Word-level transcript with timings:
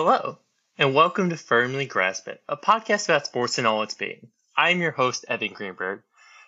Hello, 0.00 0.38
and 0.78 0.94
welcome 0.94 1.30
to 1.30 1.36
Firmly 1.36 1.84
Grasp 1.84 2.28
It, 2.28 2.40
a 2.48 2.56
podcast 2.56 3.06
about 3.06 3.26
sports 3.26 3.58
and 3.58 3.66
all 3.66 3.82
its 3.82 3.94
being. 3.94 4.28
I'm 4.56 4.80
your 4.80 4.92
host, 4.92 5.24
Evan 5.26 5.52
Greenberg. 5.52 6.02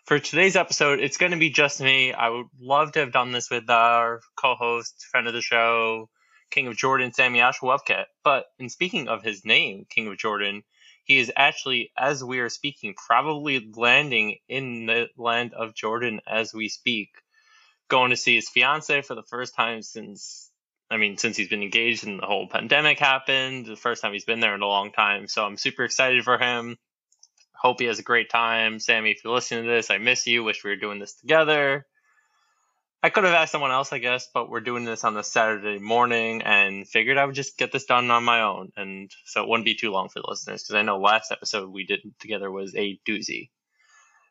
For 0.04 0.20
today's 0.20 0.54
episode, 0.54 1.00
it's 1.00 1.16
going 1.16 1.32
to 1.32 1.36
be 1.36 1.50
just 1.50 1.80
me. 1.80 2.12
I 2.12 2.28
would 2.28 2.46
love 2.60 2.92
to 2.92 3.00
have 3.00 3.10
done 3.10 3.32
this 3.32 3.50
with 3.50 3.68
our 3.68 4.20
co 4.36 4.54
host, 4.54 5.04
friend 5.10 5.26
of 5.26 5.34
the 5.34 5.40
show, 5.40 6.08
King 6.52 6.68
of 6.68 6.76
Jordan, 6.76 7.12
Sammy 7.12 7.40
Ashwebket. 7.40 8.04
But 8.22 8.46
in 8.60 8.68
speaking 8.68 9.08
of 9.08 9.24
his 9.24 9.44
name, 9.44 9.84
King 9.90 10.06
of 10.06 10.16
Jordan, 10.16 10.62
he 11.02 11.18
is 11.18 11.32
actually, 11.34 11.90
as 11.98 12.22
we 12.22 12.38
are 12.38 12.50
speaking, 12.50 12.94
probably 12.94 13.68
landing 13.74 14.36
in 14.48 14.86
the 14.86 15.08
land 15.16 15.54
of 15.54 15.74
Jordan 15.74 16.20
as 16.24 16.54
we 16.54 16.68
speak, 16.68 17.08
going 17.88 18.10
to 18.10 18.16
see 18.16 18.36
his 18.36 18.48
fiance 18.48 19.02
for 19.02 19.16
the 19.16 19.24
first 19.24 19.56
time 19.56 19.82
since 19.82 20.49
I 20.90 20.96
mean, 20.96 21.18
since 21.18 21.36
he's 21.36 21.48
been 21.48 21.62
engaged 21.62 22.06
and 22.06 22.20
the 22.20 22.26
whole 22.26 22.48
pandemic 22.48 22.98
happened, 22.98 23.66
the 23.66 23.76
first 23.76 24.02
time 24.02 24.12
he's 24.12 24.24
been 24.24 24.40
there 24.40 24.54
in 24.54 24.62
a 24.62 24.66
long 24.66 24.90
time. 24.90 25.28
So 25.28 25.44
I'm 25.44 25.56
super 25.56 25.84
excited 25.84 26.24
for 26.24 26.36
him. 26.36 26.76
Hope 27.54 27.80
he 27.80 27.86
has 27.86 27.98
a 27.98 28.02
great 28.02 28.30
time. 28.30 28.80
Sammy, 28.80 29.12
if 29.12 29.22
you're 29.22 29.34
listening 29.34 29.64
to 29.64 29.70
this, 29.70 29.90
I 29.90 29.98
miss 29.98 30.26
you. 30.26 30.42
Wish 30.42 30.64
we 30.64 30.70
were 30.70 30.76
doing 30.76 30.98
this 30.98 31.14
together. 31.14 31.86
I 33.02 33.08
could 33.08 33.24
have 33.24 33.32
asked 33.32 33.52
someone 33.52 33.70
else, 33.70 33.92
I 33.92 33.98
guess, 33.98 34.28
but 34.32 34.50
we're 34.50 34.60
doing 34.60 34.84
this 34.84 35.04
on 35.04 35.14
the 35.14 35.22
Saturday 35.22 35.78
morning 35.78 36.42
and 36.42 36.86
figured 36.86 37.16
I 37.16 37.24
would 37.24 37.34
just 37.34 37.56
get 37.56 37.72
this 37.72 37.84
done 37.84 38.10
on 38.10 38.24
my 38.24 38.42
own. 38.42 38.72
And 38.76 39.10
so 39.24 39.42
it 39.42 39.48
wouldn't 39.48 39.64
be 39.64 39.74
too 39.74 39.90
long 39.90 40.08
for 40.08 40.20
the 40.20 40.28
listeners 40.28 40.62
because 40.62 40.74
I 40.74 40.82
know 40.82 40.98
last 40.98 41.32
episode 41.32 41.70
we 41.70 41.86
did 41.86 42.00
together 42.18 42.50
was 42.50 42.74
a 42.74 42.98
doozy. 43.08 43.48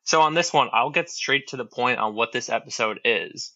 So 0.04 0.22
on 0.22 0.34
this 0.34 0.54
one, 0.54 0.70
I'll 0.72 0.92
get 0.92 1.10
straight 1.10 1.48
to 1.48 1.58
the 1.58 1.66
point 1.66 2.00
on 2.00 2.16
what 2.16 2.32
this 2.32 2.50
episode 2.50 3.00
is. 3.06 3.54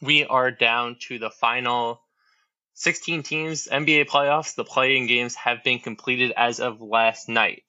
We 0.00 0.24
are 0.24 0.50
down 0.50 0.96
to 1.08 1.18
the 1.18 1.30
final 1.30 2.02
16 2.78 3.22
teams, 3.22 3.68
NBA 3.72 4.06
playoffs, 4.06 4.54
the 4.54 4.62
play-in 4.62 5.06
games 5.06 5.34
have 5.34 5.64
been 5.64 5.78
completed 5.78 6.32
as 6.36 6.60
of 6.60 6.82
last 6.82 7.26
night. 7.26 7.64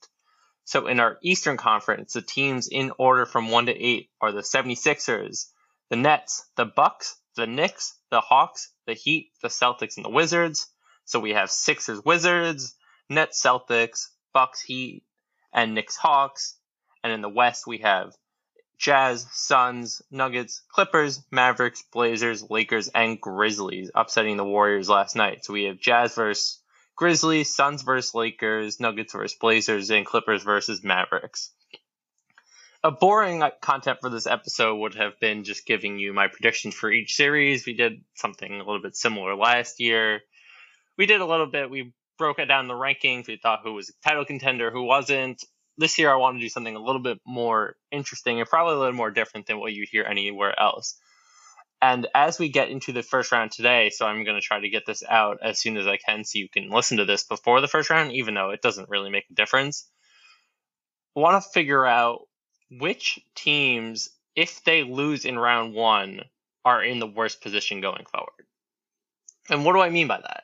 So 0.66 0.88
in 0.88 1.00
our 1.00 1.18
Eastern 1.24 1.56
Conference, 1.56 2.12
the 2.12 2.22
teams 2.22 2.68
in 2.68 2.92
order 2.98 3.26
from 3.26 3.50
1 3.50 3.68
to 3.68 3.72
8 3.72 4.10
are 4.20 4.34
the 4.34 4.42
76ers, 4.42 5.46
the 5.90 5.96
Nets, 5.96 6.46
the 6.58 6.66
Bucks, 6.66 7.16
the 7.38 7.48
Knicks, 7.48 7.98
the 8.12 8.20
Hawks, 8.20 8.74
the 8.86 8.96
Heat, 8.96 9.32
the 9.42 9.48
Celtics, 9.48 9.96
and 9.96 10.04
the 10.04 10.10
Wizards. 10.10 10.68
So 11.06 11.22
we 11.22 11.32
have 11.32 11.50
Sixers, 11.50 12.04
Wizards, 12.04 12.76
Nets, 13.10 13.42
Celtics, 13.42 14.08
Bucks, 14.34 14.62
Heat, 14.62 15.06
and 15.54 15.74
Knicks, 15.74 15.96
Hawks. 15.96 16.58
And 17.02 17.14
in 17.14 17.22
the 17.22 17.30
West, 17.30 17.66
we 17.66 17.78
have 17.78 18.14
Jazz, 18.78 19.26
Suns, 19.32 20.02
Nuggets, 20.12 20.62
Clippers, 20.70 21.24
Mavericks, 21.32 21.84
Blazers, 21.92 22.50
Lakers, 22.50 22.90
and 22.90 23.20
Grizzlies 23.20 23.90
upsetting 23.96 24.38
the 24.38 24.46
Warriors 24.46 24.88
last 24.88 25.16
night. 25.16 25.44
So 25.44 25.54
we 25.54 25.64
have 25.64 25.80
Jazz 25.80 26.16
versus 26.16 26.62
Grizzlies, 26.96 27.54
Suns 27.54 27.82
versus 27.82 28.14
Lakers, 28.14 28.80
Nuggets 28.80 29.14
versus 29.14 29.38
Blazers, 29.40 29.90
and 29.90 30.06
Clippers 30.06 30.44
versus 30.44 30.84
Mavericks. 30.84 31.52
A 32.84 32.92
boring 32.92 33.44
content 33.62 34.00
for 34.00 34.10
this 34.10 34.28
episode 34.28 34.76
would 34.76 34.96
have 34.96 35.20
been 35.20 35.44
just 35.44 35.66
giving 35.66 35.98
you 35.98 36.14
my 36.14 36.28
predictions 36.28 36.76
for 36.76 36.92
each 36.92 37.16
series. 37.16 37.66
We 37.66 37.74
did 37.74 38.04
something 38.14 38.54
a 38.54 38.58
little 38.58 38.82
bit 38.82 38.96
similar 38.96 39.36
last 39.36 39.80
year. 39.80 40.22
We 40.98 41.08
did 41.08 41.22
a 41.22 41.26
little 41.26 41.48
bit, 41.48 41.70
we 41.70 41.94
broke 42.18 42.40
it 42.40 42.46
down 42.46 42.68
the 42.68 42.74
rankings. 42.74 43.28
We 43.28 43.38
thought 43.38 43.62
who 43.64 43.74
was 43.74 43.90
a 43.90 44.08
title 44.08 44.26
contender, 44.26 44.72
who 44.72 44.84
wasn't 44.84 45.44
this 45.78 45.98
year 46.00 46.12
I 46.12 46.16
want 46.16 46.38
to 46.38 46.42
do 46.42 46.50
something 46.50 46.76
a 46.76 46.84
little 46.84 47.02
bit 47.02 47.20
more 47.26 47.76
interesting 47.92 48.40
and 48.40 48.50
probably 48.50 48.76
a 48.76 48.80
little 48.80 48.94
more 48.94 49.12
different 49.12 49.48
than 49.48 49.60
what 49.60 49.74
you 49.74 49.86
hear 49.90 50.04
anywhere 50.04 50.60
else. 50.60 50.98
And 51.82 52.08
as 52.16 52.40
we 52.40 52.50
get 52.50 52.70
into 52.70 52.92
the 52.92 53.04
first 53.04 53.32
round 53.32 53.52
today, 53.52 53.92
so 53.92 54.08
I'm 54.08 54.24
going 54.24 54.36
to 54.36 54.46
try 54.46 54.60
to 54.60 54.70
get 54.70 54.88
this 54.88 55.04
out 55.08 55.38
as 55.44 55.60
soon 55.60 55.78
as 55.78 55.86
I 55.86 55.98
can 55.98 56.24
so 56.24 56.40
you 56.40 56.50
can 56.50 56.70
listen 56.70 56.98
to 56.98 57.06
this 57.06 57.24
before 57.24 57.62
the 57.62 57.68
first 57.68 57.92
round, 57.92 58.12
even 58.14 58.34
though 58.34 58.50
it 58.50 58.64
doesn't 58.64 58.90
really 58.90 59.12
make 59.12 59.26
a 59.30 59.36
difference. 59.36 59.88
I 61.16 61.20
want 61.20 61.44
to 61.44 61.50
figure 61.50 61.86
out 61.86 62.22
which 62.72 63.20
teams, 63.36 64.10
if 64.36 64.64
they 64.64 64.84
lose 64.84 65.26
in 65.26 65.38
round 65.38 65.76
one, 65.76 66.22
are 66.66 66.84
in 66.84 67.00
the 67.00 67.08
worst 67.08 67.42
position 67.42 67.80
going 67.80 68.06
forward. 68.12 68.46
And 69.50 69.64
what 69.64 69.74
do 69.74 69.80
I 69.80 69.90
mean 69.90 70.08
by 70.08 70.20
that? 70.20 70.44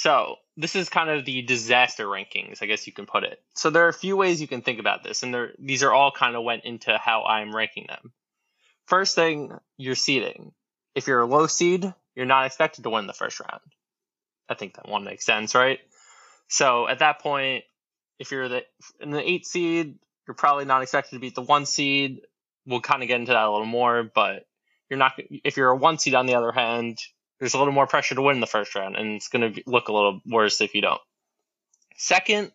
So, 0.00 0.36
this 0.56 0.76
is 0.76 0.88
kind 0.88 1.10
of 1.10 1.24
the 1.24 1.42
disaster 1.42 2.06
rankings, 2.06 2.62
I 2.62 2.66
guess 2.66 2.86
you 2.86 2.92
can 2.92 3.04
put 3.04 3.24
it. 3.24 3.42
So 3.54 3.70
there 3.70 3.84
are 3.86 3.88
a 3.88 3.92
few 3.92 4.16
ways 4.16 4.40
you 4.40 4.46
can 4.46 4.62
think 4.62 4.78
about 4.78 5.02
this, 5.02 5.24
and 5.24 5.34
these 5.58 5.82
are 5.82 5.92
all 5.92 6.12
kind 6.12 6.36
of 6.36 6.44
went 6.44 6.64
into 6.64 6.96
how 6.96 7.24
I'm 7.24 7.52
ranking 7.52 7.86
them. 7.88 8.12
First 8.86 9.16
thing, 9.16 9.50
your 9.76 9.96
seeding. 9.96 10.52
If 10.94 11.08
you're 11.08 11.22
a 11.22 11.26
low 11.26 11.48
seed, 11.48 11.92
you're 12.14 12.26
not 12.26 12.46
expected 12.46 12.84
to 12.84 12.90
win 12.90 13.08
the 13.08 13.12
first 13.12 13.40
round. 13.40 13.60
I 14.48 14.54
think 14.54 14.76
that 14.76 14.88
one 14.88 15.02
makes 15.02 15.26
sense, 15.26 15.56
right? 15.56 15.80
So 16.46 16.86
at 16.86 17.00
that 17.00 17.18
point, 17.18 17.64
if 18.20 18.30
you're 18.30 18.48
the 18.48 18.62
in 19.00 19.10
the 19.10 19.28
eight 19.28 19.46
seed, 19.46 19.98
you're 20.28 20.34
probably 20.34 20.64
not 20.64 20.82
expected 20.82 21.16
to 21.16 21.20
beat 21.20 21.34
the 21.34 21.42
one 21.42 21.66
seed. 21.66 22.20
We'll 22.66 22.82
kind 22.82 23.02
of 23.02 23.08
get 23.08 23.18
into 23.18 23.32
that 23.32 23.44
a 23.44 23.50
little 23.50 23.66
more, 23.66 24.04
but 24.04 24.46
you're 24.88 24.98
not. 24.98 25.14
If 25.42 25.56
you're 25.56 25.70
a 25.70 25.76
one 25.76 25.98
seed, 25.98 26.14
on 26.14 26.26
the 26.26 26.36
other 26.36 26.52
hand, 26.52 26.98
there's 27.38 27.54
a 27.54 27.58
little 27.58 27.72
more 27.72 27.86
pressure 27.86 28.14
to 28.14 28.22
win 28.22 28.40
the 28.40 28.46
first 28.46 28.74
round, 28.74 28.96
and 28.96 29.16
it's 29.16 29.28
going 29.28 29.54
to 29.54 29.62
look 29.66 29.88
a 29.88 29.92
little 29.92 30.20
worse 30.26 30.60
if 30.60 30.74
you 30.74 30.82
don't. 30.82 31.00
Second, 31.96 32.52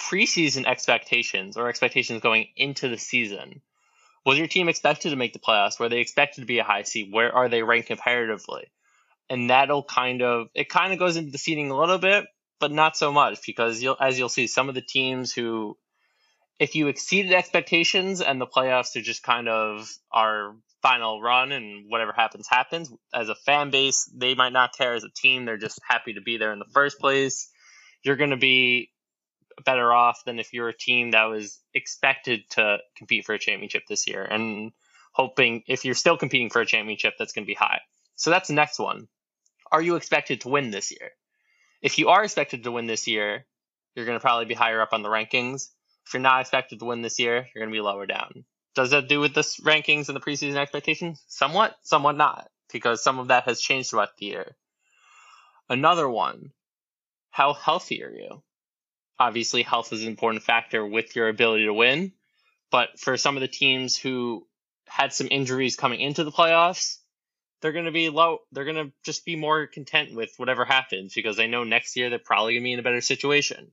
preseason 0.00 0.66
expectations 0.66 1.56
or 1.56 1.68
expectations 1.68 2.20
going 2.20 2.48
into 2.56 2.88
the 2.88 2.98
season. 2.98 3.60
Was 4.24 4.38
your 4.38 4.46
team 4.46 4.68
expected 4.68 5.10
to 5.10 5.16
make 5.16 5.32
the 5.32 5.38
playoffs? 5.38 5.78
Were 5.78 5.88
they 5.88 6.00
expected 6.00 6.40
to 6.40 6.46
be 6.46 6.58
a 6.58 6.64
high 6.64 6.82
seed? 6.82 7.12
Where 7.12 7.34
are 7.34 7.48
they 7.48 7.62
ranked 7.62 7.88
comparatively? 7.88 8.64
And 9.28 9.50
that'll 9.50 9.82
kind 9.82 10.22
of 10.22 10.48
it 10.54 10.68
kind 10.68 10.92
of 10.92 10.98
goes 10.98 11.16
into 11.16 11.30
the 11.30 11.38
seeding 11.38 11.70
a 11.70 11.76
little 11.76 11.98
bit, 11.98 12.26
but 12.58 12.72
not 12.72 12.96
so 12.96 13.12
much 13.12 13.40
because 13.46 13.82
you'll 13.82 13.96
as 14.00 14.18
you'll 14.18 14.28
see 14.28 14.46
some 14.46 14.68
of 14.68 14.74
the 14.74 14.82
teams 14.82 15.32
who 15.32 15.76
if 16.58 16.74
you 16.74 16.88
exceeded 16.88 17.32
expectations 17.32 18.20
and 18.20 18.40
the 18.40 18.46
playoffs 18.46 18.96
are 18.96 19.02
just 19.02 19.22
kind 19.22 19.48
of 19.48 19.90
are 20.12 20.54
final 20.84 21.18
run 21.18 21.50
and 21.50 21.86
whatever 21.88 22.12
happens 22.12 22.46
happens. 22.46 22.92
As 23.12 23.30
a 23.30 23.34
fan 23.34 23.70
base 23.70 24.04
they 24.14 24.34
might 24.34 24.52
not 24.52 24.76
care. 24.76 24.94
As 24.94 25.02
a 25.02 25.08
team 25.08 25.46
they're 25.46 25.56
just 25.56 25.80
happy 25.88 26.12
to 26.12 26.20
be 26.20 26.36
there 26.36 26.52
in 26.52 26.58
the 26.58 26.72
first 26.74 27.00
place. 27.00 27.48
You're 28.02 28.16
going 28.16 28.30
to 28.30 28.36
be 28.36 28.90
better 29.64 29.90
off 29.90 30.22
than 30.26 30.38
if 30.38 30.52
you're 30.52 30.68
a 30.68 30.76
team 30.76 31.12
that 31.12 31.24
was 31.24 31.58
expected 31.72 32.42
to 32.50 32.78
compete 32.98 33.24
for 33.24 33.34
a 33.34 33.38
championship 33.38 33.84
this 33.88 34.06
year 34.06 34.22
and 34.22 34.72
hoping 35.12 35.62
if 35.66 35.86
you're 35.86 35.94
still 35.94 36.18
competing 36.18 36.50
for 36.50 36.60
a 36.60 36.66
championship 36.66 37.14
that's 37.18 37.32
going 37.32 37.44
to 37.44 37.50
be 37.50 37.54
high. 37.54 37.80
So 38.16 38.28
that's 38.28 38.48
the 38.48 38.54
next 38.54 38.78
one. 38.78 39.08
Are 39.72 39.80
you 39.80 39.96
expected 39.96 40.42
to 40.42 40.50
win 40.50 40.70
this 40.70 40.90
year? 40.90 41.12
If 41.80 41.98
you 41.98 42.10
are 42.10 42.22
expected 42.22 42.64
to 42.64 42.72
win 42.72 42.86
this 42.86 43.08
year 43.08 43.46
you're 43.94 44.04
going 44.04 44.18
to 44.18 44.22
probably 44.22 44.44
be 44.44 44.54
higher 44.54 44.82
up 44.82 44.92
on 44.92 45.02
the 45.02 45.08
rankings. 45.08 45.70
If 46.06 46.12
you're 46.12 46.20
not 46.20 46.42
expected 46.42 46.80
to 46.80 46.84
win 46.84 47.00
this 47.00 47.18
year 47.18 47.48
you're 47.54 47.64
going 47.64 47.72
to 47.72 47.76
be 47.76 47.80
lower 47.80 48.04
down 48.04 48.44
does 48.74 48.90
that 48.90 49.08
do 49.08 49.20
with 49.20 49.34
the 49.34 49.42
rankings 49.62 50.08
and 50.08 50.16
the 50.16 50.20
preseason 50.20 50.56
expectations? 50.56 51.22
Somewhat, 51.28 51.76
somewhat 51.82 52.16
not, 52.16 52.48
because 52.72 53.02
some 53.02 53.18
of 53.18 53.28
that 53.28 53.44
has 53.44 53.60
changed 53.60 53.90
throughout 53.90 54.16
the 54.18 54.26
year. 54.26 54.56
Another 55.68 56.08
one, 56.08 56.50
how 57.30 57.52
healthy 57.54 58.02
are 58.04 58.10
you? 58.10 58.42
Obviously, 59.18 59.62
health 59.62 59.92
is 59.92 60.02
an 60.02 60.08
important 60.08 60.42
factor 60.42 60.84
with 60.84 61.14
your 61.14 61.28
ability 61.28 61.66
to 61.66 61.74
win, 61.74 62.12
but 62.70 62.98
for 62.98 63.16
some 63.16 63.36
of 63.36 63.40
the 63.40 63.48
teams 63.48 63.96
who 63.96 64.46
had 64.86 65.12
some 65.12 65.28
injuries 65.30 65.76
coming 65.76 66.00
into 66.00 66.24
the 66.24 66.32
playoffs, 66.32 66.98
they're 67.60 67.72
going 67.72 67.86
to 67.86 67.92
be 67.92 68.10
low. 68.10 68.38
They're 68.52 68.64
going 68.64 68.88
to 68.88 68.92
just 69.04 69.24
be 69.24 69.36
more 69.36 69.66
content 69.66 70.14
with 70.14 70.34
whatever 70.36 70.64
happens 70.64 71.14
because 71.14 71.36
they 71.36 71.46
know 71.46 71.64
next 71.64 71.96
year 71.96 72.10
they're 72.10 72.18
probably 72.18 72.54
going 72.54 72.62
to 72.62 72.66
be 72.66 72.72
in 72.72 72.78
a 72.78 72.82
better 72.82 73.00
situation. 73.00 73.72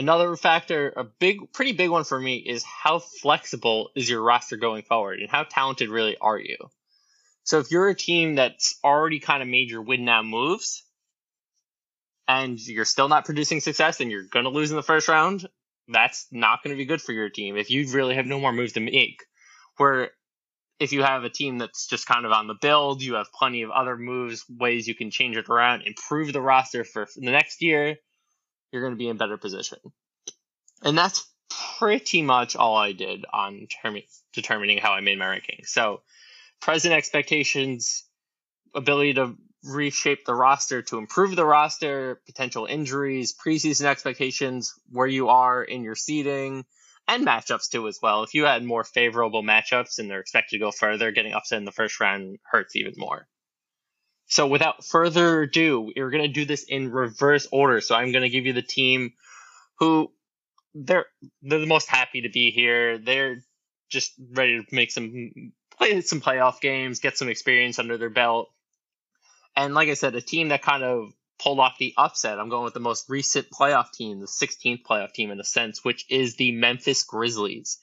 Another 0.00 0.34
factor, 0.34 0.94
a 0.96 1.04
big, 1.04 1.52
pretty 1.52 1.72
big 1.72 1.90
one 1.90 2.04
for 2.04 2.18
me, 2.18 2.36
is 2.36 2.64
how 2.64 3.00
flexible 3.00 3.90
is 3.94 4.08
your 4.08 4.22
roster 4.22 4.56
going 4.56 4.82
forward, 4.82 5.18
and 5.18 5.28
how 5.28 5.42
talented 5.42 5.90
really 5.90 6.16
are 6.16 6.38
you? 6.38 6.56
So 7.44 7.58
if 7.58 7.70
you're 7.70 7.90
a 7.90 7.94
team 7.94 8.36
that's 8.36 8.78
already 8.82 9.20
kind 9.20 9.42
of 9.42 9.48
made 9.48 9.70
your 9.70 9.82
win 9.82 10.06
now 10.06 10.22
moves, 10.22 10.84
and 12.26 12.58
you're 12.58 12.86
still 12.86 13.08
not 13.08 13.26
producing 13.26 13.60
success, 13.60 14.00
and 14.00 14.10
you're 14.10 14.22
going 14.22 14.46
to 14.46 14.50
lose 14.50 14.70
in 14.70 14.76
the 14.78 14.82
first 14.82 15.06
round, 15.06 15.46
that's 15.86 16.26
not 16.32 16.62
going 16.62 16.74
to 16.74 16.78
be 16.78 16.86
good 16.86 17.02
for 17.02 17.12
your 17.12 17.28
team. 17.28 17.58
If 17.58 17.70
you 17.70 17.86
really 17.92 18.14
have 18.14 18.24
no 18.24 18.40
more 18.40 18.54
moves 18.54 18.72
to 18.72 18.80
make, 18.80 19.22
where 19.76 20.12
if 20.78 20.94
you 20.94 21.02
have 21.02 21.24
a 21.24 21.28
team 21.28 21.58
that's 21.58 21.86
just 21.86 22.06
kind 22.06 22.24
of 22.24 22.32
on 22.32 22.46
the 22.46 22.56
build, 22.58 23.02
you 23.02 23.16
have 23.16 23.34
plenty 23.34 23.60
of 23.60 23.70
other 23.70 23.98
moves, 23.98 24.46
ways 24.48 24.88
you 24.88 24.94
can 24.94 25.10
change 25.10 25.36
it 25.36 25.50
around, 25.50 25.82
improve 25.82 26.32
the 26.32 26.40
roster 26.40 26.84
for 26.84 27.06
the 27.16 27.30
next 27.30 27.60
year 27.60 27.98
you're 28.72 28.82
going 28.82 28.94
to 28.94 28.98
be 28.98 29.08
in 29.08 29.16
better 29.16 29.36
position. 29.36 29.78
And 30.82 30.96
that's 30.96 31.26
pretty 31.78 32.22
much 32.22 32.56
all 32.56 32.76
I 32.76 32.92
did 32.92 33.24
on 33.32 33.66
term- 33.82 34.02
determining 34.32 34.78
how 34.78 34.92
I 34.92 35.00
made 35.00 35.18
my 35.18 35.28
ranking. 35.28 35.62
So, 35.64 36.02
present 36.60 36.94
expectations, 36.94 38.04
ability 38.74 39.14
to 39.14 39.36
reshape 39.64 40.24
the 40.24 40.34
roster 40.34 40.82
to 40.82 40.98
improve 40.98 41.36
the 41.36 41.44
roster, 41.44 42.20
potential 42.26 42.66
injuries, 42.66 43.34
preseason 43.34 43.84
expectations, 43.84 44.74
where 44.90 45.06
you 45.06 45.28
are 45.28 45.62
in 45.62 45.82
your 45.82 45.96
seeding, 45.96 46.64
and 47.08 47.26
matchups 47.26 47.70
too 47.70 47.88
as 47.88 47.98
well. 48.02 48.22
If 48.22 48.34
you 48.34 48.44
had 48.44 48.64
more 48.64 48.84
favorable 48.84 49.42
matchups 49.42 49.98
and 49.98 50.08
they're 50.08 50.20
expected 50.20 50.56
to 50.56 50.60
go 50.60 50.70
further, 50.70 51.10
getting 51.10 51.32
upset 51.32 51.58
in 51.58 51.64
the 51.64 51.72
first 51.72 52.00
round 52.00 52.38
hurts 52.44 52.76
even 52.76 52.94
more. 52.96 53.26
So 54.30 54.46
without 54.46 54.84
further 54.84 55.42
ado, 55.42 55.90
we're 55.94 56.10
going 56.10 56.22
to 56.22 56.28
do 56.28 56.44
this 56.44 56.62
in 56.62 56.92
reverse 56.92 57.48
order. 57.50 57.80
So 57.80 57.96
I'm 57.96 58.12
going 58.12 58.22
to 58.22 58.28
give 58.28 58.46
you 58.46 58.52
the 58.52 58.62
team 58.62 59.12
who 59.80 60.12
they're 60.72 61.06
they're 61.42 61.58
the 61.58 61.66
most 61.66 61.88
happy 61.88 62.22
to 62.22 62.28
be 62.28 62.52
here. 62.52 62.96
They're 62.96 63.42
just 63.88 64.12
ready 64.32 64.62
to 64.62 64.74
make 64.74 64.92
some 64.92 65.52
play 65.76 66.00
some 66.02 66.20
playoff 66.20 66.60
games, 66.60 67.00
get 67.00 67.18
some 67.18 67.28
experience 67.28 67.80
under 67.80 67.98
their 67.98 68.08
belt. 68.08 68.52
And 69.56 69.74
like 69.74 69.88
I 69.88 69.94
said, 69.94 70.14
a 70.14 70.20
team 70.20 70.50
that 70.50 70.62
kind 70.62 70.84
of 70.84 71.12
pulled 71.42 71.58
off 71.58 71.78
the 71.78 71.94
upset. 71.96 72.38
I'm 72.38 72.50
going 72.50 72.64
with 72.64 72.74
the 72.74 72.78
most 72.78 73.10
recent 73.10 73.50
playoff 73.50 73.90
team, 73.90 74.20
the 74.20 74.26
16th 74.26 74.82
playoff 74.88 75.12
team 75.12 75.32
in 75.32 75.40
a 75.40 75.44
sense, 75.44 75.84
which 75.84 76.06
is 76.08 76.36
the 76.36 76.52
Memphis 76.52 77.02
Grizzlies. 77.02 77.78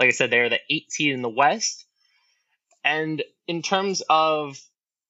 Like 0.00 0.08
I 0.08 0.12
said, 0.12 0.30
they're 0.30 0.48
the 0.48 0.60
eight 0.70 0.90
seed 0.90 1.12
in 1.12 1.20
the 1.20 1.28
West. 1.28 1.84
And 2.82 3.22
in 3.46 3.60
terms 3.60 4.02
of 4.08 4.58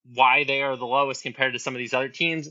why 0.05 0.45
they 0.45 0.63
are 0.63 0.77
the 0.77 0.87
lowest 0.87 1.23
compared 1.23 1.53
to 1.53 1.59
some 1.59 1.75
of 1.75 1.79
these 1.79 1.95
other 1.95 2.09
teams. 2.09 2.49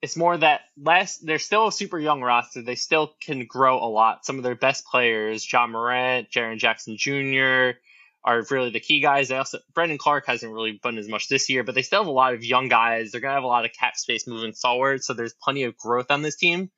It's 0.00 0.16
more 0.16 0.36
that 0.36 0.62
last 0.76 1.24
they're 1.24 1.38
still 1.38 1.68
a 1.68 1.72
super 1.72 1.98
young 1.98 2.22
roster. 2.22 2.62
They 2.62 2.74
still 2.74 3.14
can 3.20 3.46
grow 3.46 3.78
a 3.78 3.86
lot. 3.86 4.26
Some 4.26 4.36
of 4.36 4.42
their 4.42 4.56
best 4.56 4.84
players, 4.86 5.50
Ja 5.50 5.66
Morant, 5.66 6.28
Jaren 6.30 6.58
Jackson 6.58 6.96
Jr., 6.96 7.78
are 8.24 8.44
really 8.50 8.70
the 8.70 8.80
key 8.80 9.00
guys. 9.00 9.28
They 9.28 9.36
also 9.36 9.58
Brandon 9.74 9.98
Clarke 9.98 10.26
hasn't 10.26 10.52
really 10.52 10.78
been 10.82 10.98
as 10.98 11.08
much 11.08 11.28
this 11.28 11.48
year, 11.48 11.64
but 11.64 11.74
they 11.74 11.82
still 11.82 12.00
have 12.00 12.08
a 12.08 12.12
lot 12.12 12.34
of 12.34 12.44
young 12.44 12.68
guys. 12.68 13.10
They're 13.10 13.20
gonna 13.20 13.34
have 13.34 13.42
a 13.44 13.48
lot 13.48 13.64
of 13.64 13.72
cap 13.72 13.96
space 13.96 14.26
moving 14.26 14.52
forward, 14.52 15.02
so 15.02 15.14
there's 15.14 15.34
plenty 15.34 15.64
of 15.64 15.76
growth 15.76 16.10
on 16.10 16.22
this 16.22 16.36
team. 16.36 16.70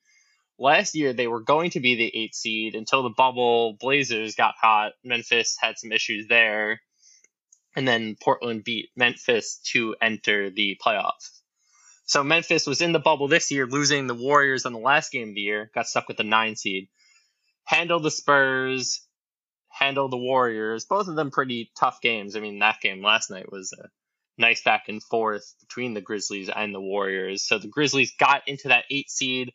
Last 0.59 0.95
year 0.95 1.13
they 1.13 1.27
were 1.27 1.41
going 1.41 1.71
to 1.71 1.81
be 1.81 1.97
the 1.97 2.17
eighth 2.17 2.35
seed 2.35 2.75
until 2.75 3.03
the 3.03 3.11
bubble 3.11 3.77
Blazers 3.81 4.37
got 4.37 4.55
hot. 4.61 4.93
Memphis 5.03 5.57
had 5.61 5.79
some 5.79 5.93
issues 5.93 6.29
there 6.29 6.81
and 7.75 7.87
then 7.87 8.17
Portland 8.21 8.65
beat 8.65 8.91
Memphis 8.97 9.61
to 9.73 9.97
enter 10.01 10.51
the 10.51 10.79
playoffs. 10.85 11.41
So 12.07 12.23
Memphis 12.23 12.67
was 12.67 12.81
in 12.81 12.93
the 12.93 12.99
bubble 12.99 13.29
this 13.29 13.51
year, 13.51 13.67
losing 13.67 14.07
the 14.07 14.15
Warriors 14.15 14.67
on 14.67 14.73
the 14.73 14.79
last 14.79 15.11
game 15.11 15.31
of 15.31 15.35
the 15.35 15.41
year, 15.41 15.71
got 15.75 15.89
stuck 15.89 16.07
with 16.09 16.19
the 16.19 16.25
nine 16.25 16.55
seed. 16.55 16.89
Handled 17.65 18.03
the 18.03 18.11
Spurs, 18.11 19.01
handled 19.71 20.13
the 20.13 20.19
Warriors, 20.19 20.85
both 20.85 21.09
of 21.09 21.17
them 21.17 21.31
pretty 21.31 21.71
tough 21.79 22.01
games. 22.03 22.37
I 22.37 22.41
mean, 22.41 22.59
that 22.59 22.81
game 22.81 23.03
last 23.03 23.31
night 23.31 23.51
was 23.51 23.73
a 23.73 23.89
nice 24.37 24.63
back 24.63 24.85
and 24.89 25.03
forth 25.03 25.55
between 25.61 25.95
the 25.95 26.01
Grizzlies 26.01 26.51
and 26.55 26.75
the 26.75 26.81
Warriors. 26.81 27.43
So 27.43 27.59
the 27.59 27.69
Grizzlies 27.69 28.13
got 28.19 28.47
into 28.47 28.69
that 28.69 28.85
eight 28.91 29.11
seed, 29.11 29.53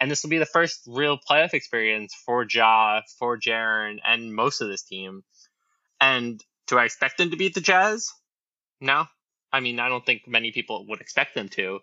and 0.00 0.10
this 0.10 0.22
will 0.22 0.30
be 0.30 0.38
the 0.38 0.46
first 0.46 0.82
real 0.86 1.18
playoff 1.18 1.52
experience 1.52 2.14
for 2.24 2.46
Ja, 2.48 3.00
for 3.18 3.38
Jaren, 3.38 3.98
and 4.06 4.32
most 4.32 4.60
of 4.60 4.68
this 4.68 4.82
team. 4.82 5.24
And 6.00 6.42
do 6.68 6.78
I 6.78 6.84
expect 6.84 7.18
them 7.18 7.30
to 7.30 7.36
beat 7.36 7.54
the 7.54 7.60
Jazz? 7.60 8.12
No. 8.80 9.06
I 9.52 9.60
mean, 9.60 9.80
I 9.80 9.88
don't 9.88 10.04
think 10.04 10.28
many 10.28 10.52
people 10.52 10.86
would 10.88 11.00
expect 11.00 11.34
them 11.34 11.48
to. 11.50 11.80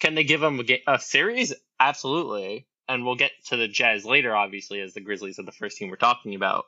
Can 0.00 0.14
they 0.14 0.24
give 0.24 0.40
them 0.40 0.60
a, 0.60 0.82
a 0.86 0.98
series? 1.00 1.54
Absolutely. 1.80 2.66
And 2.88 3.04
we'll 3.04 3.16
get 3.16 3.32
to 3.46 3.56
the 3.56 3.68
Jazz 3.68 4.04
later, 4.04 4.36
obviously, 4.36 4.80
as 4.80 4.94
the 4.94 5.00
Grizzlies 5.00 5.38
are 5.38 5.44
the 5.44 5.52
first 5.52 5.78
team 5.78 5.90
we're 5.90 5.96
talking 5.96 6.34
about. 6.34 6.66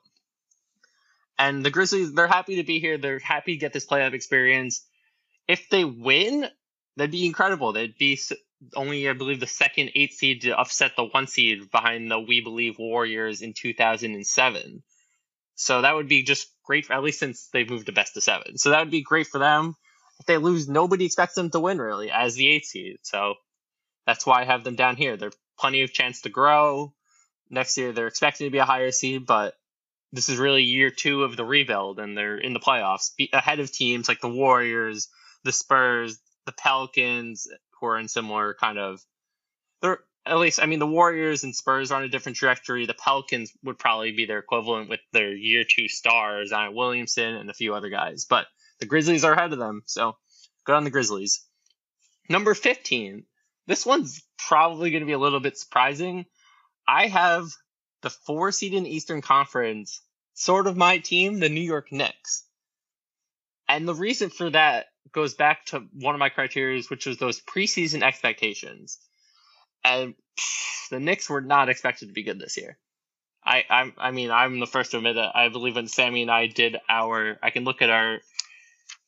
And 1.38 1.64
the 1.64 1.70
Grizzlies, 1.70 2.12
they're 2.12 2.26
happy 2.26 2.56
to 2.56 2.64
be 2.64 2.80
here. 2.80 2.98
They're 2.98 3.18
happy 3.18 3.54
to 3.54 3.60
get 3.60 3.72
this 3.72 3.86
playoff 3.86 4.12
experience. 4.12 4.84
If 5.48 5.68
they 5.70 5.84
win, 5.84 6.46
that'd 6.96 7.10
be 7.10 7.26
incredible. 7.26 7.72
They'd 7.72 7.96
be 7.96 8.18
only, 8.74 9.08
I 9.08 9.14
believe, 9.14 9.40
the 9.40 9.46
second 9.46 9.92
eight 9.94 10.12
seed 10.12 10.42
to 10.42 10.58
upset 10.58 10.92
the 10.96 11.04
one 11.04 11.26
seed 11.26 11.70
behind 11.70 12.10
the 12.10 12.20
We 12.20 12.42
Believe 12.42 12.78
Warriors 12.78 13.40
in 13.40 13.54
2007. 13.54 14.82
So 15.54 15.82
that 15.82 15.94
would 15.94 16.08
be 16.08 16.22
just 16.22 16.48
great, 16.70 16.86
for, 16.86 16.92
at 16.92 17.02
least 17.02 17.18
since 17.18 17.48
they've 17.52 17.68
moved 17.68 17.86
to 17.86 17.92
best 17.92 18.16
of 18.16 18.22
seven. 18.22 18.56
So 18.56 18.70
that 18.70 18.78
would 18.78 18.92
be 18.92 19.02
great 19.02 19.26
for 19.26 19.38
them. 19.38 19.74
If 20.20 20.26
they 20.26 20.36
lose, 20.36 20.68
nobody 20.68 21.04
expects 21.04 21.34
them 21.34 21.50
to 21.50 21.58
win 21.58 21.78
really 21.78 22.12
as 22.12 22.36
the 22.36 22.48
eight 22.48 22.64
seed. 22.64 22.98
So 23.02 23.34
that's 24.06 24.24
why 24.24 24.42
I 24.42 24.44
have 24.44 24.62
them 24.62 24.76
down 24.76 24.94
here. 24.94 25.16
They're 25.16 25.32
plenty 25.58 25.82
of 25.82 25.92
chance 25.92 26.20
to 26.20 26.28
grow. 26.28 26.94
Next 27.50 27.76
year 27.76 27.90
they're 27.90 28.06
expected 28.06 28.44
to 28.44 28.50
be 28.50 28.58
a 28.58 28.64
higher 28.64 28.92
seed, 28.92 29.26
but 29.26 29.54
this 30.12 30.28
is 30.28 30.38
really 30.38 30.62
year 30.62 30.90
two 30.90 31.24
of 31.24 31.36
the 31.36 31.44
rebuild, 31.44 31.98
and 31.98 32.16
they're 32.16 32.38
in 32.38 32.52
the 32.52 32.60
playoffs 32.60 33.10
ahead 33.32 33.58
of 33.58 33.72
teams 33.72 34.08
like 34.08 34.20
the 34.20 34.28
Warriors, 34.28 35.08
the 35.42 35.52
Spurs, 35.52 36.20
the 36.46 36.52
Pelicans, 36.52 37.48
who 37.80 37.86
are 37.88 37.98
in 37.98 38.06
similar 38.06 38.54
kind 38.54 38.78
of. 38.78 39.00
They're 39.82 39.98
at 40.30 40.38
least, 40.38 40.62
I 40.62 40.66
mean, 40.66 40.78
the 40.78 40.86
Warriors 40.86 41.42
and 41.42 41.56
Spurs 41.56 41.90
are 41.90 41.96
on 41.96 42.04
a 42.04 42.08
different 42.08 42.38
trajectory. 42.38 42.86
The 42.86 42.94
Pelicans 42.94 43.52
would 43.64 43.80
probably 43.80 44.12
be 44.12 44.26
their 44.26 44.38
equivalent 44.38 44.88
with 44.88 45.00
their 45.12 45.34
year 45.34 45.64
two 45.68 45.88
stars, 45.88 46.50
Zion 46.50 46.72
Williamson 46.72 47.34
and 47.34 47.50
a 47.50 47.54
few 47.54 47.74
other 47.74 47.88
guys. 47.88 48.26
But 48.26 48.46
the 48.78 48.86
Grizzlies 48.86 49.24
are 49.24 49.32
ahead 49.32 49.52
of 49.52 49.58
them, 49.58 49.82
so 49.86 50.16
good 50.64 50.76
on 50.76 50.84
the 50.84 50.90
Grizzlies. 50.90 51.44
Number 52.28 52.54
15. 52.54 53.24
This 53.66 53.84
one's 53.84 54.22
probably 54.38 54.92
going 54.92 55.00
to 55.00 55.06
be 55.06 55.14
a 55.14 55.18
little 55.18 55.40
bit 55.40 55.58
surprising. 55.58 56.26
I 56.86 57.08
have 57.08 57.48
the 58.02 58.10
four 58.10 58.52
seed 58.52 58.72
in 58.72 58.86
Eastern 58.86 59.22
Conference, 59.22 60.00
sort 60.34 60.68
of 60.68 60.76
my 60.76 60.98
team, 60.98 61.40
the 61.40 61.48
New 61.48 61.60
York 61.60 61.90
Knicks. 61.90 62.44
And 63.68 63.86
the 63.86 63.96
reason 63.96 64.30
for 64.30 64.48
that 64.50 64.86
goes 65.10 65.34
back 65.34 65.66
to 65.66 65.86
one 65.92 66.14
of 66.14 66.20
my 66.20 66.28
criteria, 66.28 66.80
which 66.84 67.06
was 67.06 67.18
those 67.18 67.40
preseason 67.40 68.02
expectations 68.02 69.00
and 69.84 70.14
the 70.90 71.00
Knicks 71.00 71.28
were 71.28 71.40
not 71.40 71.68
expected 71.68 72.08
to 72.08 72.14
be 72.14 72.22
good 72.22 72.38
this 72.38 72.56
year. 72.56 72.78
I, 73.44 73.64
I, 73.70 73.92
I 73.96 74.10
mean, 74.10 74.30
I'm 74.30 74.60
the 74.60 74.66
first 74.66 74.90
to 74.90 74.98
admit 74.98 75.14
that. 75.16 75.34
I 75.34 75.48
believe 75.48 75.76
when 75.76 75.88
Sammy 75.88 76.22
and 76.22 76.30
I 76.30 76.46
did 76.46 76.76
our, 76.88 77.38
I 77.42 77.50
can 77.50 77.64
look 77.64 77.80
at 77.80 77.90
our, 77.90 78.18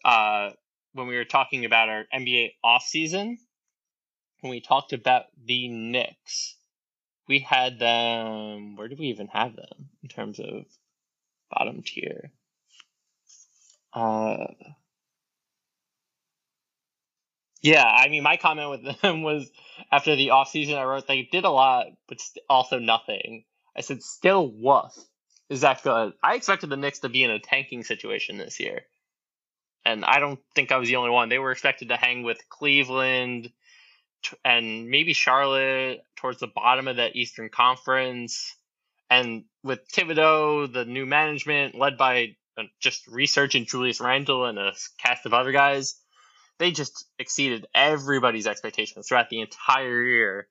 uh, 0.04 0.50
when 0.94 1.06
we 1.06 1.16
were 1.16 1.24
talking 1.24 1.64
about 1.64 1.88
our 1.88 2.04
NBA 2.14 2.52
off 2.64 2.82
season, 2.82 3.38
when 4.40 4.50
we 4.50 4.60
talked 4.60 4.92
about 4.92 5.24
the 5.44 5.68
Knicks, 5.68 6.56
we 7.28 7.38
had 7.38 7.78
them. 7.78 8.76
Where 8.76 8.88
did 8.88 8.98
we 8.98 9.06
even 9.06 9.28
have 9.28 9.54
them 9.54 9.90
in 10.02 10.08
terms 10.08 10.40
of 10.40 10.64
bottom 11.50 11.82
tier? 11.82 12.32
Uh, 13.92 14.46
yeah, 17.62 17.84
I 17.86 18.08
mean, 18.08 18.24
my 18.24 18.36
comment 18.36 18.70
with 18.70 19.00
them 19.00 19.22
was 19.22 19.50
after 19.90 20.16
the 20.16 20.28
offseason, 20.28 20.76
I 20.76 20.84
wrote 20.84 21.06
they 21.06 21.28
did 21.30 21.44
a 21.44 21.50
lot, 21.50 21.86
but 22.08 22.18
also 22.50 22.78
nothing. 22.78 23.44
I 23.76 23.80
said, 23.80 24.02
still 24.02 24.48
woof. 24.48 24.92
Is 25.48 25.62
that 25.62 25.82
good? 25.82 26.12
I 26.22 26.34
expected 26.34 26.70
the 26.70 26.76
Knicks 26.76 27.00
to 27.00 27.08
be 27.08 27.24
in 27.24 27.30
a 27.30 27.38
tanking 27.38 27.84
situation 27.84 28.38
this 28.38 28.58
year. 28.58 28.82
And 29.84 30.04
I 30.04 30.18
don't 30.18 30.40
think 30.54 30.72
I 30.72 30.76
was 30.76 30.88
the 30.88 30.96
only 30.96 31.10
one. 31.10 31.28
They 31.28 31.38
were 31.38 31.52
expected 31.52 31.88
to 31.88 31.96
hang 31.96 32.22
with 32.22 32.48
Cleveland 32.48 33.52
and 34.44 34.88
maybe 34.88 35.12
Charlotte 35.12 36.04
towards 36.16 36.40
the 36.40 36.46
bottom 36.46 36.88
of 36.88 36.96
that 36.96 37.16
Eastern 37.16 37.48
Conference. 37.48 38.54
And 39.10 39.44
with 39.62 39.86
Thibodeau, 39.88 40.72
the 40.72 40.84
new 40.84 41.06
management 41.06 41.74
led 41.74 41.98
by 41.98 42.36
uh, 42.56 42.62
just 42.80 43.06
researching 43.08 43.66
Julius 43.66 44.00
Randle 44.00 44.46
and 44.46 44.58
a 44.58 44.72
cast 44.98 45.26
of 45.26 45.34
other 45.34 45.52
guys, 45.52 45.96
they 46.62 46.70
just 46.70 47.06
exceeded 47.18 47.66
everybody's 47.74 48.46
expectations 48.46 49.08
throughout 49.08 49.28
the 49.28 49.40
entire 49.40 50.00
year, 50.00 50.46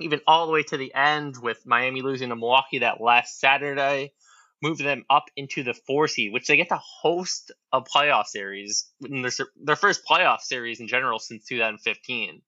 even 0.00 0.20
all 0.26 0.46
the 0.46 0.52
way 0.52 0.64
to 0.64 0.76
the 0.76 0.92
end 0.92 1.36
with 1.40 1.64
Miami 1.64 2.02
losing 2.02 2.30
to 2.30 2.34
Milwaukee 2.34 2.80
that 2.80 3.00
last 3.00 3.38
Saturday, 3.38 4.12
moved 4.60 4.80
them 4.80 5.04
up 5.08 5.26
into 5.36 5.62
the 5.62 5.74
four 5.86 6.08
seed, 6.08 6.32
which 6.32 6.48
they 6.48 6.56
get 6.56 6.70
to 6.70 6.80
host 6.82 7.52
a 7.72 7.80
playoff 7.80 8.26
series, 8.26 8.90
their, 9.00 9.30
their 9.62 9.76
first 9.76 10.04
playoff 10.04 10.40
series 10.40 10.80
in 10.80 10.88
general 10.88 11.20
since 11.20 11.44
2015. 11.44 12.42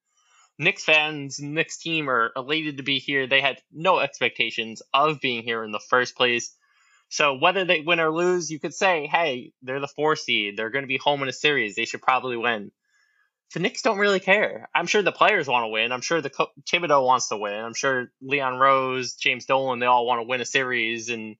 Knicks 0.59 0.85
fans, 0.85 1.39
Knicks 1.39 1.79
team 1.79 2.11
are 2.11 2.33
elated 2.35 2.79
to 2.79 2.83
be 2.83 2.99
here. 2.99 3.29
They 3.29 3.41
had 3.41 3.63
no 3.73 4.01
expectations 4.01 4.83
of 4.93 5.21
being 5.21 5.45
here 5.45 5.63
in 5.63 5.71
the 5.71 5.79
first 5.79 6.17
place. 6.17 6.57
So 7.09 7.35
whether 7.35 7.65
they 7.65 7.83
win 7.83 8.01
or 8.01 8.11
lose, 8.11 8.51
you 8.51 8.59
could 8.59 8.75
say, 8.75 9.07
hey, 9.07 9.53
they're 9.63 9.79
the 9.79 9.87
four 9.87 10.17
seed. 10.17 10.57
They're 10.57 10.71
going 10.71 10.83
to 10.83 10.89
be 10.89 10.99
home 10.99 11.23
in 11.23 11.29
a 11.29 11.33
series. 11.33 11.77
They 11.77 11.85
should 11.85 12.03
probably 12.03 12.37
win 12.37 12.73
the 13.53 13.61
Knicks 13.61 13.83
don't 13.83 13.99
really 13.99 14.21
care. 14.21 14.69
I'm 14.75 14.87
sure 14.87 15.03
the 15.03 15.13
players 15.13 15.49
want 15.49 15.65
to 15.65 15.69
win. 15.69 15.93
I'm 15.93 16.03
sure 16.03 16.21
the 16.21 16.31
co- 16.31 16.53
Thibodeau 16.71 17.05
wants 17.05 17.29
to 17.29 17.37
win. 17.37 17.53
I'm 17.53 17.75
sure 17.75 18.13
Leon 18.23 18.59
Rose, 18.59 19.15
James 19.15 19.47
Dolan, 19.47 19.81
they 19.81 19.87
all 19.87 20.07
want 20.07 20.21
to 20.21 20.29
win 20.29 20.41
a 20.41 20.45
series 20.47 21.09
and 21.09 21.37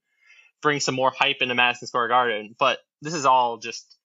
bring 0.61 0.81
some 0.81 0.95
more 0.95 1.13
hype 1.17 1.39
into 1.41 1.55
Madison 1.55 1.87
Square 1.87 2.09
Garden. 2.09 2.55
But 2.59 2.79
this 3.01 3.15
is 3.15 3.27
all 3.27 3.59
just 3.59 3.97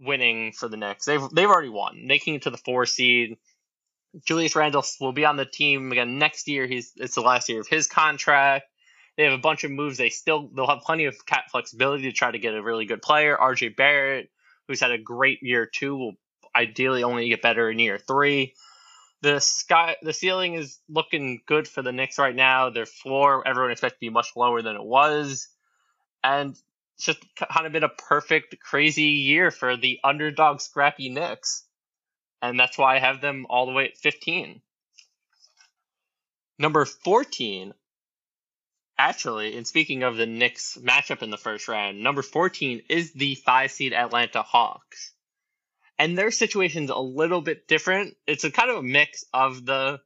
winning 0.00 0.52
for 0.52 0.68
the 0.68 0.76
Knicks. 0.76 1.04
They've 1.04 1.28
they've 1.32 1.48
already 1.48 1.68
won, 1.68 2.06
making 2.06 2.36
it 2.36 2.42
to 2.42 2.50
the 2.50 2.56
four 2.56 2.86
seed. 2.86 3.36
Julius 4.26 4.56
Randle 4.56 4.84
will 5.00 5.12
be 5.12 5.26
on 5.26 5.36
the 5.36 5.44
team 5.44 5.92
again 5.92 6.18
next 6.18 6.48
year. 6.48 6.66
He's 6.66 6.92
it's 6.96 7.14
the 7.14 7.20
last 7.20 7.48
year 7.48 7.60
of 7.60 7.68
his 7.68 7.86
contract. 7.88 8.64
They 9.16 9.24
have 9.24 9.32
a 9.32 9.38
bunch 9.38 9.64
of 9.64 9.70
moves. 9.70 9.98
They 9.98 10.08
still 10.08 10.48
they'll 10.54 10.66
have 10.66 10.80
plenty 10.80 11.04
of 11.04 11.26
cap 11.26 11.50
flexibility 11.50 12.04
to 12.04 12.12
try 12.12 12.30
to 12.30 12.38
get 12.38 12.54
a 12.54 12.62
really 12.62 12.86
good 12.86 13.02
player. 13.02 13.36
RJ 13.36 13.76
Barrett, 13.76 14.30
who's 14.66 14.80
had 14.80 14.92
a 14.92 14.98
great 14.98 15.40
year 15.42 15.66
too, 15.66 15.96
will 15.96 16.14
ideally 16.58 17.04
only 17.04 17.28
get 17.28 17.42
better 17.42 17.70
in 17.70 17.78
year 17.78 17.98
three. 17.98 18.54
The 19.20 19.40
sky, 19.40 19.96
the 20.02 20.12
ceiling 20.12 20.54
is 20.54 20.78
looking 20.88 21.40
good 21.46 21.66
for 21.66 21.82
the 21.82 21.92
Knicks 21.92 22.18
right 22.18 22.34
now. 22.34 22.70
Their 22.70 22.86
floor, 22.86 23.46
everyone 23.46 23.72
expects 23.72 23.94
to 23.94 24.00
be 24.00 24.10
much 24.10 24.36
lower 24.36 24.62
than 24.62 24.76
it 24.76 24.84
was, 24.84 25.48
and 26.22 26.50
it's 26.96 27.04
just 27.04 27.24
kind 27.36 27.66
of 27.66 27.72
been 27.72 27.84
a 27.84 27.88
perfect, 27.88 28.58
crazy 28.60 29.02
year 29.02 29.50
for 29.50 29.76
the 29.76 30.00
underdog, 30.04 30.60
scrappy 30.60 31.08
Knicks. 31.08 31.64
and 32.40 32.58
that's 32.58 32.78
why 32.78 32.96
I 32.96 32.98
have 33.00 33.20
them 33.20 33.46
all 33.50 33.66
the 33.66 33.72
way 33.72 33.86
at 33.86 33.96
15. 33.96 34.60
Number 36.60 36.84
14, 36.84 37.74
actually, 38.96 39.56
and 39.56 39.66
speaking 39.66 40.04
of 40.04 40.16
the 40.16 40.26
Knicks 40.26 40.78
matchup 40.80 41.22
in 41.22 41.30
the 41.30 41.36
first 41.36 41.66
round, 41.66 42.02
number 42.02 42.22
14 42.22 42.82
is 42.88 43.12
the 43.12 43.34
five 43.36 43.72
seed 43.72 43.92
Atlanta 43.92 44.42
Hawks. 44.42 45.12
And 45.98 46.16
their 46.16 46.30
situation's 46.30 46.90
a 46.90 46.98
little 46.98 47.40
bit 47.40 47.66
different. 47.66 48.16
It's 48.26 48.44
a 48.44 48.50
kind 48.50 48.70
of 48.70 48.76
a 48.76 48.82
mix 48.82 49.24
of 49.34 49.64
the 49.64 50.00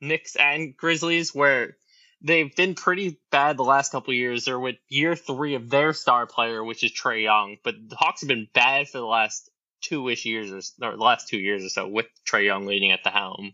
Knicks 0.00 0.36
and 0.36 0.76
Grizzlies 0.76 1.34
where 1.34 1.76
they've 2.22 2.54
been 2.54 2.74
pretty 2.74 3.20
bad 3.30 3.56
the 3.56 3.64
last 3.64 3.92
couple 3.92 4.14
years. 4.14 4.44
They're 4.44 4.58
with 4.58 4.76
year 4.88 5.14
three 5.14 5.54
of 5.54 5.68
their 5.68 5.92
star 5.92 6.26
player, 6.26 6.64
which 6.64 6.82
is 6.82 6.92
Trae 6.92 7.22
Young. 7.22 7.58
But 7.62 7.74
the 7.88 7.96
Hawks 7.96 8.22
have 8.22 8.28
been 8.28 8.48
bad 8.54 8.88
for 8.88 8.98
the 8.98 9.06
last 9.06 9.50
two 9.82 10.08
ish 10.08 10.24
years 10.24 10.50
or, 10.50 10.86
or 10.86 10.96
the 10.96 11.02
last 11.02 11.28
two 11.28 11.38
years 11.38 11.64
or 11.64 11.68
so 11.68 11.88
with 11.88 12.06
Trae 12.26 12.44
Young 12.44 12.66
leading 12.66 12.92
at 12.92 13.04
the 13.04 13.10
helm. 13.10 13.52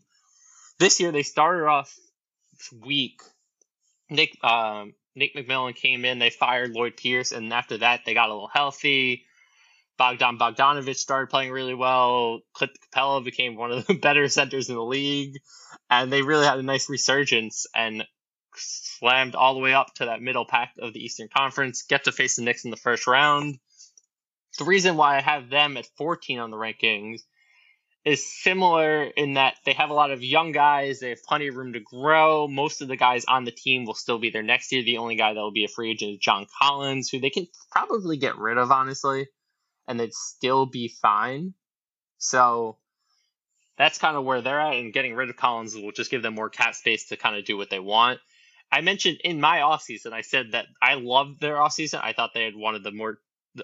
This 0.78 1.00
year 1.00 1.10
they 1.10 1.22
started 1.22 1.66
off 1.66 1.94
weak. 2.84 3.20
Nick 4.10 4.42
um, 4.44 4.94
Nick 5.14 5.34
McMillan 5.34 5.74
came 5.74 6.04
in. 6.04 6.18
They 6.18 6.30
fired 6.30 6.70
Lloyd 6.70 6.96
Pierce, 6.96 7.32
and 7.32 7.52
after 7.52 7.78
that 7.78 8.02
they 8.06 8.14
got 8.14 8.28
a 8.28 8.32
little 8.32 8.50
healthy. 8.52 9.24
Bogdan 9.98 10.38
Bogdanovich 10.38 10.96
started 10.96 11.28
playing 11.28 11.50
really 11.50 11.74
well. 11.74 12.40
Clint 12.54 12.72
Capela 12.94 13.24
became 13.24 13.56
one 13.56 13.72
of 13.72 13.86
the 13.86 13.94
better 14.02 14.28
centers 14.28 14.68
in 14.68 14.76
the 14.76 14.82
league, 14.82 15.38
and 15.90 16.12
they 16.12 16.22
really 16.22 16.46
had 16.46 16.58
a 16.58 16.62
nice 16.62 16.88
resurgence 16.88 17.66
and 17.74 18.04
slammed 18.54 19.34
all 19.34 19.54
the 19.54 19.60
way 19.60 19.74
up 19.74 19.92
to 19.94 20.06
that 20.06 20.22
middle 20.22 20.46
pack 20.46 20.72
of 20.80 20.92
the 20.92 21.04
Eastern 21.04 21.28
Conference. 21.28 21.82
Get 21.82 22.04
to 22.04 22.12
face 22.12 22.36
the 22.36 22.42
Knicks 22.42 22.64
in 22.64 22.70
the 22.70 22.76
first 22.76 23.06
round. 23.06 23.58
The 24.58 24.64
reason 24.64 24.96
why 24.96 25.16
I 25.16 25.20
have 25.20 25.50
them 25.50 25.76
at 25.76 25.86
14 25.96 26.38
on 26.38 26.50
the 26.50 26.56
rankings 26.56 27.20
is 28.04 28.24
similar 28.42 29.04
in 29.04 29.34
that 29.34 29.56
they 29.66 29.72
have 29.72 29.90
a 29.90 29.94
lot 29.94 30.10
of 30.10 30.22
young 30.22 30.52
guys. 30.52 31.00
They 31.00 31.10
have 31.10 31.22
plenty 31.22 31.48
of 31.48 31.56
room 31.56 31.74
to 31.74 31.80
grow. 31.80 32.48
Most 32.48 32.80
of 32.80 32.88
the 32.88 32.96
guys 32.96 33.24
on 33.26 33.44
the 33.44 33.52
team 33.52 33.84
will 33.84 33.94
still 33.94 34.18
be 34.18 34.30
there 34.30 34.42
next 34.42 34.72
year. 34.72 34.82
The 34.82 34.98
only 34.98 35.16
guy 35.16 35.34
that 35.34 35.40
will 35.40 35.52
be 35.52 35.64
a 35.64 35.68
free 35.68 35.90
agent 35.90 36.12
is 36.12 36.18
John 36.18 36.46
Collins, 36.60 37.10
who 37.10 37.20
they 37.20 37.30
can 37.30 37.46
probably 37.70 38.16
get 38.16 38.38
rid 38.38 38.58
of, 38.58 38.70
honestly, 38.70 39.28
and 39.88 39.98
they'd 39.98 40.14
still 40.14 40.66
be 40.66 40.86
fine. 40.86 41.54
So 42.18 42.76
that's 43.76 43.98
kind 43.98 44.16
of 44.16 44.24
where 44.24 44.42
they're 44.42 44.60
at, 44.60 44.74
and 44.74 44.92
getting 44.92 45.14
rid 45.14 45.30
of 45.30 45.36
Collins 45.36 45.74
will 45.74 45.92
just 45.92 46.10
give 46.10 46.22
them 46.22 46.34
more 46.34 46.50
cap 46.50 46.74
space 46.74 47.08
to 47.08 47.16
kind 47.16 47.36
of 47.36 47.44
do 47.44 47.56
what 47.56 47.70
they 47.70 47.80
want. 47.80 48.20
I 48.70 48.82
mentioned 48.82 49.18
in 49.24 49.40
my 49.40 49.58
offseason, 49.58 50.12
I 50.12 50.20
said 50.20 50.52
that 50.52 50.66
I 50.82 50.94
loved 50.94 51.40
their 51.40 51.54
offseason. 51.54 52.00
I 52.02 52.12
thought 52.12 52.32
they 52.34 52.44
had 52.44 52.54
one 52.54 52.74
of 52.74 52.82
the 52.82 52.90
more, 52.90 53.18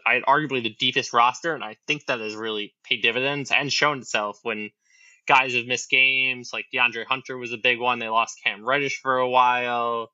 I 0.06 0.14
had 0.14 0.22
arguably 0.22 0.62
the 0.62 0.74
deepest 0.74 1.12
roster, 1.12 1.54
and 1.54 1.62
I 1.62 1.76
think 1.86 2.06
that 2.06 2.20
has 2.20 2.34
really 2.34 2.74
paid 2.84 3.02
dividends 3.02 3.50
and 3.50 3.70
shown 3.70 3.98
itself 3.98 4.38
when 4.42 4.70
guys 5.26 5.54
have 5.54 5.66
missed 5.66 5.90
games. 5.90 6.52
Like 6.52 6.66
DeAndre 6.72 7.04
Hunter 7.04 7.36
was 7.36 7.52
a 7.52 7.58
big 7.58 7.80
one. 7.80 7.98
They 7.98 8.08
lost 8.08 8.40
Cam 8.42 8.64
Reddish 8.64 9.00
for 9.00 9.18
a 9.18 9.28
while. 9.28 10.10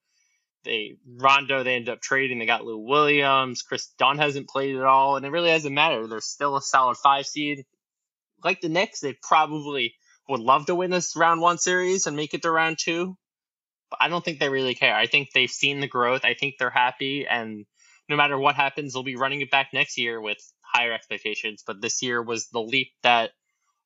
They 0.65 0.97
Rondo, 1.07 1.63
they 1.63 1.77
ended 1.77 1.91
up 1.95 2.01
trading. 2.03 2.39
They 2.39 2.47
got 2.47 2.65
Lou 2.65 2.79
Williams. 2.79 3.63
Kris 3.63 3.89
Dunn 3.99 4.19
hasn't 4.19 4.49
played 4.49 4.77
at 4.77 4.85
all, 4.85 5.17
and 5.17 5.27
it 5.27 5.31
really 5.31 5.51
hasn't 5.51 5.75
mattered. 5.75 6.09
They're 6.09 6.21
still 6.21 6.57
a 6.57 6.63
solid 6.63 6.97
five 6.99 7.27
seed. 7.27 7.65
Like 8.45 8.61
the 8.61 8.69
Knicks, 8.69 9.01
they 9.01 9.15
probably 9.23 9.95
would 10.29 10.41
love 10.41 10.67
to 10.67 10.75
win 10.75 10.91
this 10.91 11.17
round 11.17 11.41
one 11.41 11.59
series 11.59 12.07
and 12.07 12.17
make 12.17 12.35
it 12.35 12.43
to 12.43 12.51
round 12.51 12.79
two 12.79 13.17
But 13.91 13.99
I 14.03 14.09
don't 14.09 14.25
think 14.25 14.39
they 14.39 14.49
really 14.49 14.75
care. 14.75 14.95
I 14.95 15.07
think 15.07 15.31
they've 15.33 15.51
seen 15.51 15.81
the 15.81 15.89
growth. 15.89 16.25
I 16.25 16.35
think 16.35 16.57
they're 16.59 16.71
happy, 16.71 17.27
and 17.27 17.67
no 18.09 18.17
matter 18.17 18.39
what 18.39 18.57
happens, 18.57 18.93
they'll 18.93 19.03
be 19.03 19.17
running 19.17 19.41
it 19.41 19.51
back 19.51 19.71
next 19.73 19.99
year 19.99 20.21
with 20.21 20.39
higher 20.63 20.93
expectations. 20.93 21.63
But 21.67 21.81
this 21.81 22.03
year 22.03 22.23
was 22.23 22.49
the 22.49 22.61
leap 22.63 22.93
that 23.03 23.33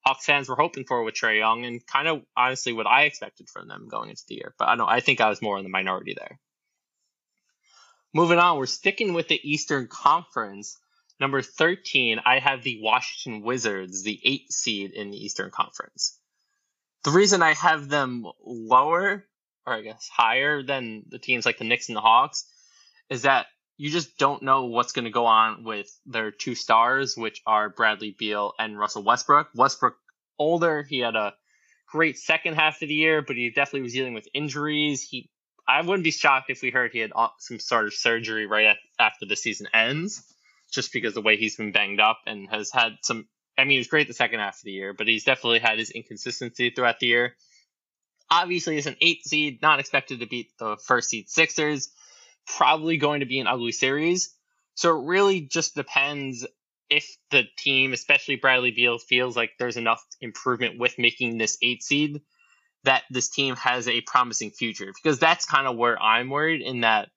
Hawks 0.06 0.26
fans 0.26 0.48
were 0.48 0.56
hoping 0.56 0.84
for 0.86 1.02
with 1.04 1.14
Trae 1.14 1.38
Young, 1.38 1.64
and 1.66 1.86
kind 1.86 2.08
of 2.08 2.22
honestly 2.36 2.72
what 2.72 2.86
I 2.86 3.04
expected 3.04 3.48
from 3.50 3.68
them 3.68 3.88
going 3.90 4.10
into 4.10 4.24
the 4.28 4.36
year. 4.36 4.54
But 4.58 4.68
I 4.68 4.76
don't. 4.76 4.88
I 4.88 5.00
think 5.00 5.20
I 5.20 5.28
was 5.30 5.42
more 5.42 5.58
in 5.58 5.64
the 5.64 5.70
minority 5.70 6.14
there. 6.18 6.40
Moving 8.14 8.38
on, 8.38 8.58
we're 8.58 8.66
sticking 8.66 9.12
with 9.12 9.28
the 9.28 9.40
Eastern 9.42 9.88
Conference. 9.88 10.78
Number 11.20 11.42
13, 11.42 12.20
I 12.24 12.38
have 12.38 12.62
the 12.62 12.80
Washington 12.80 13.42
Wizards, 13.42 14.02
the 14.02 14.20
eight 14.24 14.52
seed 14.52 14.92
in 14.92 15.10
the 15.10 15.16
Eastern 15.16 15.50
Conference. 15.50 16.18
The 17.02 17.10
reason 17.10 17.42
I 17.42 17.54
have 17.54 17.88
them 17.88 18.24
lower 18.44 19.26
or 19.66 19.74
I 19.74 19.80
guess 19.82 20.08
higher 20.08 20.62
than 20.62 21.04
the 21.08 21.18
teams 21.18 21.46
like 21.46 21.58
the 21.58 21.64
Knicks 21.64 21.88
and 21.88 21.96
the 21.96 22.00
Hawks, 22.00 22.44
is 23.08 23.22
that 23.22 23.46
you 23.76 23.90
just 23.90 24.18
don't 24.18 24.42
know 24.42 24.66
what's 24.66 24.92
going 24.92 25.04
to 25.04 25.10
go 25.10 25.26
on 25.26 25.64
with 25.64 25.88
their 26.06 26.30
two 26.30 26.54
stars, 26.54 27.16
which 27.16 27.42
are 27.46 27.68
Bradley 27.68 28.14
Beal 28.16 28.52
and 28.58 28.78
Russell 28.78 29.02
Westbrook. 29.02 29.48
Westbrook 29.54 29.96
older, 30.38 30.82
he 30.82 31.00
had 31.00 31.16
a 31.16 31.34
great 31.90 32.18
second 32.18 32.54
half 32.54 32.82
of 32.82 32.88
the 32.88 32.94
year, 32.94 33.22
but 33.22 33.36
he 33.36 33.50
definitely 33.50 33.82
was 33.82 33.92
dealing 33.92 34.14
with 34.14 34.28
injuries. 34.32 35.02
He, 35.02 35.30
I 35.66 35.80
wouldn't 35.80 36.04
be 36.04 36.10
shocked 36.10 36.50
if 36.50 36.62
we 36.62 36.70
heard 36.70 36.92
he 36.92 36.98
had 36.98 37.12
uh, 37.14 37.28
some 37.38 37.58
sort 37.58 37.86
of 37.86 37.94
surgery 37.94 38.46
right 38.46 38.76
after 38.98 39.26
the 39.26 39.36
season 39.36 39.66
ends, 39.72 40.22
just 40.70 40.92
because 40.92 41.14
the 41.14 41.22
way 41.22 41.36
he's 41.36 41.56
been 41.56 41.72
banged 41.72 42.00
up 42.00 42.20
and 42.26 42.48
has 42.48 42.70
had 42.70 42.98
some. 43.02 43.26
I 43.56 43.62
mean, 43.62 43.72
he 43.72 43.78
was 43.78 43.86
great 43.86 44.08
the 44.08 44.14
second 44.14 44.40
half 44.40 44.56
of 44.56 44.64
the 44.64 44.72
year, 44.72 44.92
but 44.92 45.06
he's 45.06 45.24
definitely 45.24 45.60
had 45.60 45.78
his 45.78 45.90
inconsistency 45.90 46.70
throughout 46.70 46.98
the 46.98 47.06
year 47.06 47.36
obviously 48.30 48.76
is 48.76 48.86
an 48.86 48.96
eight 49.00 49.24
seed, 49.26 49.62
not 49.62 49.80
expected 49.80 50.20
to 50.20 50.26
beat 50.26 50.50
the 50.58 50.76
first 50.76 51.08
seed 51.08 51.28
Sixers. 51.28 51.88
Probably 52.46 52.98
going 52.98 53.20
to 53.20 53.26
be 53.26 53.40
an 53.40 53.46
ugly 53.46 53.72
series. 53.72 54.34
So 54.74 54.98
it 54.98 55.06
really 55.06 55.40
just 55.42 55.74
depends 55.74 56.46
if 56.90 57.16
the 57.30 57.44
team, 57.56 57.92
especially 57.92 58.36
Bradley 58.36 58.70
Beal, 58.70 58.98
feels 58.98 59.36
like 59.36 59.52
there's 59.58 59.76
enough 59.76 60.04
improvement 60.20 60.78
with 60.78 60.98
making 60.98 61.38
this 61.38 61.56
eight 61.62 61.82
seed 61.82 62.20
that 62.84 63.02
this 63.10 63.28
team 63.28 63.56
has 63.56 63.88
a 63.88 64.00
promising 64.02 64.50
future. 64.50 64.92
Because 64.94 65.18
that's 65.18 65.44
kind 65.44 65.66
of 65.66 65.76
where 65.76 66.00
I'm 66.00 66.30
worried 66.30 66.62
in 66.62 66.82
that 66.82 67.08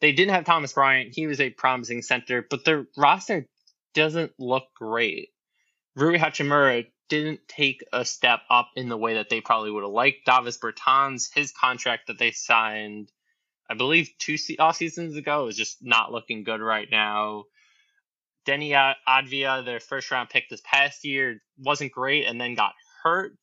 they 0.00 0.12
didn't 0.12 0.34
have 0.34 0.44
Thomas 0.44 0.72
Bryant. 0.72 1.14
He 1.14 1.26
was 1.26 1.40
a 1.40 1.50
promising 1.50 2.02
center, 2.02 2.46
but 2.48 2.64
their 2.64 2.86
roster 2.96 3.46
doesn't 3.94 4.32
look 4.38 4.64
great. 4.74 5.30
Rui 5.94 6.18
Hachimura 6.18 6.86
didn't 7.08 7.40
take 7.48 7.82
a 7.92 8.04
step 8.04 8.40
up 8.50 8.68
in 8.76 8.88
the 8.88 8.96
way 8.96 9.14
that 9.14 9.30
they 9.30 9.40
probably 9.40 9.70
would 9.70 9.84
have 9.84 9.92
liked. 9.92 10.26
Davis 10.26 10.58
Bertans, 10.58 11.32
his 11.34 11.52
contract 11.52 12.08
that 12.08 12.18
they 12.18 12.32
signed, 12.32 13.10
I 13.70 13.74
believe 13.74 14.10
two 14.18 14.36
off 14.58 14.76
seasons 14.76 15.16
ago, 15.16 15.46
is 15.46 15.56
just 15.56 15.78
not 15.80 16.12
looking 16.12 16.44
good 16.44 16.60
right 16.60 16.88
now. 16.90 17.44
Deni 18.46 18.94
Avdija, 19.08 19.64
their 19.64 19.80
first 19.80 20.10
round 20.10 20.28
pick 20.28 20.48
this 20.48 20.62
past 20.64 21.04
year, 21.04 21.40
wasn't 21.58 21.92
great 21.92 22.26
and 22.26 22.40
then 22.40 22.54
got 22.54 22.74
hurt. 23.02 23.36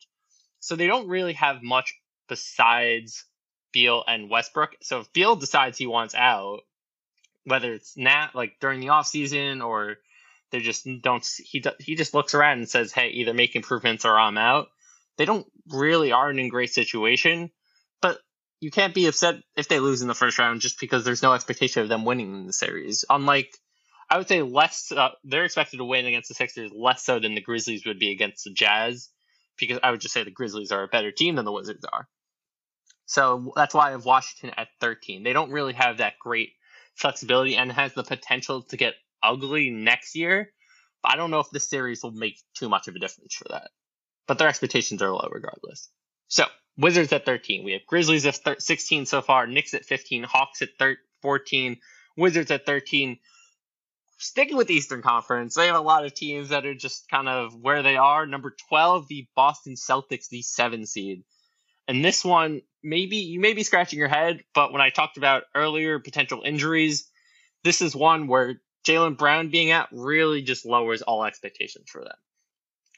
So 0.63 0.77
they 0.77 0.87
don't 0.87 1.09
really 1.09 1.33
have 1.33 1.61
much 1.61 1.93
besides 2.29 3.25
Beal 3.73 4.01
and 4.07 4.29
Westbrook. 4.29 4.77
So 4.81 5.01
if 5.01 5.11
Beal 5.11 5.35
decides 5.35 5.77
he 5.77 5.87
wants 5.87 6.15
out, 6.15 6.61
whether 7.43 7.73
it's 7.73 7.97
not 7.97 8.33
like 8.33 8.53
during 8.61 8.79
the 8.79 8.89
off 8.89 9.07
season 9.07 9.61
or 9.61 9.97
they 10.51 10.59
just 10.59 10.87
don't. 11.01 11.27
He 11.43 11.61
he 11.79 11.95
just 11.95 12.13
looks 12.13 12.33
around 12.33 12.59
and 12.59 12.69
says, 12.69 12.93
"Hey, 12.93 13.09
either 13.09 13.33
make 13.33 13.57
improvements 13.57 14.05
or 14.05 14.17
I'm 14.17 14.37
out." 14.37 14.67
They 15.17 15.25
don't 15.25 15.45
really 15.67 16.13
aren't 16.13 16.39
in 16.39 16.47
great 16.47 16.71
situation, 16.71 17.51
but 18.01 18.19
you 18.61 18.71
can't 18.71 18.93
be 18.93 19.07
upset 19.07 19.35
if 19.57 19.67
they 19.67 19.79
lose 19.81 20.01
in 20.01 20.07
the 20.07 20.13
first 20.13 20.39
round 20.39 20.61
just 20.61 20.79
because 20.79 21.03
there's 21.03 21.23
no 21.23 21.33
expectation 21.33 21.81
of 21.81 21.89
them 21.89 22.05
winning 22.05 22.33
in 22.33 22.47
the 22.47 22.53
series. 22.53 23.03
Unlike, 23.09 23.53
I 24.09 24.17
would 24.17 24.29
say 24.29 24.43
less. 24.43 24.91
Uh, 24.91 25.09
they're 25.25 25.43
expected 25.43 25.77
to 25.77 25.85
win 25.85 26.05
against 26.05 26.29
the 26.29 26.35
Sixers 26.35 26.71
less 26.71 27.03
so 27.03 27.19
than 27.19 27.35
the 27.35 27.41
Grizzlies 27.41 27.85
would 27.85 27.99
be 27.99 28.11
against 28.11 28.45
the 28.45 28.53
Jazz, 28.53 29.09
because 29.57 29.79
I 29.83 29.91
would 29.91 30.01
just 30.01 30.13
say 30.13 30.23
the 30.23 30.31
Grizzlies 30.31 30.71
are 30.71 30.83
a 30.83 30.87
better 30.87 31.11
team 31.11 31.35
than 31.35 31.45
the 31.45 31.51
Wizards 31.51 31.85
are. 31.91 32.07
So 33.05 33.51
that's 33.55 33.73
why 33.73 33.89
I 33.89 33.91
have 33.91 34.05
Washington 34.05 34.53
at 34.57 34.69
13. 34.81 35.23
They 35.23 35.33
don't 35.33 35.51
really 35.51 35.73
have 35.73 35.97
that 35.97 36.19
great 36.19 36.51
flexibility 36.95 37.55
and 37.55 37.71
has 37.71 37.93
the 37.93 38.03
potential 38.03 38.63
to 38.63 38.77
get 38.77 38.95
ugly 39.21 39.69
next 39.69 40.15
year. 40.15 40.51
But 41.01 41.13
I 41.13 41.15
don't 41.17 41.31
know 41.31 41.39
if 41.39 41.49
this 41.51 41.69
series 41.69 42.01
will 42.01 42.11
make 42.11 42.37
too 42.55 42.69
much 42.69 42.87
of 42.87 42.95
a 42.95 42.99
difference 42.99 43.35
for 43.35 43.45
that. 43.49 43.71
But 44.27 44.37
their 44.37 44.47
expectations 44.47 45.01
are 45.01 45.11
low 45.11 45.27
regardless. 45.31 45.89
So, 46.27 46.45
Wizards 46.77 47.11
at 47.13 47.25
13. 47.25 47.63
We 47.63 47.73
have 47.73 47.85
Grizzlies 47.85 48.25
at 48.25 48.61
16 48.61 49.05
so 49.05 49.21
far, 49.21 49.45
Knicks 49.45 49.73
at 49.73 49.85
15, 49.85 50.23
Hawks 50.23 50.61
at 50.61 50.69
14, 51.21 51.77
Wizards 52.17 52.51
at 52.51 52.65
13. 52.65 53.19
Sticking 54.23 54.55
with 54.55 54.67
the 54.67 54.75
Eastern 54.75 55.01
Conference, 55.01 55.53
they 55.53 55.67
have 55.67 55.75
a 55.75 55.81
lot 55.81 56.05
of 56.05 56.13
teams 56.13 56.49
that 56.49 56.65
are 56.65 56.73
just 56.73 57.09
kind 57.09 57.27
of 57.27 57.53
where 57.55 57.83
they 57.83 57.97
are. 57.97 58.25
Number 58.25 58.55
12, 58.69 59.09
the 59.09 59.27
Boston 59.35 59.75
Celtics, 59.75 60.29
the 60.29 60.41
seven 60.41 60.85
seed. 60.85 61.25
And 61.89 62.05
this 62.05 62.23
one, 62.23 62.61
maybe 62.81 63.17
you 63.17 63.41
may 63.41 63.51
be 63.51 63.63
scratching 63.63 63.99
your 63.99 64.07
head, 64.07 64.41
but 64.55 64.71
when 64.71 64.81
I 64.81 64.91
talked 64.91 65.17
about 65.17 65.43
earlier 65.53 65.99
potential 65.99 66.41
injuries, 66.45 67.09
this 67.65 67.81
is 67.81 67.93
one 67.93 68.27
where 68.27 68.61
Jaylen 68.87 69.17
Brown 69.17 69.49
being 69.49 69.71
out 69.71 69.89
really 69.91 70.41
just 70.41 70.65
lowers 70.65 71.01
all 71.01 71.25
expectations 71.25 71.89
for 71.89 72.01
them. 72.01 72.15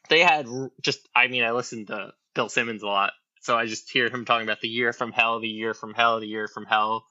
They 0.10 0.20
had 0.20 0.48
just, 0.84 1.00
I 1.16 1.28
mean, 1.28 1.44
I 1.44 1.54
listened 1.54 1.88
to 1.88 2.14
Bill 2.36 2.50
Simmons 2.50 2.84
a 2.84 2.88
lot, 2.88 3.14
so 3.42 3.58
I 3.58 3.66
just 3.66 3.90
hear 3.90 4.12
him 4.12 4.26
talking 4.26 4.46
about 4.46 4.62
the 4.62 4.68
year 4.68 4.94
from 4.94 5.12
hell, 5.12 5.40
the 5.40 5.48
year 5.48 5.74
from 5.74 5.96
hell, 5.96 6.20
the 6.20 6.28
year 6.28 6.48
from 6.48 6.66
hell. 6.66 7.08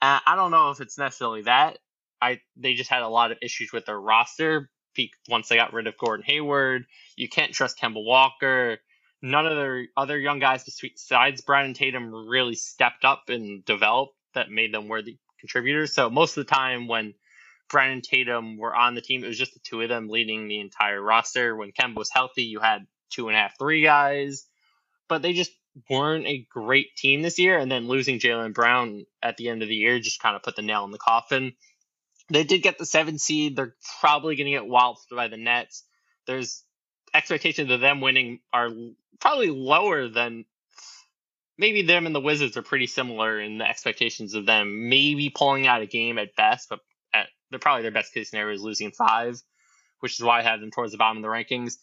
Uh, 0.00 0.20
I 0.24 0.36
don't 0.36 0.52
know 0.52 0.70
if 0.70 0.80
it's 0.80 0.96
necessarily 0.96 1.42
that. 1.42 1.78
I 2.22 2.40
they 2.56 2.74
just 2.74 2.90
had 2.90 3.02
a 3.02 3.08
lot 3.08 3.32
of 3.32 3.38
issues 3.42 3.72
with 3.72 3.84
their 3.84 4.00
roster, 4.00 4.70
once 5.28 5.48
they 5.48 5.56
got 5.56 5.72
rid 5.72 5.86
of 5.86 5.96
Gordon 5.98 6.24
Hayward. 6.26 6.84
You 7.16 7.28
can't 7.28 7.52
trust 7.52 7.78
Kemba 7.78 8.04
Walker. 8.04 8.78
None 9.22 9.46
of 9.46 9.56
their 9.56 9.86
other 9.96 10.18
young 10.18 10.38
guys 10.38 10.64
besides 10.64 11.42
Brandon 11.42 11.74
Tatum 11.74 12.12
really 12.12 12.54
stepped 12.54 13.04
up 13.04 13.24
and 13.28 13.64
developed 13.64 14.14
that 14.34 14.50
made 14.50 14.74
them 14.74 14.88
worthy 14.88 15.18
contributors. 15.40 15.94
So 15.94 16.10
most 16.10 16.36
of 16.36 16.46
the 16.46 16.52
time 16.52 16.88
when 16.88 17.14
Brown 17.70 17.90
and 17.90 18.04
Tatum 18.04 18.58
were 18.58 18.74
on 18.74 18.94
the 18.94 19.00
team, 19.00 19.22
it 19.22 19.28
was 19.28 19.38
just 19.38 19.54
the 19.54 19.60
two 19.60 19.80
of 19.80 19.88
them 19.88 20.08
leading 20.08 20.48
the 20.48 20.60
entire 20.60 21.00
roster. 21.00 21.56
When 21.56 21.72
Kemba 21.72 21.96
was 21.96 22.10
healthy, 22.10 22.44
you 22.44 22.60
had 22.60 22.86
two 23.10 23.28
and 23.28 23.36
a 23.36 23.40
half, 23.40 23.58
three 23.58 23.82
guys, 23.82 24.46
but 25.08 25.22
they 25.22 25.32
just 25.32 25.52
weren't 25.88 26.26
a 26.26 26.46
great 26.50 26.96
team 26.96 27.22
this 27.22 27.38
year. 27.38 27.58
And 27.58 27.70
then 27.70 27.88
losing 27.88 28.18
Jaylen 28.18 28.54
Brown 28.54 29.06
at 29.22 29.36
the 29.36 29.48
end 29.48 29.62
of 29.62 29.68
the 29.68 29.76
year 29.76 30.00
just 30.00 30.20
kind 30.20 30.36
of 30.36 30.42
put 30.42 30.56
the 30.56 30.62
nail 30.62 30.84
in 30.84 30.90
the 30.90 30.98
coffin. 30.98 31.52
They 32.28 32.44
did 32.44 32.62
get 32.62 32.78
the 32.78 32.86
seven 32.86 33.18
seed. 33.18 33.56
They're 33.56 33.74
probably 34.00 34.36
going 34.36 34.46
to 34.46 34.52
get 34.52 34.66
walloped 34.66 35.06
by 35.10 35.28
the 35.28 35.36
Nets. 35.36 35.84
There's 36.26 36.64
expectations 37.14 37.70
of 37.70 37.80
them 37.80 38.00
winning 38.00 38.40
are 38.52 38.70
probably 39.20 39.50
lower 39.50 40.08
than 40.08 40.44
maybe 41.58 41.82
them 41.82 42.06
and 42.06 42.14
the 42.14 42.20
Wizards 42.20 42.56
are 42.56 42.62
pretty 42.62 42.86
similar 42.86 43.40
in 43.40 43.58
the 43.58 43.68
expectations 43.68 44.34
of 44.34 44.46
them 44.46 44.88
maybe 44.88 45.30
pulling 45.30 45.66
out 45.66 45.82
a 45.82 45.86
game 45.86 46.18
at 46.18 46.34
best, 46.34 46.68
but 46.68 46.80
at, 47.12 47.26
they're 47.50 47.58
probably 47.58 47.82
their 47.82 47.90
best 47.90 48.14
case 48.14 48.30
scenario 48.30 48.54
is 48.54 48.62
losing 48.62 48.90
five, 48.90 49.40
which 50.00 50.18
is 50.18 50.24
why 50.24 50.40
I 50.40 50.42
have 50.42 50.60
them 50.60 50.70
towards 50.70 50.92
the 50.92 50.98
bottom 50.98 51.18
of 51.18 51.22
the 51.22 51.28
rankings. 51.28 51.74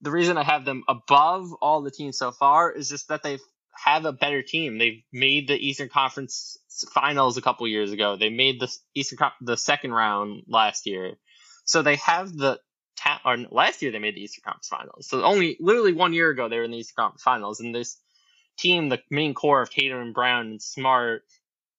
The 0.00 0.10
reason 0.10 0.36
I 0.36 0.42
have 0.42 0.64
them 0.64 0.82
above 0.88 1.52
all 1.60 1.82
the 1.82 1.90
teams 1.90 2.18
so 2.18 2.32
far 2.32 2.72
is 2.72 2.88
just 2.88 3.08
that 3.08 3.22
they 3.22 3.38
have 3.74 4.04
a 4.04 4.12
better 4.12 4.42
team. 4.42 4.78
They've 4.78 5.02
made 5.12 5.48
the 5.48 5.56
Eastern 5.56 5.88
Conference 5.88 6.58
Finals 6.92 7.36
a 7.36 7.42
couple 7.42 7.66
years 7.68 7.92
ago. 7.92 8.16
They 8.16 8.30
made 8.30 8.60
the 8.60 8.72
Eastern 8.94 9.18
the 9.40 9.56
second 9.56 9.92
round 9.92 10.44
last 10.46 10.86
year, 10.86 11.14
so 11.64 11.82
they 11.82 11.96
have 11.96 12.32
the 12.32 12.60
ta- 12.96 13.20
or 13.24 13.36
last 13.50 13.82
year 13.82 13.92
they 13.92 13.98
made 13.98 14.16
the 14.16 14.22
Eastern 14.22 14.42
Conference 14.44 14.68
Finals. 14.68 15.08
So 15.08 15.22
only 15.22 15.56
literally 15.60 15.92
one 15.92 16.12
year 16.12 16.30
ago 16.30 16.48
they 16.48 16.58
were 16.58 16.64
in 16.64 16.70
the 16.70 16.78
Eastern 16.78 17.02
Conference 17.02 17.22
Finals, 17.22 17.60
and 17.60 17.74
this 17.74 17.98
team, 18.58 18.88
the 18.88 19.00
main 19.10 19.34
core 19.34 19.62
of 19.62 19.70
Tatum 19.70 20.00
and 20.00 20.14
Brown 20.14 20.46
and 20.46 20.62
Smart, 20.62 21.22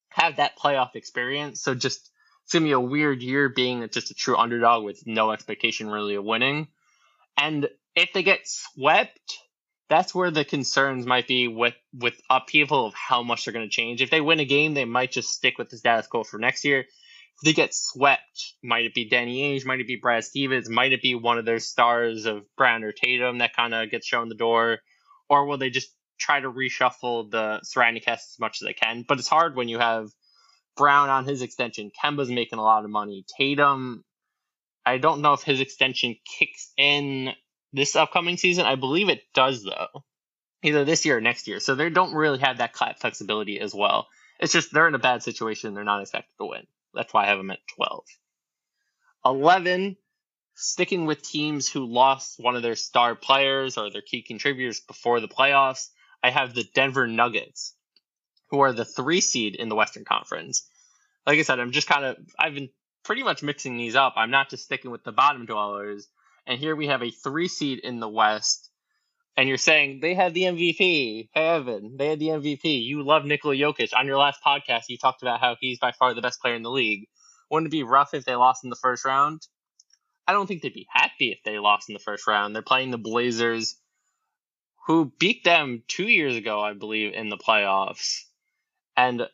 have 0.10 0.38
that 0.38 0.58
playoff 0.58 0.96
experience. 0.96 1.62
So 1.62 1.76
just 1.76 2.10
it's 2.44 2.54
gonna 2.54 2.66
be 2.66 2.72
a 2.72 2.80
weird 2.80 3.22
year 3.22 3.50
being 3.50 3.88
just 3.90 4.12
a 4.12 4.14
true 4.14 4.38
underdog 4.38 4.84
with 4.84 5.06
no 5.06 5.32
expectation 5.32 5.90
really 5.90 6.16
of 6.16 6.26
winning. 6.26 6.68
And 7.38 7.70
if 7.96 8.14
they 8.14 8.24
get 8.24 8.42
swept, 8.44 9.38
that's 9.94 10.16
where 10.16 10.32
the 10.32 10.44
concerns 10.44 11.06
might 11.06 11.28
be 11.28 11.48
with 11.48 11.76
with 11.94 12.20
upheaval 12.28 12.88
of 12.88 12.96
how 12.96 13.22
much 13.22 13.46
they're 13.46 13.54
going 13.54 13.70
to 13.70 13.76
change. 13.76 14.02
If 14.02 14.10
they 14.10 14.22
win 14.22 14.40
a 14.40 14.46
game, 14.46 14.74
they 14.74 14.86
might 14.86 15.12
just 15.12 15.30
stick 15.30 15.60
with 15.60 15.70
the 15.70 15.78
status 15.78 16.08
quo 16.08 16.24
for 16.24 16.40
next 16.40 16.66
year. 16.66 16.80
If 16.80 17.46
they 17.46 17.54
get 17.54 17.76
swept, 17.76 18.54
might 18.64 18.86
it 18.86 18.96
be 18.96 19.08
Danny 19.08 19.42
Ainge? 19.42 19.66
Might 19.66 19.82
it 19.82 19.88
be 19.88 20.00
Brad 20.02 20.24
Stevens? 20.24 20.68
Might 20.68 20.94
it 20.94 21.04
be 21.04 21.14
one 21.14 21.38
of 21.38 21.46
their 21.46 21.60
stars 21.60 22.26
of 22.26 22.44
Brown 22.58 22.84
or 22.84 22.92
Tatum 22.92 23.38
that 23.38 23.56
kind 23.56 23.74
of 23.74 23.92
gets 23.92 24.08
shown 24.08 24.30
the 24.30 24.36
door? 24.36 24.80
Or 25.30 25.46
will 25.46 25.60
they 25.60 25.70
just 25.70 25.90
try 26.20 26.40
to 26.40 26.52
reshuffle 26.52 27.30
the 27.30 27.60
surrounding 27.64 28.02
cast 28.02 28.36
as 28.36 28.40
much 28.40 28.62
as 28.62 28.66
they 28.66 28.74
can? 28.74 29.06
But 29.08 29.20
it's 29.20 29.28
hard 29.28 29.56
when 29.56 29.68
you 29.68 29.78
have 29.78 30.10
Brown 30.76 31.10
on 31.10 31.26
his 31.26 31.44
extension. 31.44 31.92
Kemba's 32.04 32.32
making 32.32 32.58
a 32.58 32.64
lot 32.64 32.84
of 32.84 32.90
money. 32.90 33.26
Tatum, 33.38 34.04
I 34.86 34.98
don't 34.98 35.22
know 35.22 35.34
if 35.34 35.44
his 35.44 35.60
extension 35.60 36.16
kicks 36.40 36.72
in 36.78 37.34
this 37.74 37.96
upcoming 37.96 38.38
season. 38.38 38.66
I 38.66 38.76
believe 38.76 39.10
it 39.10 39.24
does 39.34 39.64
though, 39.64 40.04
either 40.62 40.86
this 40.86 41.06
year 41.06 41.18
or 41.18 41.22
next 41.22 41.48
year. 41.48 41.60
So 41.60 41.76
they 41.76 41.90
don't 41.90 42.14
really 42.14 42.40
have 42.40 42.60
that 42.60 42.76
flexibility 43.00 43.60
as 43.60 43.74
well. 43.74 44.08
It's 44.40 44.54
just 44.54 44.72
they're 44.72 44.88
in 44.88 44.96
a 44.96 45.00
bad 45.00 45.24
situation. 45.24 45.74
They're 45.74 45.84
not 45.84 46.02
expected 46.02 46.34
to 46.40 46.46
win. 46.46 46.68
That's 46.94 47.14
why 47.14 47.24
I 47.24 47.28
have 47.28 47.38
them 47.38 47.52
at 47.52 47.60
12. 47.76 48.06
11, 49.26 49.98
sticking 50.56 51.06
with 51.06 51.22
teams 51.22 51.70
who 51.70 51.86
lost 51.86 52.36
one 52.40 52.56
of 52.56 52.62
their 52.62 52.76
star 52.76 53.16
players 53.16 53.78
or 53.78 53.90
their 53.90 54.02
key 54.02 54.22
contributors 54.22 54.82
before 54.82 55.20
the 55.20 55.28
playoffs. 55.28 55.90
I 56.22 56.30
have 56.30 56.54
the 56.54 56.66
Denver 56.76 57.08
Nuggets, 57.08 57.74
who 58.50 58.62
are 58.62 58.74
the 58.74 58.86
three 58.86 59.22
seed 59.22 59.56
in 59.56 59.70
the 59.70 59.76
Western 59.76 60.06
Conference. 60.06 60.68
Like 61.26 61.40
I 61.40 61.42
said, 61.44 61.60
I'm 61.60 61.72
just 61.72 61.88
kind 61.88 62.06
of, 62.06 62.18
I've 62.38 62.54
been 62.54 62.70
pretty 63.04 63.24
much 63.24 63.44
mixing 63.44 63.78
these 63.78 63.96
up. 63.96 64.14
I'm 64.16 64.32
not 64.32 64.50
just 64.50 64.66
sticking 64.66 64.92
with 64.92 65.04
the 65.04 65.12
bottom 65.12 65.46
dwellers. 65.46 66.08
And 66.46 66.60
here 66.60 66.76
we 66.76 66.88
have 66.88 67.04
a 67.04 67.12
three 67.12 67.48
seed 67.48 67.80
in 67.80 68.00
the 68.00 68.10
West. 68.10 68.70
And 69.36 69.50
you're 69.50 69.58
saying 69.58 70.00
they 70.02 70.14
had 70.14 70.34
the 70.34 70.44
MVP. 70.44 71.30
Hey, 71.34 71.48
Evan, 71.48 71.98
they 71.98 72.08
had 72.08 72.20
the 72.20 72.28
MVP. 72.28 72.84
You 72.86 73.04
love 73.04 73.26
Nikola 73.26 73.56
Jokic. 73.56 73.92
On 73.98 74.06
your 74.06 74.18
last 74.18 74.40
podcast, 74.46 74.84
you 74.90 74.98
talked 74.98 75.24
about 75.24 75.40
how 75.40 75.56
he's 75.60 75.80
by 75.80 75.92
far 75.92 76.14
the 76.14 76.22
best 76.22 76.40
player 76.40 76.54
in 76.56 76.62
the 76.62 76.70
league. 76.70 77.08
Wouldn't 77.50 77.68
it 77.68 77.72
be 77.72 77.84
rough 77.84 78.14
if 78.14 78.26
they 78.26 78.36
lost 78.36 78.64
in 78.64 78.70
the 78.70 78.76
first 78.76 79.06
round? 79.06 79.42
I 80.28 80.34
don't 80.34 80.48
think 80.48 80.62
they'd 80.62 80.74
be 80.74 80.88
happy 80.90 81.32
if 81.32 81.40
they 81.44 81.60
lost 81.60 81.90
in 81.90 81.94
the 81.94 82.00
first 82.00 82.28
round. 82.28 82.56
They're 82.56 82.62
playing 82.62 82.92
the 82.92 82.98
Blazers, 82.98 83.76
who 84.88 85.12
beat 85.20 85.44
them 85.44 85.84
two 85.88 86.08
years 86.08 86.36
ago, 86.36 86.62
I 86.62 86.74
believe, 86.74 87.14
in 87.14 87.30
the 87.30 87.38
playoffs. 87.38 88.22
And 88.96 89.28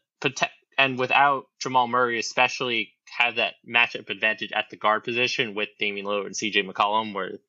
and 0.78 0.98
without 0.98 1.46
Jamal 1.60 1.88
Murray, 1.88 2.20
especially 2.20 2.94
have 3.18 3.36
that 3.36 3.56
matchup 3.68 4.10
advantage 4.10 4.52
at 4.52 4.70
the 4.70 4.78
guard 4.78 5.04
position 5.04 5.56
with 5.56 5.70
Damian 5.80 6.06
Lillard 6.06 6.28
and 6.28 6.36
CJ 6.36 6.70
McCollum, 6.70 7.14
where 7.14 7.40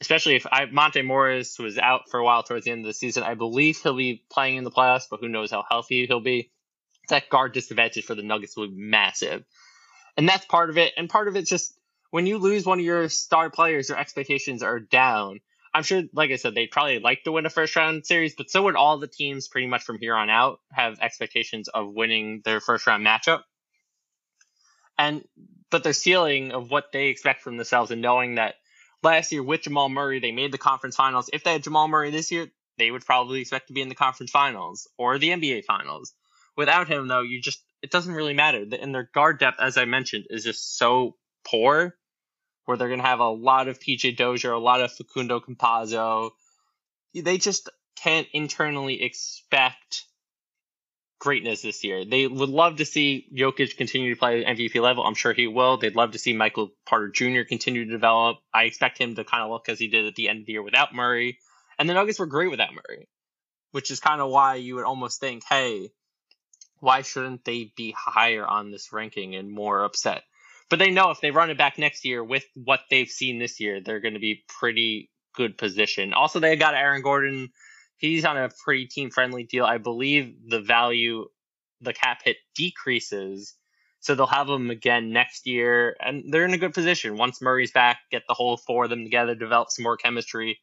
especially 0.00 0.36
if 0.36 0.46
I, 0.50 0.66
Monte 0.66 1.02
Morris 1.02 1.58
was 1.58 1.78
out 1.78 2.08
for 2.10 2.20
a 2.20 2.24
while 2.24 2.42
towards 2.42 2.64
the 2.64 2.70
end 2.70 2.80
of 2.80 2.86
the 2.86 2.94
season, 2.94 3.22
I 3.22 3.34
believe 3.34 3.78
he'll 3.78 3.96
be 3.96 4.24
playing 4.30 4.56
in 4.56 4.64
the 4.64 4.70
playoffs, 4.70 5.06
but 5.10 5.20
who 5.20 5.28
knows 5.28 5.50
how 5.50 5.64
healthy 5.68 6.06
he'll 6.06 6.20
be. 6.20 6.50
That 7.08 7.28
guard 7.28 7.52
disadvantage 7.52 8.04
for 8.04 8.14
the 8.14 8.22
Nuggets 8.22 8.56
will 8.56 8.68
be 8.68 8.76
massive. 8.76 9.44
And 10.16 10.28
that's 10.28 10.46
part 10.46 10.70
of 10.70 10.78
it. 10.78 10.92
And 10.96 11.08
part 11.08 11.28
of 11.28 11.36
it's 11.36 11.50
just 11.50 11.78
when 12.10 12.26
you 12.26 12.38
lose 12.38 12.66
one 12.66 12.78
of 12.78 12.84
your 12.84 13.08
star 13.08 13.50
players, 13.50 13.88
your 13.88 13.98
expectations 13.98 14.62
are 14.62 14.78
down. 14.78 15.40
I'm 15.74 15.82
sure, 15.82 16.02
like 16.12 16.30
I 16.30 16.36
said, 16.36 16.54
they'd 16.54 16.70
probably 16.70 16.98
like 16.98 17.24
to 17.24 17.32
win 17.32 17.46
a 17.46 17.50
first 17.50 17.76
round 17.76 18.06
series, 18.06 18.34
but 18.34 18.50
so 18.50 18.62
would 18.62 18.76
all 18.76 18.98
the 18.98 19.06
teams 19.06 19.48
pretty 19.48 19.66
much 19.66 19.82
from 19.82 19.98
here 19.98 20.14
on 20.14 20.30
out 20.30 20.60
have 20.72 20.98
expectations 21.00 21.68
of 21.68 21.92
winning 21.92 22.42
their 22.44 22.60
first 22.60 22.86
round 22.86 23.06
matchup 23.06 23.42
and 24.98 25.24
but 25.70 25.84
their 25.84 25.92
ceiling 25.92 26.52
of 26.52 26.70
what 26.70 26.92
they 26.92 27.08
expect 27.08 27.42
from 27.42 27.56
themselves 27.56 27.90
and 27.90 28.02
knowing 28.02 28.36
that 28.36 28.54
last 29.02 29.32
year 29.32 29.42
with 29.42 29.62
Jamal 29.62 29.88
Murray 29.88 30.20
they 30.20 30.32
made 30.32 30.52
the 30.52 30.58
conference 30.58 30.96
finals. 30.96 31.30
If 31.32 31.44
they 31.44 31.52
had 31.52 31.62
Jamal 31.62 31.88
Murray 31.88 32.10
this 32.10 32.30
year, 32.30 32.48
they 32.78 32.90
would 32.90 33.04
probably 33.04 33.40
expect 33.40 33.68
to 33.68 33.72
be 33.72 33.82
in 33.82 33.88
the 33.88 33.94
conference 33.94 34.30
finals 34.30 34.88
or 34.98 35.18
the 35.18 35.30
NBA 35.30 35.64
finals. 35.64 36.12
Without 36.56 36.88
him 36.88 37.08
though, 37.08 37.22
you 37.22 37.40
just 37.40 37.62
it 37.82 37.90
doesn't 37.90 38.14
really 38.14 38.34
matter. 38.34 38.64
And 38.80 38.94
their 38.94 39.08
guard 39.14 39.38
depth, 39.38 39.60
as 39.60 39.76
I 39.76 39.84
mentioned, 39.84 40.26
is 40.30 40.44
just 40.44 40.76
so 40.76 41.16
poor 41.44 41.94
where 42.64 42.76
they're 42.76 42.88
going 42.88 43.00
to 43.00 43.06
have 43.06 43.20
a 43.20 43.30
lot 43.30 43.68
of 43.68 43.78
PJ 43.78 44.16
Dozier, 44.16 44.52
a 44.52 44.58
lot 44.58 44.80
of 44.80 44.92
Facundo 44.92 45.40
Campazzo. 45.40 46.30
They 47.14 47.38
just 47.38 47.70
can't 47.96 48.26
internally 48.32 49.02
expect 49.02 50.04
greatness 51.18 51.62
this 51.62 51.82
year. 51.84 52.04
They 52.04 52.26
would 52.26 52.48
love 52.48 52.76
to 52.76 52.84
see 52.84 53.26
Jokic 53.34 53.76
continue 53.76 54.14
to 54.14 54.18
play 54.18 54.44
at 54.44 54.56
MVP 54.56 54.80
level. 54.80 55.04
I'm 55.04 55.14
sure 55.14 55.32
he 55.32 55.46
will. 55.46 55.76
They'd 55.76 55.96
love 55.96 56.12
to 56.12 56.18
see 56.18 56.32
Michael 56.32 56.70
Porter 56.86 57.08
Jr. 57.08 57.42
continue 57.48 57.84
to 57.84 57.90
develop. 57.90 58.38
I 58.52 58.64
expect 58.64 58.98
him 58.98 59.14
to 59.16 59.24
kind 59.24 59.42
of 59.42 59.50
look 59.50 59.68
as 59.68 59.78
he 59.78 59.88
did 59.88 60.06
at 60.06 60.14
the 60.14 60.28
end 60.28 60.40
of 60.40 60.46
the 60.46 60.52
year 60.52 60.62
without 60.62 60.94
Murray. 60.94 61.38
And 61.78 61.88
the 61.88 61.94
Nuggets 61.94 62.18
were 62.18 62.26
great 62.26 62.50
without 62.50 62.74
Murray, 62.74 63.08
which 63.72 63.90
is 63.90 64.00
kind 64.00 64.20
of 64.20 64.30
why 64.30 64.56
you 64.56 64.76
would 64.76 64.84
almost 64.84 65.20
think, 65.20 65.42
hey, 65.48 65.90
why 66.80 67.02
shouldn't 67.02 67.44
they 67.44 67.72
be 67.76 67.94
higher 67.96 68.46
on 68.46 68.70
this 68.70 68.92
ranking 68.92 69.34
and 69.34 69.50
more 69.50 69.84
upset? 69.84 70.22
But 70.70 70.78
they 70.78 70.90
know 70.90 71.10
if 71.10 71.20
they 71.20 71.30
run 71.30 71.50
it 71.50 71.58
back 71.58 71.78
next 71.78 72.04
year 72.04 72.22
with 72.22 72.44
what 72.54 72.80
they've 72.90 73.08
seen 73.08 73.38
this 73.38 73.58
year, 73.58 73.80
they're 73.80 74.00
going 74.00 74.14
to 74.14 74.20
be 74.20 74.44
pretty 74.60 75.10
good 75.34 75.56
position. 75.56 76.12
Also, 76.12 76.40
they 76.40 76.56
got 76.56 76.74
Aaron 76.74 77.02
Gordon 77.02 77.50
he's 77.98 78.24
on 78.24 78.38
a 78.38 78.48
pretty 78.48 78.86
team 78.86 79.10
friendly 79.10 79.44
deal. 79.44 79.64
I 79.64 79.78
believe 79.78 80.34
the 80.48 80.60
value, 80.60 81.26
the 81.80 81.92
cap 81.92 82.22
hit 82.24 82.38
decreases. 82.54 83.54
So 84.00 84.14
they'll 84.14 84.26
have 84.26 84.48
him 84.48 84.70
again 84.70 85.12
next 85.12 85.46
year, 85.46 85.96
and 86.00 86.32
they're 86.32 86.44
in 86.44 86.54
a 86.54 86.58
good 86.58 86.72
position. 86.72 87.18
Once 87.18 87.42
Murray's 87.42 87.72
back, 87.72 87.98
get 88.10 88.22
the 88.28 88.34
whole 88.34 88.56
four 88.56 88.84
of 88.84 88.90
them 88.90 89.02
together, 89.02 89.34
develop 89.34 89.70
some 89.70 89.82
more 89.82 89.96
chemistry. 89.96 90.60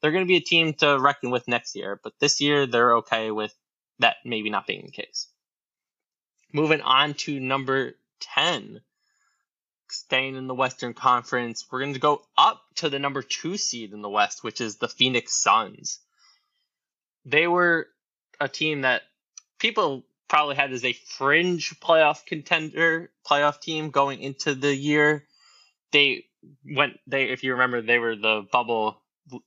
They're 0.00 0.12
going 0.12 0.24
to 0.24 0.28
be 0.28 0.36
a 0.36 0.40
team 0.40 0.74
to 0.74 0.98
reckon 1.00 1.30
with 1.30 1.48
next 1.48 1.74
year, 1.74 1.98
but 2.04 2.12
this 2.20 2.42
year 2.42 2.66
they're 2.66 2.98
okay 2.98 3.30
with 3.30 3.54
that 4.00 4.16
maybe 4.22 4.50
not 4.50 4.66
being 4.66 4.84
the 4.84 4.92
case. 4.92 5.28
Moving 6.52 6.82
on 6.82 7.14
to 7.14 7.40
number 7.40 7.94
10, 8.20 8.82
staying 9.88 10.36
in 10.36 10.46
the 10.46 10.54
Western 10.54 10.92
Conference, 10.92 11.64
we're 11.70 11.80
going 11.80 11.94
to 11.94 12.00
go 12.00 12.20
up 12.36 12.60
to 12.76 12.90
the 12.90 12.98
number 12.98 13.22
two 13.22 13.56
seed 13.56 13.94
in 13.94 14.02
the 14.02 14.10
West, 14.10 14.44
which 14.44 14.60
is 14.60 14.76
the 14.76 14.88
Phoenix 14.88 15.34
Suns 15.34 16.00
they 17.24 17.46
were 17.46 17.88
a 18.40 18.48
team 18.48 18.82
that 18.82 19.02
people 19.58 20.04
probably 20.28 20.56
had 20.56 20.72
as 20.72 20.84
a 20.84 20.92
fringe 20.92 21.78
playoff 21.80 22.26
contender, 22.26 23.10
playoff 23.28 23.60
team 23.60 23.90
going 23.90 24.20
into 24.20 24.54
the 24.54 24.74
year. 24.74 25.24
They 25.92 26.24
went 26.64 26.98
they 27.06 27.24
if 27.24 27.42
you 27.42 27.52
remember 27.52 27.80
they 27.80 27.98
were 27.98 28.16
the 28.16 28.46
bubble 28.52 29.00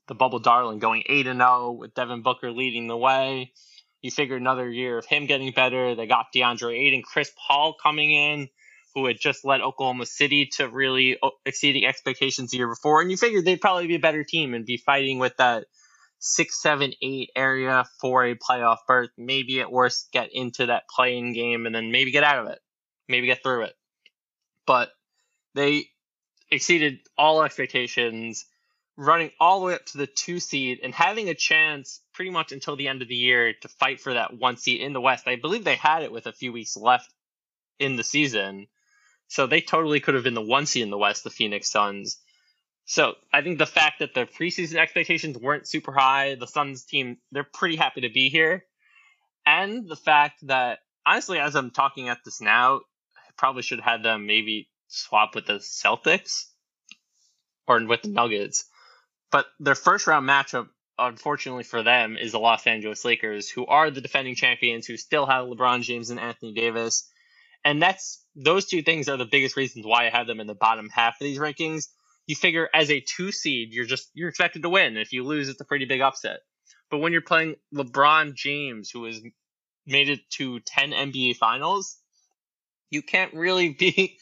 the 0.08 0.16
bubble 0.16 0.40
darling 0.40 0.80
going 0.80 1.04
8 1.08 1.28
and 1.28 1.40
0 1.40 1.72
with 1.74 1.94
Devin 1.94 2.24
Booker 2.24 2.52
leading 2.52 2.88
the 2.88 2.98
way. 2.98 3.54
You 4.02 4.12
figure 4.12 4.36
another 4.36 4.70
year 4.70 4.98
of 4.98 5.06
him 5.06 5.26
getting 5.26 5.52
better. 5.52 5.96
They 5.96 6.08
got 6.08 6.28
DeAndre 6.34 6.78
Ayton, 6.80 7.04
Chris 7.04 7.32
Paul 7.48 7.76
coming 7.82 8.12
in, 8.12 8.48
who 8.96 9.06
had 9.06 9.18
just 9.20 9.44
led 9.44 9.62
Oklahoma 9.62 10.06
City 10.06 10.50
to 10.58 10.68
really 10.70 11.18
oh, 11.22 11.32
exceeding 11.46 11.86
expectations 11.86 12.52
the 12.52 12.58
year 12.58 12.68
before. 12.68 13.02
And 13.02 13.12
you 13.12 13.18
figured 13.18 13.46
they'd 13.46 13.62
probably 13.62 13.88
be 13.88 13.96
a 13.96 14.00
better 14.00 14.24
team 14.24 14.54
and 14.54 14.66
be 14.66 14.78
fighting 14.78 15.20
with 15.20 15.36
that 15.38 15.66
six, 16.19 16.62
seven, 16.62 16.93
eight 17.01 17.32
area 17.36 17.86
for 17.99 18.25
a 18.25 18.36
playoff 18.36 18.77
berth. 18.88 19.10
Maybe 19.17 19.62
at 19.62 19.71
worst 19.71 20.12
get 20.12 20.30
into 20.34 20.67
that 20.67 20.88
play-in 20.89 21.34
game 21.34 21.65
and 21.65 21.75
then 21.75 21.91
maybe 21.91 22.12
get 22.12 22.23
out 22.23 22.39
of 22.39 22.51
it. 22.51 22.60
Maybe 23.08 23.27
get 23.27 23.43
through 23.43 23.63
it. 23.63 23.73
But 24.65 24.89
they 25.53 25.86
exceeded 26.51 26.99
all 27.17 27.43
expectations, 27.43 28.45
running 28.97 29.32
all 29.39 29.60
the 29.60 29.67
way 29.67 29.73
up 29.75 29.86
to 29.86 29.97
the 29.97 30.08
two 30.08 30.39
seed 30.39 30.80
and 30.84 30.93
having 30.93 31.30
a 31.30 31.36
chance 31.36 32.01
pretty 32.13 32.32
much 32.32 32.51
until 32.51 32.75
the 32.75 32.88
end 32.88 33.01
of 33.01 33.08
the 33.08 33.15
year 33.15 33.53
to 33.62 33.67
fight 33.67 33.99
for 33.99 34.13
that 34.13 34.38
one 34.38 34.58
seed 34.58 34.82
in 34.82 34.93
the 34.93 35.01
West. 35.01 35.27
I 35.27 35.36
believe 35.36 35.63
they 35.63 35.75
had 35.75 36.03
it 36.03 36.12
with 36.12 36.25
a 36.25 36.34
few 36.34 36.51
weeks 36.51 36.75
left 36.75 37.13
in 37.80 37.95
the 37.95 38.03
season. 38.03 38.67
So 39.30 39.45
they 39.45 39.62
totally 39.62 39.99
could 39.99 40.15
have 40.15 40.23
been 40.23 40.34
the 40.34 40.41
one 40.41 40.65
seed 40.65 40.84
in 40.84 40.89
the 40.89 40.97
West, 40.97 41.23
the 41.23 41.30
Phoenix 41.30 41.69
Suns. 41.69 42.17
So 42.89 43.15
I 43.34 43.41
think 43.41 43.60
the 43.60 43.65
fact 43.65 44.00
that 44.00 44.13
the 44.13 44.26
preseason 44.26 44.78
expectations 44.78 45.38
weren't 45.38 45.67
super 45.67 45.91
high, 45.91 46.36
the 46.36 46.47
Suns 46.47 46.86
team, 46.86 47.17
they're 47.34 47.43
pretty 47.43 47.76
happy 47.76 48.02
to 48.02 48.10
be 48.10 48.30
here. 48.30 48.63
And 49.45 49.89
the 49.89 49.97
fact 49.97 50.47
that, 50.47 50.80
honestly, 51.06 51.38
as 51.38 51.54
I'm 51.58 51.71
talking 51.71 52.08
at 52.08 52.19
this 52.23 52.39
now, 52.39 52.78
I 52.78 53.32
probably 53.36 53.62
should 53.62 53.82
have 53.82 53.91
had 53.91 54.04
them 54.04 54.26
maybe 54.26 54.69
swap 54.88 55.36
with 55.36 55.47
the 55.47 55.56
Celtics 55.56 56.45
or 57.67 57.86
with 57.86 58.04
the 58.04 58.08
Nuggets. 58.08 58.63
But 59.32 59.47
their 59.60 59.76
first 59.76 60.08
round 60.08 60.28
matchup, 60.28 60.69
unfortunately 60.97 61.63
for 61.63 61.84
them, 61.84 62.15
is 62.15 62.32
the 62.32 62.39
Los 62.39 62.65
Angeles 62.65 63.04
Lakers, 63.04 63.50
who 63.50 63.65
are 63.65 63.91
the 63.91 64.00
defending 64.00 64.36
champions, 64.36 64.86
who 64.88 64.95
still 64.95 65.26
have 65.26 65.47
LeBron 65.47 65.82
James 65.82 66.10
and 66.10 66.21
Anthony 66.21 66.54
Davis. 66.54 67.10
And 67.65 67.82
that's 67.82 68.23
those 68.34 68.65
two 68.65 68.82
things 68.82 69.10
are 69.10 69.17
the 69.17 69.26
biggest 69.26 69.58
reasons 69.58 69.86
why 69.86 70.06
I 70.06 70.10
have 70.10 70.26
them 70.26 70.39
in 70.39 70.47
the 70.47 70.56
bottom 70.56 70.88
half 70.88 71.15
of 71.15 71.26
these 71.26 71.38
rankings 71.38 71.88
you 72.28 72.36
figure 72.36 72.70
as 72.74 72.92
a 72.92 73.00
two 73.00 73.32
seed, 73.32 73.74
you're 73.74 73.86
just 73.86 74.12
you're 74.13 74.30
expected 74.30 74.62
to 74.62 74.70
win. 74.70 74.98
If 74.98 75.13
you 75.13 75.24
lose, 75.24 75.50
it's 75.50 75.62
a 75.62 75.66
pretty 75.66 75.86
big 75.86 76.02
upset. 76.02 76.42
But 76.92 77.00
when 77.00 77.13
you're 77.13 77.22
playing 77.22 77.56
LeBron 77.74 78.36
James, 78.36 78.92
who 78.92 79.06
has 79.06 79.22
made 79.86 80.10
it 80.10 80.20
to 80.32 80.60
ten 80.60 80.92
NBA 80.92 81.38
Finals, 81.38 81.98
you 82.90 83.02
can't 83.02 83.34
really 83.34 83.70
be. 83.80 84.20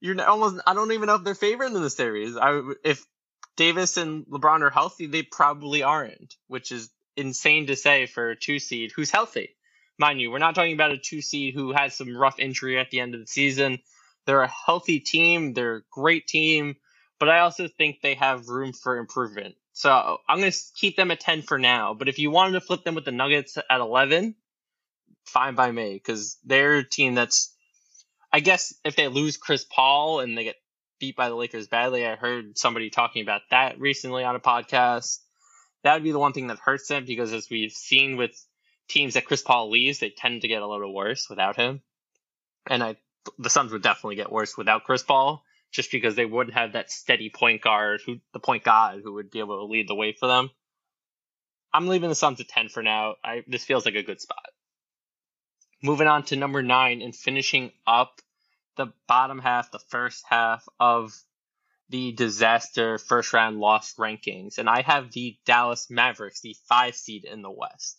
You're 0.00 0.20
almost. 0.26 0.60
I 0.66 0.74
don't 0.74 0.92
even 0.92 1.06
know 1.06 1.14
if 1.14 1.24
they're 1.24 1.34
favored 1.34 1.66
in 1.66 1.74
the 1.74 1.90
series. 1.90 2.36
I 2.36 2.60
if 2.84 3.04
Davis 3.56 3.98
and 3.98 4.26
LeBron 4.26 4.62
are 4.62 4.70
healthy, 4.70 5.06
they 5.06 5.22
probably 5.22 5.82
aren't, 5.82 6.34
which 6.48 6.72
is 6.72 6.90
insane 7.16 7.66
to 7.66 7.76
say 7.76 8.06
for 8.06 8.30
a 8.30 8.36
two 8.36 8.58
seed 8.58 8.92
who's 8.96 9.10
healthy. 9.10 9.50
Mind 9.98 10.20
you, 10.20 10.30
we're 10.30 10.38
not 10.38 10.54
talking 10.54 10.72
about 10.72 10.92
a 10.92 10.98
two 10.98 11.20
seed 11.20 11.54
who 11.54 11.72
has 11.72 11.94
some 11.94 12.16
rough 12.16 12.38
injury 12.38 12.78
at 12.78 12.90
the 12.90 13.00
end 13.00 13.14
of 13.14 13.20
the 13.20 13.26
season. 13.26 13.78
They're 14.24 14.42
a 14.42 14.48
healthy 14.66 15.00
team. 15.00 15.52
They're 15.52 15.76
a 15.76 15.82
great 15.90 16.26
team 16.26 16.76
but 17.22 17.28
I 17.28 17.38
also 17.38 17.68
think 17.68 18.00
they 18.00 18.14
have 18.14 18.48
room 18.48 18.72
for 18.72 18.96
improvement. 18.96 19.54
So 19.74 20.18
I'm 20.28 20.40
going 20.40 20.50
to 20.50 20.58
keep 20.74 20.96
them 20.96 21.12
at 21.12 21.20
10 21.20 21.42
for 21.42 21.56
now. 21.56 21.94
But 21.94 22.08
if 22.08 22.18
you 22.18 22.32
wanted 22.32 22.54
to 22.54 22.60
flip 22.60 22.82
them 22.82 22.96
with 22.96 23.04
the 23.04 23.12
Nuggets 23.12 23.56
at 23.56 23.78
11, 23.78 24.34
fine 25.26 25.54
by 25.54 25.70
me, 25.70 25.92
because 25.92 26.36
they're 26.44 26.78
a 26.78 26.84
team 26.84 27.14
that's, 27.14 27.54
I 28.32 28.40
guess, 28.40 28.74
if 28.84 28.96
they 28.96 29.06
lose 29.06 29.36
Chris 29.36 29.64
Paul 29.64 30.18
and 30.18 30.36
they 30.36 30.42
get 30.42 30.56
beat 30.98 31.14
by 31.14 31.28
the 31.28 31.36
Lakers 31.36 31.68
badly, 31.68 32.04
I 32.04 32.16
heard 32.16 32.58
somebody 32.58 32.90
talking 32.90 33.22
about 33.22 33.42
that 33.50 33.78
recently 33.78 34.24
on 34.24 34.34
a 34.34 34.40
podcast. 34.40 35.20
That 35.84 35.94
would 35.94 36.02
be 36.02 36.10
the 36.10 36.18
one 36.18 36.32
thing 36.32 36.48
that 36.48 36.58
hurts 36.58 36.88
them 36.88 37.04
because, 37.06 37.32
as 37.32 37.48
we've 37.48 37.70
seen 37.70 38.16
with 38.16 38.32
teams 38.88 39.14
that 39.14 39.26
Chris 39.26 39.42
Paul 39.42 39.70
leaves, 39.70 40.00
they 40.00 40.10
tend 40.10 40.42
to 40.42 40.48
get 40.48 40.60
a 40.60 40.66
little 40.66 40.92
worse 40.92 41.30
without 41.30 41.54
him. 41.54 41.82
And 42.68 42.82
I, 42.82 42.96
the 43.38 43.48
Suns 43.48 43.70
would 43.70 43.82
definitely 43.82 44.16
get 44.16 44.32
worse 44.32 44.58
without 44.58 44.82
Chris 44.82 45.04
Paul 45.04 45.44
just 45.72 45.90
because 45.90 46.14
they 46.14 46.26
wouldn't 46.26 46.56
have 46.56 46.74
that 46.74 46.90
steady 46.90 47.30
point 47.30 47.62
guard, 47.62 48.00
who 48.04 48.18
the 48.32 48.38
point 48.38 48.62
guard 48.62 49.00
who 49.02 49.14
would 49.14 49.30
be 49.30 49.40
able 49.40 49.58
to 49.58 49.72
lead 49.72 49.88
the 49.88 49.94
way 49.94 50.12
for 50.12 50.28
them. 50.28 50.50
I'm 51.72 51.88
leaving 51.88 52.10
the 52.10 52.14
Suns 52.14 52.40
at 52.40 52.48
10 52.48 52.68
for 52.68 52.82
now. 52.82 53.14
I 53.24 53.42
this 53.46 53.64
feels 53.64 53.86
like 53.86 53.94
a 53.94 54.02
good 54.02 54.20
spot. 54.20 54.50
Moving 55.82 56.06
on 56.06 56.22
to 56.24 56.36
number 56.36 56.62
nine 56.62 57.00
and 57.00 57.16
finishing 57.16 57.72
up 57.86 58.20
the 58.76 58.92
bottom 59.08 59.38
half, 59.38 59.70
the 59.70 59.80
first 59.88 60.24
half 60.28 60.64
of 60.78 61.12
the 61.88 62.12
disaster 62.12 62.98
first 62.98 63.32
round 63.32 63.58
loss 63.58 63.94
rankings. 63.94 64.58
And 64.58 64.68
I 64.68 64.82
have 64.82 65.10
the 65.12 65.36
Dallas 65.46 65.88
Mavericks, 65.90 66.40
the 66.40 66.56
five 66.68 66.94
seed 66.94 67.24
in 67.24 67.42
the 67.42 67.50
West. 67.50 67.98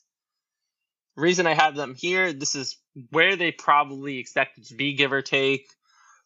Reason 1.16 1.46
I 1.46 1.54
have 1.54 1.76
them 1.76 1.94
here, 1.96 2.34
this 2.34 2.56
is 2.56 2.78
where 3.10 3.36
they 3.36 3.52
probably 3.52 4.18
expected 4.18 4.66
to 4.68 4.76
be, 4.76 4.94
give 4.94 5.12
or 5.12 5.22
take. 5.22 5.68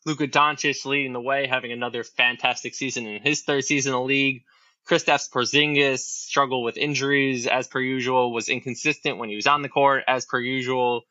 Luka 0.08 0.26
Doncic 0.26 0.86
leading 0.86 1.12
the 1.12 1.20
way, 1.20 1.48
having 1.48 1.74
another 1.74 2.02
fantastic 2.02 2.74
season 2.74 3.06
in 3.06 3.22
his 3.22 3.41
third 3.41 3.65
season 3.65 3.91
in 3.91 4.00
the 4.00 4.06
league. 4.06 4.43
Kristaps 4.88 5.30
Porzingis 5.30 6.00
struggled 6.00 6.63
with 6.63 6.78
injuries 6.78 7.46
as 7.46 7.67
per 7.67 7.82
usual, 7.82 8.32
was 8.32 8.48
inconsistent 8.48 9.17
when 9.17 9.28
he 9.28 9.36
was 9.36 9.48
on 9.48 9.63
the 9.63 9.67
court 9.67 10.06
as 10.08 10.26
per 10.26 10.39
usual. 10.39 11.02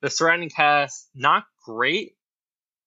The 0.00 0.08
surrounding 0.08 0.48
cast 0.48 1.06
not 1.14 1.44
great, 1.66 2.16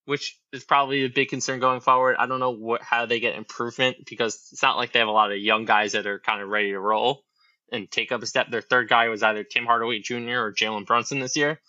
which 0.06 0.40
is 0.52 0.64
probably 0.64 1.04
a 1.04 1.08
big 1.08 1.28
concern 1.28 1.60
going 1.60 1.78
forward. 1.78 2.16
I 2.18 2.26
don't 2.26 2.40
know 2.40 2.50
what 2.50 2.82
how 2.82 3.06
they 3.06 3.20
get 3.20 3.36
improvement 3.36 3.98
because 4.08 4.48
it's 4.50 4.62
not 4.64 4.76
like 4.76 4.92
they 4.92 4.98
have 4.98 5.06
a 5.06 5.12
lot 5.12 5.30
of 5.30 5.38
young 5.38 5.66
guys 5.66 5.92
that 5.92 6.08
are 6.08 6.18
kind 6.18 6.42
of 6.42 6.48
ready 6.48 6.72
to 6.72 6.80
roll 6.80 7.22
and 7.70 7.88
take 7.88 8.10
up 8.10 8.24
a 8.24 8.26
step. 8.26 8.50
Their 8.50 8.60
third 8.60 8.88
guy 8.88 9.08
was 9.08 9.22
either 9.22 9.44
Tim 9.44 9.66
Hardaway 9.66 10.00
Jr. 10.00 10.40
or 10.40 10.52
Jalen 10.52 10.84
Brunson 10.84 11.20
this 11.20 11.36
year. 11.36 11.60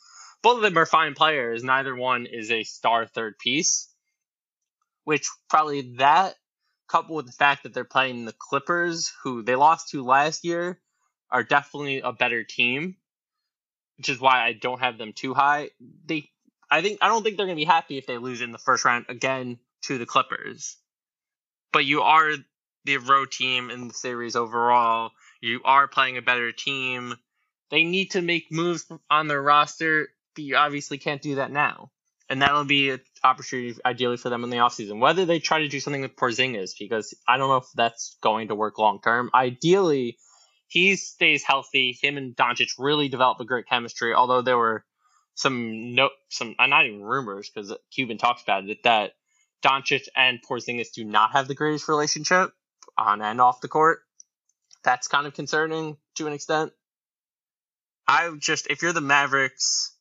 Both 0.42 0.56
of 0.56 0.64
them 0.64 0.78
are 0.80 0.88
fine 0.88 1.14
players. 1.14 1.64
Neither 1.64 1.96
one 1.96 2.26
is 2.26 2.50
a 2.50 2.64
star 2.64 3.06
third 3.06 3.38
piece 3.38 3.90
which 5.04 5.28
probably 5.50 5.96
that 5.98 6.36
coupled 6.88 7.18
with 7.18 7.26
the 7.26 7.32
fact 7.32 7.64
that 7.64 7.74
they're 7.74 7.84
playing 7.84 8.26
the 8.26 8.36
Clippers, 8.38 9.12
who 9.24 9.44
they 9.44 9.56
lost 9.56 9.90
to 9.90 10.04
last 10.04 10.44
year, 10.44 10.80
are 11.30 11.44
definitely 11.44 12.02
a 12.02 12.12
better 12.12 12.44
team, 12.44 12.98
which 13.98 14.10
is 14.10 14.20
why 14.20 14.46
I 14.46 14.54
don't 14.54 14.82
have 14.82 14.98
them 14.98 15.14
too 15.14 15.34
high. 15.34 15.70
They, 16.06 16.30
I 16.70 16.82
think, 16.82 17.00
I 17.02 17.08
don't 17.08 17.24
think 17.24 17.38
they're 17.38 17.46
gonna 17.46 17.56
be 17.56 17.64
happy 17.64 17.98
if 17.98 18.06
they 18.06 18.18
lose 18.18 18.42
in 18.42 18.52
the 18.52 18.58
first 18.58 18.84
round 18.84 19.06
again 19.08 19.60
to 19.84 19.98
the 19.98 20.06
Clippers. 20.06 20.78
But 21.72 21.86
you 21.86 22.02
are 22.02 22.32
the 22.84 22.98
road 22.98 23.32
team 23.32 23.70
in 23.70 23.88
the 23.88 23.94
series 23.94 24.36
overall. 24.36 25.12
You 25.40 25.62
are 25.64 25.88
playing 25.88 26.18
a 26.18 26.22
better 26.22 26.52
team. 26.52 27.16
They 27.70 27.86
need 27.86 28.12
to 28.12 28.22
make 28.22 28.52
moves 28.52 28.86
on 29.10 29.28
their 29.28 29.42
roster, 29.42 30.10
but 30.36 30.44
you 30.44 30.58
obviously 30.58 30.98
can't 30.98 31.22
do 31.22 31.36
that 31.36 31.52
now 31.52 31.92
and 32.32 32.41
that'll 32.41 32.63
be 32.63 32.91
an 32.91 33.02
opportunity 33.26 33.78
ideally 33.86 34.15
for 34.15 34.30
them 34.30 34.46
in 34.46 34.50
the 34.50 34.58
offseason. 34.58 35.00
Whether 35.00 35.26
they 35.26 35.39
try 35.39 35.60
to 35.60 35.67
do 35.67 35.82
something 35.82 36.02
with 36.02 36.15
Porzingis, 36.15 36.72
because 36.80 37.13
I 37.28 37.36
don't 37.36 37.50
know 37.50 37.58
if 37.58 37.65
that's 37.76 38.15
going 38.22 38.48
to 38.48 38.56
work 38.56 38.80
long 38.80 39.02
term. 39.02 39.30
Ideally, 39.36 40.17
he 40.67 40.96
stays 40.96 41.44
healthy. 41.44 41.98
Him 42.02 42.15
and 42.15 42.34
Doncic 42.34 42.70
really 42.80 43.10
develop 43.10 43.41
a 43.41 43.46
great 43.46 43.67
chemistry. 43.67 44.13
Although 44.13 44.44
there 44.44 44.58
were 44.58 44.86
some 45.36 45.94
no 45.94 46.10
some 46.30 46.56
uh, 46.58 46.67
not 46.67 46.86
even 46.86 47.02
rumors 47.02 47.52
because 47.54 47.76
Cuban 47.94 48.17
talks 48.17 48.41
about 48.41 48.70
it 48.70 48.78
that 48.86 49.12
Doncic 49.62 50.08
and 50.15 50.39
Porzingis 50.41 50.94
do 50.96 51.04
not 51.04 51.34
have 51.34 51.50
the 51.50 51.54
greatest 51.54 51.89
relationship 51.89 52.54
on 52.98 53.22
and 53.22 53.41
off 53.41 53.60
the 53.60 53.67
court. 53.67 54.00
That's 54.86 55.10
kind 55.10 55.28
of 55.28 55.34
concerning 55.34 55.98
to 56.15 56.28
an 56.28 56.34
extent. 56.34 56.72
I 58.08 58.34
just 58.39 58.67
if 58.70 58.82
you're 58.82 58.94
the 58.94 59.02
Mavericks, 59.02 59.94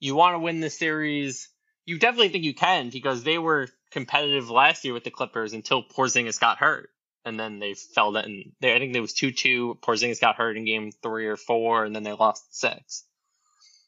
you 0.00 0.14
want 0.14 0.34
to 0.34 0.38
win 0.38 0.60
the 0.60 0.70
series 0.70 1.50
you 1.88 1.98
definitely 1.98 2.28
think 2.28 2.44
you 2.44 2.54
can 2.54 2.90
because 2.90 3.22
they 3.22 3.38
were 3.38 3.66
competitive 3.92 4.50
last 4.50 4.84
year 4.84 4.92
with 4.92 5.04
the 5.04 5.10
Clippers 5.10 5.54
until 5.54 5.82
Porzingis 5.82 6.38
got 6.38 6.58
hurt, 6.58 6.90
and 7.24 7.40
then 7.40 7.60
they 7.60 7.72
fell. 7.72 8.12
They, 8.12 8.52
I 8.62 8.78
think 8.78 8.92
there 8.92 9.00
was 9.00 9.14
two 9.14 9.32
two. 9.32 9.78
Porzingis 9.80 10.20
got 10.20 10.36
hurt 10.36 10.58
in 10.58 10.66
game 10.66 10.92
three 11.02 11.28
or 11.28 11.38
four, 11.38 11.86
and 11.86 11.96
then 11.96 12.02
they 12.02 12.12
lost 12.12 12.54
six. 12.54 13.04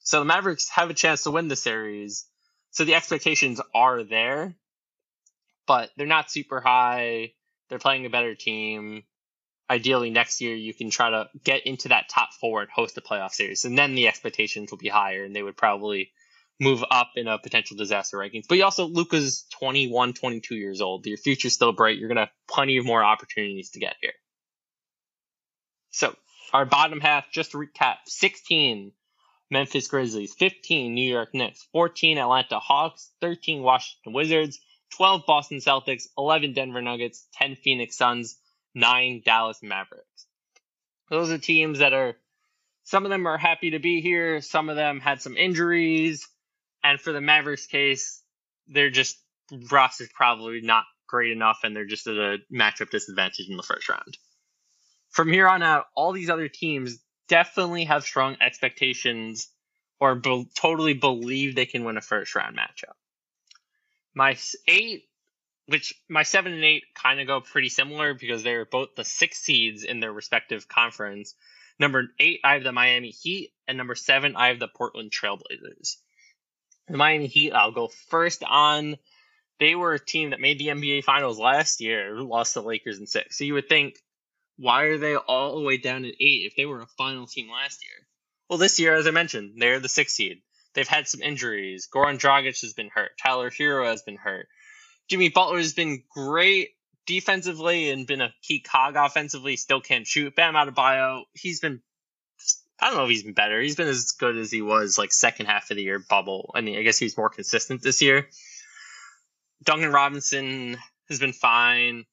So 0.03 0.21
the 0.21 0.25
Mavericks 0.25 0.71
have 0.71 0.89
a 0.89 0.95
chance 0.95 1.25
to 1.25 1.31
win 1.31 1.49
the 1.49 1.57
series. 1.57 2.25
So 2.71 2.87
the 2.87 2.95
expectations 2.95 3.61
are 3.75 4.03
there, 4.03 4.55
but 5.67 5.91
they're 5.99 6.07
not 6.07 6.31
super 6.31 6.59
high. 6.59 7.33
They're 7.69 7.79
playing 7.79 8.07
a 8.07 8.11
better 8.11 8.35
team. 8.35 9.03
Ideally, 9.69 10.09
next 10.09 10.41
year 10.41 10.55
you 10.55 10.73
can 10.73 10.89
try 10.89 11.11
to 11.11 11.29
get 11.45 11.67
into 11.67 11.89
that 11.89 12.09
top 12.09 12.31
four 12.41 12.63
and 12.63 12.71
host 12.71 12.97
a 12.97 13.03
playoff 13.03 13.33
series, 13.33 13.67
and 13.67 13.77
then 13.77 13.95
the 13.95 14.09
expectations 14.09 14.71
will 14.71 14.79
be 14.79 14.89
higher, 14.89 15.23
and 15.23 15.37
they 15.37 15.43
would 15.43 15.59
probably 15.59 16.13
move 16.61 16.85
up 16.91 17.13
in 17.17 17.27
a 17.27 17.39
potential 17.39 17.77
disaster 17.77 18.19
rankings. 18.19 18.45
But 18.47 18.59
you 18.59 18.65
also, 18.65 18.85
Luka's 18.87 19.47
21, 19.59 20.13
22 20.13 20.55
years 20.55 20.81
old. 20.81 21.07
Your 21.07 21.17
future's 21.17 21.55
still 21.55 21.73
bright. 21.73 21.99
You're 21.99 22.09
going 22.09 22.17
to 22.17 22.23
have 22.23 22.33
plenty 22.49 22.77
of 22.77 22.85
more 22.85 23.03
opportunities 23.03 23.71
to 23.71 23.81
get 23.81 23.97
here. 24.01 24.13
So, 25.91 26.15
our 26.53 26.67
bottom 26.67 27.01
half, 27.01 27.31
just 27.33 27.53
to 27.53 27.59
recap 27.59 27.97
16 28.07 28.93
Memphis 29.51 29.89
Grizzlies, 29.89 30.35
15 30.39 30.95
New 30.95 31.11
York 31.11 31.31
Knicks, 31.33 31.67
14 31.73 32.19
Atlanta 32.19 32.59
Hawks, 32.59 33.11
13 33.21 33.63
Washington 33.63 34.13
Wizards, 34.13 34.61
12 34.97 35.23
Boston 35.27 35.59
Celtics, 35.59 36.05
11 36.19 36.53
Denver 36.53 36.83
Nuggets, 36.83 37.27
10 37.35 37.57
Phoenix 37.57 37.97
Suns, 37.97 38.39
9 38.75 39.23
Dallas 39.25 39.61
Mavericks. 39.63 40.27
Those 41.09 41.31
are 41.31 41.39
teams 41.39 41.79
that 41.79 41.93
are, 41.93 42.17
some 42.85 43.05
of 43.05 43.11
them 43.11 43.27
are 43.27 43.39
happy 43.39 43.71
to 43.71 43.79
be 43.79 44.01
here, 44.01 44.41
some 44.41 44.69
of 44.69 44.77
them 44.77 45.01
had 45.01 45.21
some 45.23 45.37
injuries, 45.37 46.29
and 46.83 47.01
for 47.01 47.13
the 47.13 47.21
Mavericks 47.21 47.67
case, 47.67 48.23
they're 48.69 48.91
just 48.91 49.17
Ross 49.71 50.01
is 50.01 50.09
probably 50.15 50.61
not 50.61 50.85
great 51.09 51.33
enough 51.33 51.59
and 51.65 51.75
they're 51.75 51.87
just 51.87 52.07
at 52.07 52.17
a 52.17 52.39
matchup 52.53 52.91
disadvantage 52.91 53.49
in 53.49 53.57
the 53.57 53.63
first 53.63 53.89
round. 53.89 54.17
From 55.11 55.33
here 55.33 55.49
on 55.49 55.63
out, 55.63 55.87
all 55.97 56.13
these 56.13 56.31
other 56.31 56.49
teams 56.49 56.99
definitely 57.29 57.85
have 57.85 58.05
strong 58.05 58.37
expectations 58.41 59.49
or 59.99 60.15
be- 60.15 60.49
totally 60.55 60.95
believe 60.95 61.55
they 61.55 61.67
can 61.67 61.85
win 61.85 61.97
a 61.97 62.01
first 62.01 62.35
round 62.35 62.57
matchup. 62.57 62.95
My 64.15 64.37
eight, 64.69 65.05
which 65.67 65.95
my 66.09 66.23
seven 66.23 66.53
and 66.53 66.65
eight 66.65 66.85
kind 66.95 67.21
of 67.21 67.27
go 67.27 67.41
pretty 67.41 67.69
similar 67.69 68.15
because 68.15 68.43
they're 68.43 68.65
both 68.65 68.91
the 68.97 69.05
six 69.05 69.39
seeds 69.39 69.85
in 69.85 70.01
their 70.01 70.13
respective 70.13 70.69
conference. 70.69 71.35
Number 71.79 72.09
eight, 72.19 72.41
I 72.45 72.55
have 72.55 72.65
the 72.65 72.73
Miami 72.73 73.11
Heat, 73.11 73.53
and 73.67 73.79
number 73.79 73.95
seven, 73.95 74.37
I 74.37 74.49
have 74.49 74.59
the 74.59 74.69
Portland 74.69 75.13
Trailblazers. 75.13 75.97
The 76.91 76.97
Miami 76.97 77.29
Heat, 77.29 77.53
I'll 77.53 77.73
go 77.73 77.89
first 78.09 78.43
on. 78.43 78.97
They 79.61 79.75
were 79.75 79.95
a 79.95 80.05
team 80.05 80.31
that 80.31 80.41
made 80.41 80.59
the 80.59 80.69
NBA 80.69 81.05
Finals 81.05 81.39
last 81.39 81.81
year, 81.81 82.21
lost 82.21 82.55
to 82.55 82.61
the 82.61 82.67
Lakers 82.67 82.99
in 82.99 83.07
six. 83.07 83.39
So 83.39 83.45
you 83.45 83.55
would 83.55 83.69
think, 83.69 83.95
why 84.57 84.85
are 84.85 84.99
they 84.99 85.15
all 85.15 85.57
the 85.57 85.65
way 85.65 85.77
down 85.77 86.05
at 86.05 86.15
eight 86.21 86.47
if 86.47 86.57
they 86.57 86.67
were 86.67 86.81
a 86.81 86.87
final 86.99 87.27
team 87.27 87.49
last 87.51 87.85
year? 87.85 88.07
Well, 88.49 88.59
this 88.59 88.81
year, 88.81 88.97
as 88.97 89.07
I 89.07 89.13
mentioned, 89.13 89.55
they're 89.59 89.79
the 89.79 89.89
sixth 89.89 90.17
seed. 90.17 90.43
They've 90.75 90.89
had 90.89 91.07
some 91.07 91.23
injuries. 91.23 91.89
Goran 91.93 92.19
Dragic 92.19 92.61
has 92.61 92.73
been 92.73 92.91
hurt. 92.93 93.13
Tyler 93.23 93.51
Herro 93.51 93.87
has 93.87 94.03
been 94.03 94.17
hurt. 94.17 94.49
Jimmy 95.09 95.29
Butler 95.29 95.59
has 95.59 95.75
been 95.75 96.03
great 96.13 96.71
defensively 97.07 97.91
and 97.91 98.07
been 98.07 98.21
a 98.21 98.35
key 98.43 98.61
cog 98.61 98.97
offensively. 98.97 99.57
Still 99.57 99.81
can't 99.81 100.07
shoot. 100.07 100.35
Bam 100.35 100.55
Adebayo, 100.55 101.23
he's 101.35 101.61
been 101.61 101.83
I 102.81 102.87
don't 102.87 102.97
know 102.97 103.05
if 103.05 103.11
he's 103.11 103.23
been 103.23 103.35
better. 103.35 103.61
He's 103.61 103.77
been 103.77 103.89
as 103.89 104.13
good 104.13 104.37
as 104.37 104.51
he 104.51 104.63
was 104.63 104.97
like 104.97 105.13
second 105.13 105.47
half 105.47 105.71
of 105.71 105.77
the 105.77 105.83
year 105.83 105.99
bubble. 105.99 106.51
I 106.55 106.63
mean, 106.63 106.79
I 106.79 106.83
guess 106.83 106.99
he's 106.99 107.17
more 107.17 107.29
consistent 107.29 107.83
this 107.83 108.01
year. 108.01 108.29
Duncan 109.63 109.93
Robinson 109.93 110.79
has 111.09 111.19
been 111.19 111.35
fine. 111.35 112.07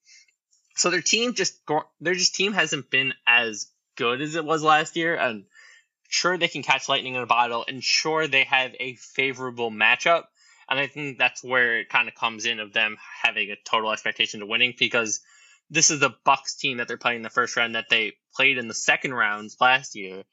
So 0.75 0.89
their 0.89 1.01
team 1.01 1.33
just 1.33 1.59
their 2.01 2.15
just 2.15 2.35
team 2.35 2.53
hasn't 2.53 2.89
been 2.89 3.13
as 3.25 3.67
good 3.95 4.21
as 4.21 4.35
it 4.35 4.45
was 4.45 4.61
last 4.61 4.95
year, 4.95 5.15
and 5.15 5.45
sure 6.09 6.37
they 6.37 6.47
can 6.47 6.63
catch 6.63 6.89
lightning 6.89 7.15
in 7.15 7.21
a 7.21 7.25
bottle, 7.25 7.65
and 7.67 7.83
sure 7.83 8.27
they 8.27 8.43
have 8.43 8.75
a 8.79 8.95
favorable 8.95 9.71
matchup. 9.71 10.25
And 10.69 10.79
I 10.79 10.87
think 10.87 11.17
that's 11.17 11.43
where 11.43 11.79
it 11.79 11.89
kind 11.89 12.09
of 12.09 12.15
comes 12.15 12.45
in 12.45 12.59
of 12.59 12.73
them 12.73 12.97
having 13.23 13.49
a 13.51 13.55
total 13.63 13.91
expectation 13.91 14.41
to 14.41 14.45
winning 14.45 14.73
because 14.77 15.21
this 15.69 15.89
is 15.89 16.01
the 16.01 16.13
Bucks 16.25 16.55
team 16.55 16.77
that 16.77 16.87
they're 16.87 16.97
playing 16.97 17.17
in 17.17 17.23
the 17.23 17.29
first 17.29 17.55
round 17.55 17.75
that 17.75 17.89
they 17.89 18.13
played 18.35 18.57
in 18.57 18.67
the 18.67 18.73
second 18.73 19.13
rounds 19.13 19.55
last 19.61 19.95
year. 19.95 20.23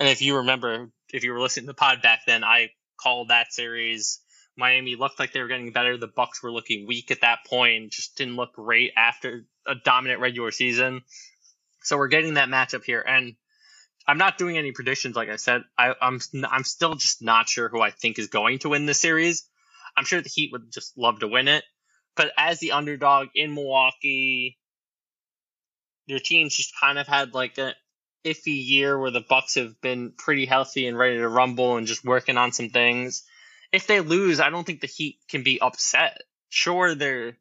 And 0.00 0.08
if 0.08 0.22
you 0.22 0.38
remember, 0.38 0.90
if 1.12 1.24
you 1.24 1.32
were 1.32 1.40
listening 1.40 1.66
to 1.66 1.72
the 1.72 1.74
pod 1.74 2.02
back 2.02 2.20
then, 2.26 2.44
I 2.44 2.70
called 3.00 3.28
that 3.28 3.52
series. 3.52 4.20
Miami 4.56 4.96
looked 4.96 5.18
like 5.18 5.32
they 5.32 5.40
were 5.40 5.48
getting 5.48 5.72
better. 5.72 5.96
The 5.96 6.06
Bucks 6.06 6.42
were 6.42 6.52
looking 6.52 6.86
weak 6.86 7.10
at 7.10 7.22
that 7.22 7.40
point. 7.46 7.92
Just 7.92 8.16
didn't 8.16 8.36
look 8.36 8.54
great 8.54 8.92
after 8.96 9.44
a 9.66 9.74
dominant 9.74 10.20
regular 10.20 10.50
season. 10.50 11.02
So 11.82 11.96
we're 11.96 12.08
getting 12.08 12.34
that 12.34 12.48
matchup 12.48 12.84
here, 12.84 13.00
and 13.06 13.34
I'm 14.06 14.18
not 14.18 14.38
doing 14.38 14.56
any 14.56 14.72
predictions. 14.72 15.16
Like 15.16 15.28
I 15.28 15.36
said, 15.36 15.64
I, 15.76 15.94
I'm 16.00 16.20
I'm 16.48 16.64
still 16.64 16.94
just 16.94 17.22
not 17.22 17.48
sure 17.48 17.68
who 17.68 17.80
I 17.80 17.90
think 17.90 18.18
is 18.18 18.28
going 18.28 18.60
to 18.60 18.70
win 18.70 18.86
this 18.86 19.00
series. 19.00 19.48
I'm 19.96 20.04
sure 20.04 20.20
the 20.20 20.28
Heat 20.28 20.52
would 20.52 20.72
just 20.72 20.96
love 20.96 21.20
to 21.20 21.28
win 21.28 21.48
it, 21.48 21.64
but 22.16 22.32
as 22.36 22.58
the 22.58 22.72
underdog 22.72 23.28
in 23.34 23.54
Milwaukee, 23.54 24.58
your 26.06 26.18
team's 26.18 26.56
just 26.56 26.72
kind 26.80 26.98
of 26.98 27.06
had 27.06 27.34
like 27.34 27.58
a 27.58 27.74
iffy 28.24 28.66
year 28.66 28.98
where 28.98 29.10
the 29.10 29.20
Bucks 29.20 29.54
have 29.56 29.80
been 29.80 30.12
pretty 30.16 30.46
healthy 30.46 30.86
and 30.86 30.98
ready 30.98 31.18
to 31.18 31.28
rumble 31.28 31.76
and 31.76 31.86
just 31.86 32.04
working 32.04 32.36
on 32.36 32.52
some 32.52 32.70
things. 32.70 33.24
If 33.72 33.86
they 33.86 34.00
lose, 34.00 34.40
I 34.40 34.50
don't 34.50 34.64
think 34.64 34.80
the 34.80 34.86
Heat 34.86 35.18
can 35.28 35.42
be 35.42 35.60
upset. 35.60 36.22
Sure, 36.48 36.94
they're 36.94 37.36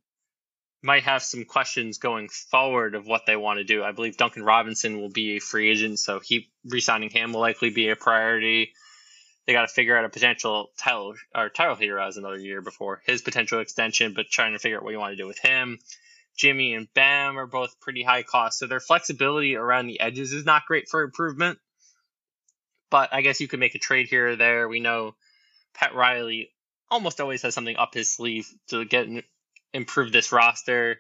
might 0.84 1.04
have 1.04 1.24
some 1.24 1.46
questions 1.46 1.98
going 1.98 2.28
forward 2.28 2.94
of 2.94 3.08
what 3.08 3.26
they 3.26 3.38
want 3.38 3.58
to 3.58 3.64
do. 3.64 3.84
I 3.84 3.94
believe 3.94 4.18
Duncan 4.18 4.44
Robinson 4.44 5.00
will 5.00 5.10
be 5.10 5.38
a 5.38 5.40
free 5.40 5.72
agent, 5.72 5.98
so 5.98 6.20
he 6.20 6.50
resigning 6.66 7.10
him 7.10 7.32
will 7.32 7.40
likely 7.40 7.70
be 7.70 7.88
a 7.90 7.96
priority. 7.96 8.74
They 9.48 9.54
got 9.54 9.62
to 9.62 9.74
figure 9.74 9.98
out 9.98 10.06
a 10.06 10.10
potential 10.10 10.72
title 10.78 11.16
or 11.34 11.50
Tyler 11.50 11.76
Herro 11.76 12.04
has 12.04 12.18
another 12.18 12.38
year 12.38 12.62
before 12.62 13.02
his 13.06 13.22
potential 13.22 13.62
extension, 13.62 14.14
but 14.14 14.26
trying 14.30 14.54
to 14.54 14.60
figure 14.60 14.78
out 14.78 14.84
what 14.84 14.92
you 14.92 15.00
want 15.00 15.14
to 15.14 15.22
do 15.22 15.28
with 15.28 15.40
him. 15.40 15.80
Jimmy 16.36 16.74
and 16.74 16.88
Bam 16.94 17.38
are 17.38 17.46
both 17.46 17.80
pretty 17.80 18.04
high 18.04 18.24
cost, 18.24 18.60
so 18.60 18.68
their 18.68 18.80
flexibility 18.80 19.56
around 19.56 19.88
the 19.88 20.00
edges 20.00 20.34
is 20.34 20.46
not 20.46 20.66
great 20.66 20.90
for 20.90 21.02
improvement. 21.02 21.60
But 22.90 23.14
I 23.14 23.22
guess 23.22 23.42
you 23.42 23.48
could 23.48 23.60
make 23.60 23.76
a 23.76 23.80
trade 23.80 24.08
here 24.08 24.30
or 24.30 24.36
there. 24.36 24.68
We 24.68 24.80
know 24.80 25.16
Pat 25.74 25.96
Riley 25.96 26.52
almost 26.90 27.20
always 27.20 27.42
has 27.42 27.54
something 27.54 27.78
up 27.78 27.94
his 27.94 28.12
sleeve 28.12 28.48
to 28.68 28.86
get 28.86 29.08
improve 29.74 30.12
this 30.12 30.32
roster. 30.32 31.00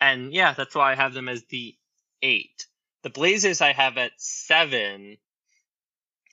And 0.00 0.32
yeah, 0.32 0.54
that's 0.54 0.74
why 0.74 0.92
I 0.92 0.94
have 0.94 1.12
them 1.12 1.28
as 1.28 1.44
the 1.44 1.74
eight. 2.22 2.66
The 3.02 3.10
Blazers 3.10 3.60
I 3.60 3.72
have 3.72 3.98
at 3.98 4.12
seven. 4.16 5.18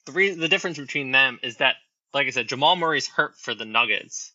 The 0.06 0.12
re- 0.13 0.36
the 0.36 0.48
difference 0.48 0.78
between 0.78 1.12
them 1.12 1.40
is 1.44 1.58
that, 1.58 1.76
like 2.13 2.28
I 2.28 2.32
said, 2.32 2.48
Jamal 2.48 2.76
Murray's 2.78 3.08
hurt 3.08 3.38
for 3.38 3.54
the 3.54 3.66
Nuggets, 3.66 4.34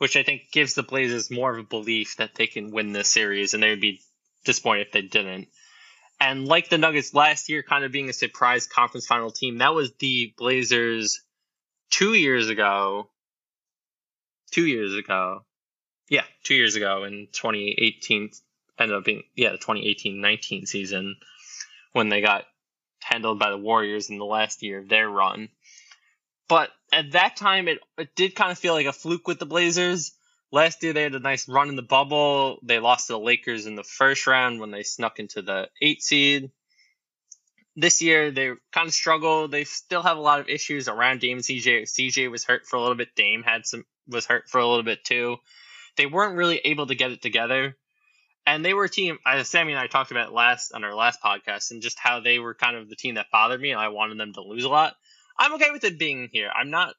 which 0.00 0.16
I 0.16 0.22
think 0.22 0.50
gives 0.52 0.74
the 0.74 0.82
Blazers 0.82 1.30
more 1.30 1.52
of 1.52 1.58
a 1.58 1.68
belief 1.68 2.16
that 2.16 2.34
they 2.34 2.46
can 2.46 2.72
win 2.72 2.92
this 2.92 3.08
series, 3.08 3.54
and 3.54 3.62
they 3.62 3.70
would 3.70 3.80
be 3.80 4.00
disappointed 4.44 4.88
if 4.88 4.92
they 4.92 5.02
didn't. 5.02 5.48
And 6.20 6.46
like 6.46 6.68
the 6.68 6.78
Nuggets 6.78 7.14
last 7.14 7.48
year, 7.48 7.62
kind 7.62 7.84
of 7.84 7.92
being 7.92 8.10
a 8.10 8.12
surprise 8.12 8.66
conference 8.66 9.06
final 9.06 9.30
team, 9.30 9.58
that 9.58 9.74
was 9.74 9.92
the 9.98 10.34
Blazers 10.36 11.22
two 11.90 12.14
years 12.14 12.48
ago. 12.48 13.08
Two 14.50 14.66
years 14.66 14.94
ago 14.94 15.44
yeah, 16.10 16.24
two 16.42 16.54
years 16.54 16.76
ago 16.76 17.04
in 17.04 17.28
2018, 17.32 18.30
ended 18.78 18.96
up 18.96 19.04
being, 19.04 19.22
yeah, 19.36 19.52
the 19.52 19.58
2018 19.58 20.20
19 20.20 20.66
season 20.66 21.16
when 21.92 22.08
they 22.10 22.20
got 22.20 22.44
handled 23.00 23.38
by 23.38 23.50
the 23.50 23.56
Warriors 23.56 24.10
in 24.10 24.18
the 24.18 24.24
last 24.24 24.62
year 24.62 24.80
of 24.80 24.88
their 24.88 25.08
run. 25.08 25.48
But 26.50 26.70
at 26.92 27.12
that 27.12 27.36
time, 27.36 27.68
it, 27.68 27.78
it 27.96 28.14
did 28.14 28.34
kind 28.34 28.52
of 28.52 28.58
feel 28.58 28.74
like 28.74 28.86
a 28.86 28.92
fluke 28.92 29.26
with 29.26 29.38
the 29.38 29.46
Blazers. 29.46 30.12
Last 30.52 30.82
year, 30.82 30.92
they 30.92 31.04
had 31.04 31.14
a 31.14 31.20
nice 31.20 31.48
run 31.48 31.70
in 31.70 31.76
the 31.76 31.82
bubble. 31.82 32.58
They 32.62 32.78
lost 32.78 33.06
to 33.06 33.14
the 33.14 33.18
Lakers 33.20 33.64
in 33.64 33.76
the 33.76 33.84
first 33.84 34.26
round 34.26 34.60
when 34.60 34.70
they 34.70 34.82
snuck 34.82 35.18
into 35.18 35.40
the 35.40 35.68
eight 35.80 36.02
seed. 36.02 36.50
This 37.76 38.02
year, 38.02 38.30
they 38.30 38.50
kind 38.72 38.88
of 38.88 38.92
struggled. 38.92 39.52
They 39.52 39.64
still 39.64 40.02
have 40.02 40.18
a 40.18 40.20
lot 40.20 40.40
of 40.40 40.48
issues 40.50 40.88
around 40.88 41.20
Dame 41.20 41.38
CJ. 41.38 41.82
CJ 41.82 42.30
was 42.30 42.44
hurt 42.44 42.66
for 42.66 42.76
a 42.76 42.82
little 42.82 42.96
bit. 42.96 43.14
Dame 43.14 43.42
had 43.44 43.64
some 43.64 43.86
was 44.08 44.26
hurt 44.26 44.48
for 44.48 44.58
a 44.58 44.66
little 44.66 44.82
bit 44.82 45.04
too 45.04 45.38
they 45.96 46.06
weren't 46.06 46.36
really 46.36 46.58
able 46.64 46.86
to 46.86 46.94
get 46.94 47.10
it 47.10 47.22
together. 47.22 47.76
And 48.46 48.64
they 48.64 48.74
were 48.74 48.84
a 48.84 48.88
team, 48.88 49.18
as 49.26 49.48
Sammy 49.48 49.72
and 49.72 49.80
I 49.80 49.86
talked 49.86 50.10
about 50.10 50.32
last 50.32 50.72
on 50.72 50.82
our 50.82 50.94
last 50.94 51.20
podcast, 51.22 51.70
and 51.70 51.82
just 51.82 51.98
how 51.98 52.20
they 52.20 52.38
were 52.38 52.54
kind 52.54 52.76
of 52.76 52.88
the 52.88 52.96
team 52.96 53.16
that 53.16 53.26
bothered 53.30 53.60
me, 53.60 53.70
and 53.70 53.80
I 53.80 53.88
wanted 53.88 54.18
them 54.18 54.32
to 54.32 54.40
lose 54.40 54.64
a 54.64 54.68
lot. 54.68 54.94
I'm 55.40 55.54
okay 55.54 55.70
with 55.72 55.84
it 55.84 55.98
being 55.98 56.28
here. 56.30 56.50
I'm 56.54 56.70
not. 56.70 56.94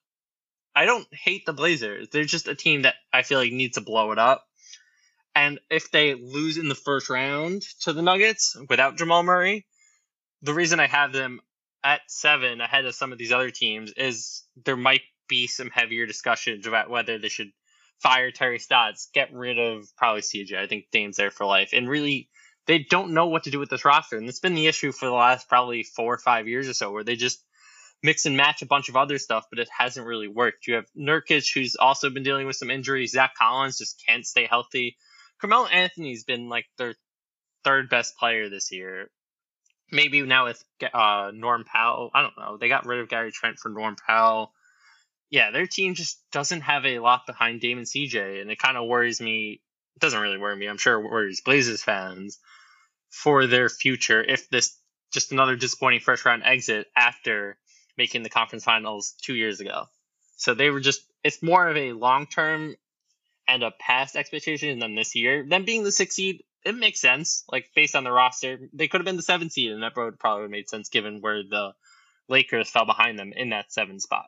I 0.75 0.85
don't 0.85 1.07
hate 1.11 1.45
the 1.45 1.53
Blazers. 1.53 2.09
They're 2.09 2.23
just 2.23 2.47
a 2.47 2.55
team 2.55 2.81
that 2.81 2.95
I 3.13 3.21
feel 3.21 3.39
like 3.39 3.51
needs 3.51 3.75
to 3.75 3.81
blow 3.81 4.11
it 4.11 4.17
up. 4.17 4.43
And 5.35 5.59
if 5.69 5.91
they 5.91 6.15
lose 6.15 6.57
in 6.57 6.67
the 6.67 6.75
first 6.75 7.09
round 7.09 7.61
to 7.81 7.93
the 7.93 8.01
Nuggets 8.01 8.57
without 8.67 8.97
Jamal 8.97 9.23
Murray, 9.23 9.65
the 10.41 10.53
reason 10.53 10.79
I 10.79 10.87
have 10.87 11.13
them 11.13 11.39
at 11.83 12.01
seven 12.07 12.61
ahead 12.61 12.85
of 12.85 12.95
some 12.95 13.11
of 13.11 13.17
these 13.17 13.31
other 13.31 13.51
teams 13.51 13.91
is 13.93 14.43
there 14.65 14.75
might 14.75 15.01
be 15.27 15.47
some 15.47 15.69
heavier 15.69 16.05
discussions 16.05 16.67
about 16.67 16.89
whether 16.89 17.19
they 17.19 17.29
should 17.29 17.51
fire 17.99 18.31
Terry 18.31 18.59
Stotts, 18.59 19.09
get 19.13 19.31
rid 19.33 19.59
of 19.59 19.85
probably 19.95 20.21
CJ. 20.21 20.57
I 20.57 20.67
think 20.67 20.85
Dame's 20.91 21.17
there 21.17 21.31
for 21.31 21.45
life. 21.45 21.69
And 21.73 21.87
really, 21.87 22.27
they 22.65 22.79
don't 22.79 23.13
know 23.13 23.27
what 23.27 23.43
to 23.43 23.51
do 23.51 23.59
with 23.59 23.69
this 23.69 23.85
roster. 23.85 24.17
And 24.17 24.27
it's 24.27 24.39
been 24.39 24.55
the 24.55 24.67
issue 24.67 24.91
for 24.91 25.05
the 25.05 25.13
last 25.13 25.47
probably 25.47 25.83
four 25.83 26.15
or 26.15 26.17
five 26.17 26.47
years 26.47 26.67
or 26.67 26.73
so, 26.73 26.91
where 26.91 27.03
they 27.03 27.15
just 27.15 27.43
mix 28.03 28.25
and 28.25 28.37
match 28.37 28.61
a 28.61 28.65
bunch 28.65 28.89
of 28.89 28.95
other 28.95 29.17
stuff, 29.17 29.45
but 29.49 29.59
it 29.59 29.69
hasn't 29.75 30.07
really 30.07 30.27
worked. 30.27 30.67
You 30.67 30.75
have 30.75 30.85
Nurkic, 30.97 31.53
who's 31.53 31.75
also 31.75 32.09
been 32.09 32.23
dealing 32.23 32.47
with 32.47 32.55
some 32.55 32.71
injuries. 32.71 33.11
Zach 33.11 33.33
Collins 33.35 33.77
just 33.77 34.03
can't 34.05 34.25
stay 34.25 34.45
healthy. 34.45 34.97
Carmelo 35.39 35.67
Anthony's 35.67 36.23
been 36.23 36.49
like 36.49 36.65
their 36.77 36.95
third 37.63 37.89
best 37.89 38.17
player 38.17 38.49
this 38.49 38.71
year. 38.71 39.09
Maybe 39.91 40.21
now 40.21 40.45
with 40.45 40.63
uh, 40.93 41.31
Norm 41.33 41.65
Powell, 41.65 42.11
I 42.13 42.21
don't 42.21 42.37
know. 42.37 42.57
They 42.57 42.69
got 42.69 42.85
rid 42.85 42.99
of 42.99 43.09
Gary 43.09 43.31
Trent 43.31 43.59
for 43.59 43.69
Norm 43.69 43.95
Powell 44.07 44.53
yeah, 45.31 45.49
their 45.49 45.65
team 45.65 45.95
just 45.95 46.19
doesn't 46.31 46.61
have 46.61 46.85
a 46.85 46.99
lot 46.99 47.25
behind 47.25 47.61
Dame 47.61 47.77
and 47.77 47.87
CJ, 47.87 48.41
and 48.41 48.51
it 48.51 48.59
kind 48.59 48.77
of 48.77 48.87
worries 48.87 49.21
me. 49.21 49.61
It 49.95 49.99
doesn't 50.01 50.19
really 50.19 50.37
worry 50.37 50.55
me. 50.57 50.67
I'm 50.67 50.77
sure 50.77 50.99
it 50.99 51.09
worries 51.09 51.41
Blazers 51.41 51.81
fans 51.81 52.37
for 53.09 53.47
their 53.47 53.69
future 53.69 54.21
if 54.21 54.49
this 54.49 54.77
just 55.11 55.31
another 55.31 55.55
disappointing 55.55 56.01
first 56.01 56.25
round 56.25 56.43
exit 56.45 56.87
after 56.95 57.57
making 58.01 58.23
the 58.23 58.29
conference 58.29 58.63
finals 58.63 59.13
two 59.21 59.35
years 59.35 59.59
ago. 59.59 59.85
So 60.37 60.55
they 60.55 60.71
were 60.71 60.79
just 60.79 61.03
it's 61.23 61.43
more 61.43 61.67
of 61.67 61.77
a 61.77 61.93
long 61.93 62.25
term 62.25 62.75
and 63.47 63.61
a 63.61 63.69
past 63.69 64.15
expectation 64.15 64.79
than 64.79 64.95
this 64.95 65.13
year. 65.13 65.45
Them 65.47 65.65
being 65.65 65.83
the 65.83 65.91
sixth 65.91 66.15
seed, 66.15 66.43
it 66.65 66.75
makes 66.75 66.99
sense. 66.99 67.43
Like 67.51 67.69
based 67.75 67.95
on 67.95 68.03
the 68.03 68.11
roster, 68.11 68.57
they 68.73 68.87
could 68.87 69.01
have 69.01 69.05
been 69.05 69.17
the 69.17 69.21
seventh 69.21 69.51
seed, 69.51 69.71
and 69.71 69.83
that 69.83 69.95
would 69.95 70.17
probably 70.17 70.45
have 70.45 70.51
made 70.51 70.67
sense 70.67 70.89
given 70.89 71.21
where 71.21 71.43
the 71.43 71.73
Lakers 72.27 72.71
fell 72.71 72.85
behind 72.85 73.19
them 73.19 73.33
in 73.35 73.49
that 73.51 73.71
seven 73.71 73.99
spot. 73.99 74.25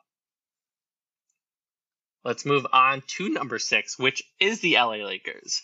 let's 2.24 2.46
move 2.46 2.66
on 2.72 3.02
to 3.08 3.28
number 3.28 3.58
six, 3.58 3.98
which 3.98 4.22
is 4.38 4.60
the 4.60 4.74
LA 4.74 5.04
Lakers. 5.04 5.62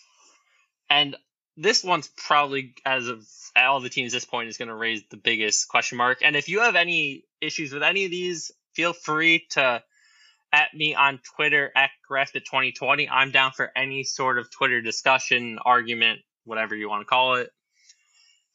And 0.90 1.16
this 1.56 1.84
one's 1.84 2.08
probably, 2.08 2.74
as 2.84 3.08
of 3.08 3.26
all 3.56 3.80
the 3.80 3.88
teams 3.88 4.14
at 4.14 4.18
this 4.18 4.24
point, 4.24 4.48
is 4.48 4.56
going 4.56 4.68
to 4.68 4.74
raise 4.74 5.02
the 5.10 5.16
biggest 5.16 5.68
question 5.68 5.98
mark. 5.98 6.18
And 6.22 6.36
if 6.36 6.48
you 6.48 6.60
have 6.60 6.76
any 6.76 7.24
issues 7.40 7.72
with 7.72 7.82
any 7.82 8.04
of 8.04 8.10
these, 8.10 8.50
feel 8.74 8.92
free 8.92 9.46
to 9.50 9.82
at 10.52 10.74
me 10.74 10.94
on 10.94 11.20
Twitter 11.36 11.70
at 11.76 11.90
Grasp2020. 12.10 13.08
I'm 13.10 13.30
down 13.30 13.52
for 13.52 13.70
any 13.76 14.04
sort 14.04 14.38
of 14.38 14.50
Twitter 14.50 14.80
discussion, 14.80 15.58
argument, 15.64 16.20
whatever 16.44 16.74
you 16.74 16.88
want 16.88 17.02
to 17.02 17.06
call 17.06 17.36
it. 17.36 17.50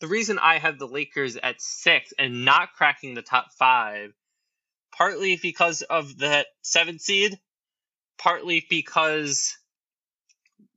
The 0.01 0.07
reason 0.07 0.39
I 0.39 0.57
have 0.57 0.77
the 0.77 0.87
Lakers 0.87 1.37
at 1.37 1.61
six 1.61 2.11
and 2.19 2.43
not 2.43 2.73
cracking 2.73 3.13
the 3.13 3.21
top 3.21 3.47
five, 3.57 4.11
partly 4.95 5.39
because 5.41 5.83
of 5.83 6.17
the 6.17 6.45
seventh 6.61 7.01
seed, 7.01 7.39
partly 8.17 8.65
because 8.69 9.57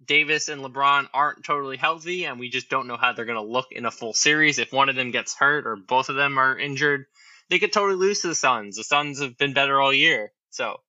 Davis 0.08 0.48
and 0.48 0.62
LeBron 0.62 1.08
aren't 1.14 1.44
totally 1.44 1.76
healthy, 1.76 2.24
and 2.24 2.40
we 2.40 2.48
just 2.48 2.68
don't 2.68 2.88
know 2.88 2.96
how 2.96 3.12
they're 3.12 3.26
going 3.26 3.36
to 3.36 3.52
look 3.52 3.70
in 3.70 3.86
a 3.86 3.90
full 3.90 4.14
series. 4.14 4.58
If 4.58 4.72
one 4.72 4.88
of 4.88 4.96
them 4.96 5.10
gets 5.10 5.36
hurt 5.36 5.66
or 5.66 5.76
both 5.76 6.08
of 6.08 6.16
them 6.16 6.38
are 6.38 6.58
injured, 6.58 7.06
they 7.50 7.58
could 7.58 7.72
totally 7.72 7.96
lose 7.96 8.22
to 8.22 8.28
the 8.28 8.34
Suns. 8.34 8.76
The 8.76 8.84
Suns 8.84 9.20
have 9.20 9.38
been 9.38 9.52
better 9.52 9.80
all 9.80 9.92
year, 9.92 10.32
so 10.50 10.80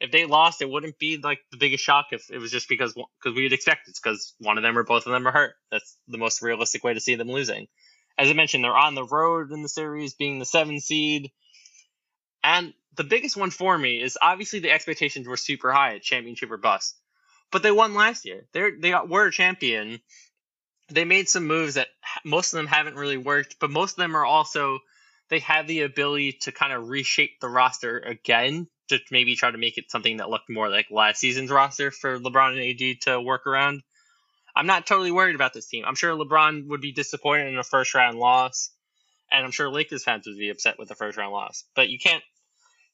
if 0.00 0.10
they 0.10 0.26
lost, 0.26 0.62
it 0.62 0.70
wouldn't 0.70 0.98
be 0.98 1.18
like 1.18 1.40
the 1.50 1.56
biggest 1.56 1.82
shock 1.82 2.06
if 2.12 2.30
it 2.30 2.38
was 2.38 2.50
just 2.50 2.68
because 2.68 2.94
because 2.94 3.36
we'd 3.36 3.52
expect 3.52 3.88
it 3.88 3.98
because 4.00 4.34
one 4.38 4.56
of 4.56 4.62
them 4.62 4.78
or 4.78 4.84
both 4.84 5.06
of 5.06 5.12
them 5.12 5.26
are 5.26 5.32
hurt. 5.32 5.54
That's 5.70 5.96
the 6.08 6.18
most 6.18 6.42
realistic 6.42 6.84
way 6.84 6.94
to 6.94 7.00
see 7.00 7.14
them 7.14 7.30
losing. 7.30 7.66
As 8.16 8.28
I 8.28 8.32
mentioned, 8.32 8.64
they're 8.64 8.76
on 8.76 8.94
the 8.94 9.04
road 9.04 9.52
in 9.52 9.62
the 9.62 9.68
series, 9.68 10.14
being 10.14 10.38
the 10.38 10.44
seven 10.44 10.80
seed, 10.80 11.30
and 12.42 12.74
the 12.96 13.04
biggest 13.04 13.36
one 13.36 13.50
for 13.50 13.76
me 13.76 14.02
is 14.02 14.18
obviously 14.20 14.58
the 14.58 14.72
expectations 14.72 15.28
were 15.28 15.36
super 15.36 15.72
high 15.72 15.94
at 15.94 16.02
championship 16.02 16.50
or 16.50 16.56
bust, 16.56 16.96
but 17.50 17.62
they 17.62 17.72
won 17.72 17.94
last 17.94 18.24
year. 18.24 18.46
They're 18.52 18.72
they 18.78 18.94
were 18.94 19.26
a 19.26 19.32
champion. 19.32 20.00
They 20.90 21.04
made 21.04 21.28
some 21.28 21.46
moves 21.46 21.74
that 21.74 21.88
most 22.24 22.52
of 22.52 22.56
them 22.56 22.66
haven't 22.66 22.96
really 22.96 23.18
worked, 23.18 23.56
but 23.60 23.70
most 23.70 23.92
of 23.92 23.96
them 23.96 24.16
are 24.16 24.24
also 24.24 24.78
they 25.28 25.40
have 25.40 25.66
the 25.66 25.82
ability 25.82 26.32
to 26.42 26.52
kind 26.52 26.72
of 26.72 26.88
reshape 26.88 27.40
the 27.40 27.48
roster 27.48 27.98
again 27.98 28.66
to 28.88 28.98
maybe 29.10 29.36
try 29.36 29.50
to 29.50 29.58
make 29.58 29.76
it 29.76 29.90
something 29.90 30.16
that 30.16 30.30
looked 30.30 30.48
more 30.48 30.70
like 30.70 30.86
last 30.90 31.20
season's 31.20 31.50
roster 31.50 31.90
for 31.90 32.18
LeBron 32.18 32.52
and 32.52 32.82
AD 32.82 33.02
to 33.02 33.20
work 33.20 33.46
around. 33.46 33.82
I'm 34.56 34.66
not 34.66 34.86
totally 34.86 35.12
worried 35.12 35.34
about 35.34 35.52
this 35.52 35.66
team. 35.66 35.84
I'm 35.86 35.94
sure 35.94 36.12
LeBron 36.12 36.68
would 36.68 36.80
be 36.80 36.92
disappointed 36.92 37.48
in 37.48 37.58
a 37.58 37.64
first 37.64 37.94
round 37.94 38.18
loss, 38.18 38.70
and 39.30 39.44
I'm 39.44 39.50
sure 39.50 39.70
Lakers 39.70 40.04
fans 40.04 40.26
would 40.26 40.38
be 40.38 40.48
upset 40.48 40.78
with 40.78 40.88
the 40.88 40.94
first 40.94 41.18
round 41.18 41.32
loss. 41.32 41.64
But 41.76 41.90
you 41.90 41.98
can't 41.98 42.24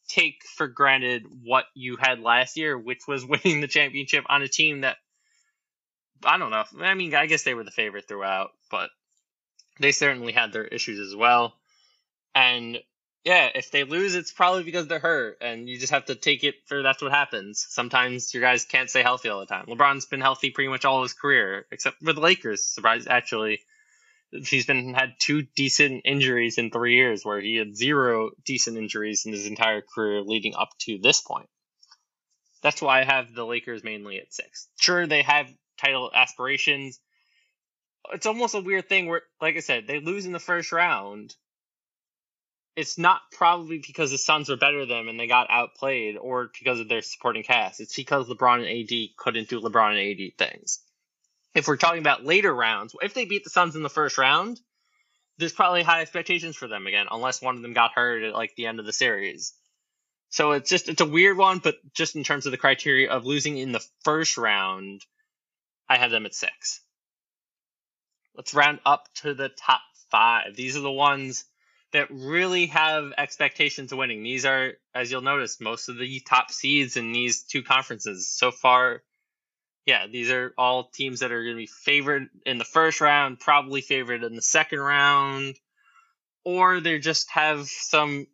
take 0.08 0.42
for 0.56 0.68
granted 0.68 1.24
what 1.42 1.64
you 1.74 1.96
had 1.96 2.20
last 2.20 2.56
year, 2.56 2.78
which 2.78 3.06
was 3.06 3.24
winning 3.26 3.60
the 3.60 3.68
championship 3.68 4.24
on 4.28 4.42
a 4.42 4.48
team 4.48 4.82
that 4.82 4.96
I 6.24 6.38
don't 6.38 6.50
know. 6.50 6.64
I 6.80 6.94
mean, 6.94 7.14
I 7.14 7.26
guess 7.26 7.42
they 7.42 7.54
were 7.54 7.64
the 7.64 7.70
favorite 7.70 8.08
throughout, 8.08 8.50
but 8.70 8.90
they 9.78 9.92
certainly 9.92 10.32
had 10.32 10.52
their 10.52 10.64
issues 10.64 10.98
as 10.98 11.14
well. 11.14 11.54
And 12.34 12.78
yeah, 13.24 13.48
if 13.54 13.70
they 13.70 13.84
lose, 13.84 14.14
it's 14.14 14.32
probably 14.32 14.64
because 14.64 14.86
they're 14.86 14.98
hurt, 14.98 15.38
and 15.40 15.68
you 15.68 15.78
just 15.78 15.92
have 15.92 16.06
to 16.06 16.14
take 16.14 16.44
it 16.44 16.56
for 16.66 16.82
that's 16.82 17.02
what 17.02 17.12
happens. 17.12 17.66
Sometimes 17.70 18.32
your 18.34 18.42
guys 18.42 18.64
can't 18.64 18.90
stay 18.90 19.02
healthy 19.02 19.28
all 19.28 19.40
the 19.40 19.46
time. 19.46 19.66
LeBron's 19.66 20.06
been 20.06 20.20
healthy 20.20 20.50
pretty 20.50 20.68
much 20.68 20.84
all 20.84 21.02
his 21.02 21.14
career, 21.14 21.66
except 21.70 22.02
for 22.04 22.12
the 22.12 22.20
Lakers. 22.20 22.64
Surprise, 22.64 23.06
actually, 23.08 23.60
he's 24.46 24.66
been 24.66 24.94
had 24.94 25.14
two 25.18 25.42
decent 25.42 26.02
injuries 26.04 26.58
in 26.58 26.70
three 26.70 26.94
years, 26.96 27.24
where 27.24 27.40
he 27.40 27.56
had 27.56 27.76
zero 27.76 28.30
decent 28.44 28.76
injuries 28.76 29.26
in 29.26 29.32
his 29.32 29.46
entire 29.46 29.82
career 29.82 30.22
leading 30.22 30.54
up 30.54 30.70
to 30.80 30.98
this 30.98 31.20
point. 31.20 31.48
That's 32.62 32.80
why 32.80 33.00
I 33.00 33.04
have 33.04 33.34
the 33.34 33.44
Lakers 33.44 33.84
mainly 33.84 34.18
at 34.18 34.32
six. 34.32 34.68
Sure, 34.76 35.06
they 35.06 35.22
have 35.22 35.52
title 35.78 36.10
aspirations. 36.14 36.98
It's 38.12 38.26
almost 38.26 38.54
a 38.54 38.60
weird 38.60 38.88
thing 38.88 39.06
where, 39.06 39.22
like 39.40 39.56
I 39.56 39.60
said, 39.60 39.86
they 39.86 40.00
lose 40.00 40.26
in 40.26 40.32
the 40.32 40.38
first 40.38 40.72
round 40.72 41.34
it's 42.76 42.98
not 42.98 43.20
probably 43.32 43.78
because 43.78 44.10
the 44.10 44.18
Suns 44.18 44.48
were 44.48 44.56
better 44.56 44.80
than 44.80 44.88
them 44.88 45.08
and 45.08 45.18
they 45.18 45.26
got 45.26 45.50
outplayed 45.50 46.16
or 46.16 46.50
because 46.58 46.80
of 46.80 46.88
their 46.88 47.02
supporting 47.02 47.44
cast. 47.44 47.80
It's 47.80 47.94
because 47.94 48.28
LeBron 48.28 48.66
and 48.66 48.90
AD 48.90 49.16
couldn't 49.16 49.48
do 49.48 49.60
LeBron 49.60 49.90
and 49.90 50.20
AD 50.20 50.38
things. 50.38 50.80
If 51.54 51.68
we're 51.68 51.76
talking 51.76 52.00
about 52.00 52.24
later 52.24 52.54
rounds, 52.54 52.94
if 53.00 53.14
they 53.14 53.24
beat 53.24 53.44
the 53.44 53.50
Suns 53.50 53.76
in 53.76 53.82
the 53.82 53.88
first 53.88 54.18
round, 54.18 54.60
there's 55.38 55.52
probably 55.52 55.82
high 55.82 56.00
expectations 56.00 56.56
for 56.56 56.68
them 56.68 56.86
again, 56.86 57.06
unless 57.10 57.42
one 57.42 57.56
of 57.56 57.62
them 57.62 57.72
got 57.72 57.92
hurt 57.92 58.22
at 58.22 58.34
like 58.34 58.54
the 58.56 58.66
end 58.66 58.80
of 58.80 58.86
the 58.86 58.92
series. 58.92 59.54
So 60.30 60.52
it's 60.52 60.68
just 60.68 60.88
it's 60.88 61.00
a 61.00 61.06
weird 61.06 61.36
one, 61.36 61.58
but 61.58 61.76
just 61.94 62.16
in 62.16 62.24
terms 62.24 62.46
of 62.46 62.52
the 62.52 62.58
criteria 62.58 63.10
of 63.10 63.24
losing 63.24 63.56
in 63.56 63.72
the 63.72 63.84
first 64.02 64.36
round, 64.36 65.02
I 65.88 65.96
have 65.96 66.10
them 66.10 66.26
at 66.26 66.34
six. 66.34 66.80
Let's 68.34 68.54
round 68.54 68.80
up 68.84 69.06
to 69.22 69.34
the 69.34 69.48
top 69.48 69.80
five. 70.10 70.56
These 70.56 70.76
are 70.76 70.80
the 70.80 70.90
ones 70.90 71.44
that 71.92 72.08
really 72.10 72.66
have 72.66 73.12
expectations 73.16 73.92
of 73.92 73.98
winning. 73.98 74.24
These 74.24 74.44
are, 74.44 74.72
as 74.92 75.10
you'll 75.10 75.22
notice, 75.22 75.60
most 75.60 75.88
of 75.88 75.96
the 75.96 76.20
top 76.20 76.50
seeds 76.50 76.96
in 76.96 77.12
these 77.12 77.44
two 77.44 77.62
conferences 77.62 78.28
so 78.28 78.50
far. 78.50 79.02
Yeah, 79.86 80.06
these 80.06 80.30
are 80.30 80.54
all 80.56 80.84
teams 80.84 81.20
that 81.20 81.32
are 81.32 81.42
going 81.42 81.56
to 81.56 81.62
be 81.62 81.66
favored 81.66 82.28
in 82.46 82.58
the 82.58 82.64
first 82.64 83.00
round, 83.00 83.38
probably 83.38 83.82
favored 83.82 84.24
in 84.24 84.34
the 84.34 84.42
second 84.42 84.80
round, 84.80 85.56
or 86.44 86.80
they 86.80 86.98
just 86.98 87.30
have 87.30 87.66
some. 87.66 88.26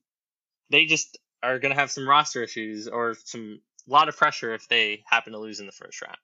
They 0.70 0.86
just 0.86 1.18
are 1.42 1.58
going 1.58 1.74
to 1.74 1.80
have 1.80 1.90
some 1.90 2.08
roster 2.08 2.42
issues 2.44 2.86
or 2.86 3.16
some 3.24 3.60
a 3.88 3.92
lot 3.92 4.08
of 4.08 4.16
pressure 4.16 4.54
if 4.54 4.68
they 4.68 5.02
happen 5.06 5.32
to 5.32 5.38
lose 5.38 5.60
in 5.60 5.66
the 5.66 5.72
first 5.72 6.00
round. 6.02 6.16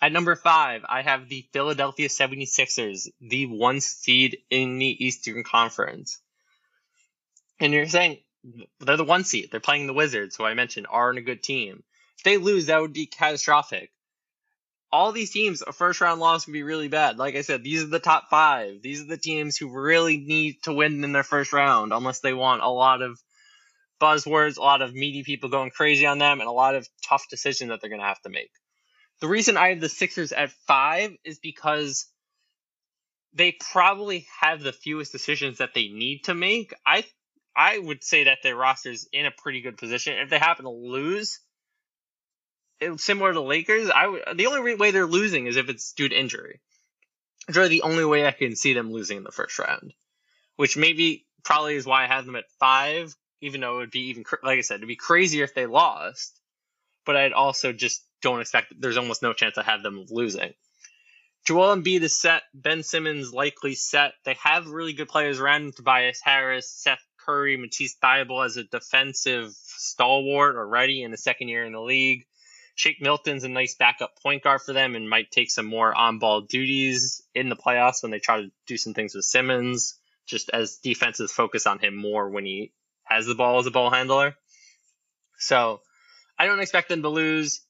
At 0.00 0.12
number 0.12 0.36
five, 0.36 0.82
I 0.88 1.02
have 1.02 1.28
the 1.28 1.48
Philadelphia 1.52 2.08
76ers, 2.08 3.08
the 3.20 3.46
one 3.46 3.80
seed 3.80 4.38
in 4.50 4.78
the 4.78 5.04
Eastern 5.04 5.42
Conference. 5.42 6.20
And 7.58 7.72
you're 7.72 7.86
saying 7.86 8.18
they're 8.80 8.96
the 8.96 9.04
one 9.04 9.24
seed. 9.24 9.48
They're 9.50 9.60
playing 9.60 9.86
the 9.86 9.94
Wizards, 9.94 10.36
who 10.36 10.44
I 10.44 10.54
mentioned 10.54 10.86
aren't 10.88 11.18
a 11.18 11.22
good 11.22 11.42
team. 11.42 11.82
If 12.18 12.24
they 12.24 12.36
lose, 12.36 12.66
that 12.66 12.80
would 12.80 12.92
be 12.92 13.06
catastrophic. 13.06 13.90
All 14.90 15.12
these 15.12 15.30
teams, 15.30 15.62
a 15.62 15.72
first 15.72 16.00
round 16.00 16.20
loss 16.20 16.44
can 16.44 16.54
be 16.54 16.62
really 16.62 16.88
bad. 16.88 17.18
Like 17.18 17.36
I 17.36 17.42
said, 17.42 17.62
these 17.62 17.82
are 17.82 17.88
the 17.88 17.98
top 17.98 18.30
five. 18.30 18.80
These 18.82 19.02
are 19.02 19.06
the 19.06 19.18
teams 19.18 19.56
who 19.56 19.70
really 19.70 20.16
need 20.16 20.62
to 20.62 20.72
win 20.72 21.04
in 21.04 21.12
their 21.12 21.22
first 21.22 21.52
round, 21.52 21.92
unless 21.92 22.20
they 22.20 22.32
want 22.32 22.62
a 22.62 22.70
lot 22.70 23.02
of 23.02 23.18
buzzwords, 24.00 24.56
a 24.56 24.62
lot 24.62 24.80
of 24.82 24.94
meaty 24.94 25.24
people 25.24 25.50
going 25.50 25.70
crazy 25.70 26.06
on 26.06 26.18
them, 26.18 26.40
and 26.40 26.48
a 26.48 26.52
lot 26.52 26.74
of 26.74 26.88
tough 27.06 27.24
decisions 27.28 27.70
that 27.70 27.80
they're 27.80 27.90
going 27.90 28.00
to 28.00 28.06
have 28.06 28.22
to 28.22 28.30
make. 28.30 28.50
The 29.20 29.28
reason 29.28 29.56
I 29.56 29.70
have 29.70 29.80
the 29.80 29.88
Sixers 29.88 30.32
at 30.32 30.52
five 30.66 31.10
is 31.24 31.38
because 31.38 32.06
they 33.34 33.56
probably 33.72 34.26
have 34.40 34.62
the 34.62 34.72
fewest 34.72 35.12
decisions 35.12 35.58
that 35.58 35.74
they 35.74 35.88
need 35.88 36.24
to 36.24 36.34
make. 36.34 36.72
I 36.86 37.04
I 37.56 37.78
would 37.78 38.04
say 38.04 38.24
that 38.24 38.38
their 38.42 38.54
roster's 38.54 39.08
in 39.12 39.26
a 39.26 39.32
pretty 39.32 39.60
good 39.60 39.76
position. 39.76 40.16
If 40.18 40.30
they 40.30 40.38
happen 40.38 40.64
to 40.64 40.70
lose, 40.70 41.40
similar 42.96 43.32
to 43.32 43.40
Lakers, 43.40 43.90
I 43.90 44.34
the 44.34 44.46
only 44.46 44.74
way 44.74 44.90
they're 44.90 45.06
losing 45.06 45.46
is 45.46 45.56
if 45.56 45.68
it's 45.68 45.92
due 45.92 46.08
to 46.08 46.18
injury. 46.18 46.60
It's 47.48 47.56
really 47.56 47.70
the 47.70 47.82
only 47.82 48.04
way 48.04 48.26
I 48.26 48.32
can 48.32 48.56
see 48.56 48.74
them 48.74 48.92
losing 48.92 49.16
in 49.16 49.24
the 49.24 49.32
first 49.32 49.58
round, 49.58 49.94
which 50.56 50.76
maybe 50.76 51.26
probably 51.44 51.76
is 51.76 51.86
why 51.86 52.04
I 52.04 52.06
have 52.06 52.26
them 52.26 52.36
at 52.36 52.50
five, 52.60 53.14
even 53.40 53.60
though 53.60 53.76
it 53.76 53.78
would 53.78 53.90
be 53.90 54.08
even 54.08 54.24
like 54.42 54.58
I 54.58 54.62
said, 54.62 54.76
it'd 54.76 54.88
be 54.88 54.96
crazier 54.96 55.44
if 55.44 55.54
they 55.54 55.66
lost. 55.66 56.38
But 57.06 57.16
I'd 57.16 57.32
also 57.32 57.72
just 57.72 58.04
don't 58.20 58.40
expect. 58.40 58.74
There's 58.78 58.98
almost 58.98 59.22
no 59.22 59.32
chance 59.32 59.56
I 59.56 59.62
have 59.62 59.82
them 59.82 60.04
losing. 60.10 60.52
Joel 61.46 61.74
Embiid 61.74 62.02
is 62.02 62.20
set. 62.20 62.42
Ben 62.52 62.82
Simmons 62.82 63.32
likely 63.32 63.74
set. 63.74 64.12
They 64.24 64.36
have 64.42 64.68
really 64.68 64.92
good 64.92 65.08
players 65.08 65.40
around 65.40 65.62
him. 65.62 65.72
Tobias 65.72 66.20
Harris, 66.22 66.70
Seth 66.70 67.02
Curry, 67.24 67.56
Matisse 67.56 67.96
Thybulle 68.02 68.44
as 68.44 68.58
a 68.58 68.64
defensive 68.64 69.52
stalwart 69.54 70.56
already 70.56 71.02
in 71.02 71.10
the 71.10 71.16
second 71.16 71.48
year 71.48 71.64
in 71.64 71.72
the 71.72 71.80
league. 71.80 72.26
Shake 72.78 73.02
Milton's 73.02 73.42
a 73.42 73.48
nice 73.48 73.74
backup 73.74 74.22
point 74.22 74.44
guard 74.44 74.62
for 74.62 74.72
them 74.72 74.94
and 74.94 75.10
might 75.10 75.32
take 75.32 75.50
some 75.50 75.66
more 75.66 75.92
on 75.92 76.20
ball 76.20 76.42
duties 76.42 77.20
in 77.34 77.48
the 77.48 77.56
playoffs 77.56 78.04
when 78.04 78.12
they 78.12 78.20
try 78.20 78.42
to 78.42 78.52
do 78.68 78.76
some 78.76 78.94
things 78.94 79.16
with 79.16 79.24
Simmons, 79.24 79.98
just 80.26 80.48
as 80.50 80.76
defenses 80.76 81.32
focus 81.32 81.66
on 81.66 81.80
him 81.80 81.96
more 81.96 82.30
when 82.30 82.44
he 82.44 82.72
has 83.02 83.26
the 83.26 83.34
ball 83.34 83.58
as 83.58 83.66
a 83.66 83.72
ball 83.72 83.90
handler. 83.90 84.36
So 85.38 85.80
I 86.38 86.46
don't 86.46 86.60
expect 86.60 86.88
them 86.88 87.02
to 87.02 87.08
lose. 87.08 87.62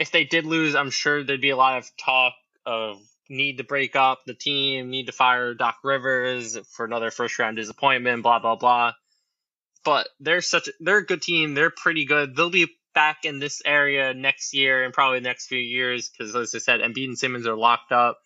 If 0.00 0.10
they 0.10 0.24
did 0.24 0.44
lose, 0.44 0.74
I'm 0.74 0.90
sure 0.90 1.22
there'd 1.22 1.40
be 1.40 1.50
a 1.50 1.56
lot 1.56 1.78
of 1.78 1.88
talk 1.96 2.32
of 2.66 2.98
need 3.28 3.58
to 3.58 3.64
break 3.64 3.94
up 3.94 4.22
the 4.26 4.34
team, 4.34 4.90
need 4.90 5.06
to 5.06 5.12
fire 5.12 5.54
Doc 5.54 5.76
Rivers 5.84 6.58
for 6.72 6.84
another 6.84 7.12
first 7.12 7.38
round 7.38 7.58
disappointment, 7.58 8.24
blah 8.24 8.40
blah 8.40 8.56
blah. 8.56 8.94
But 9.84 10.08
they're 10.18 10.40
such 10.40 10.66
a, 10.66 10.72
they're 10.80 10.98
a 10.98 11.06
good 11.06 11.22
team. 11.22 11.54
They're 11.54 11.70
pretty 11.70 12.06
good. 12.06 12.34
They'll 12.34 12.50
be 12.50 12.66
back 12.98 13.24
in 13.24 13.38
this 13.38 13.62
area 13.64 14.12
next 14.12 14.52
year 14.52 14.82
and 14.82 14.92
probably 14.92 15.20
the 15.20 15.28
next 15.28 15.46
few 15.46 15.60
years 15.60 16.08
because, 16.08 16.34
as 16.34 16.52
I 16.52 16.58
said, 16.58 16.80
Embiid 16.80 17.04
and 17.04 17.16
Simmons 17.16 17.46
are 17.46 17.56
locked 17.56 17.92
up. 17.92 18.18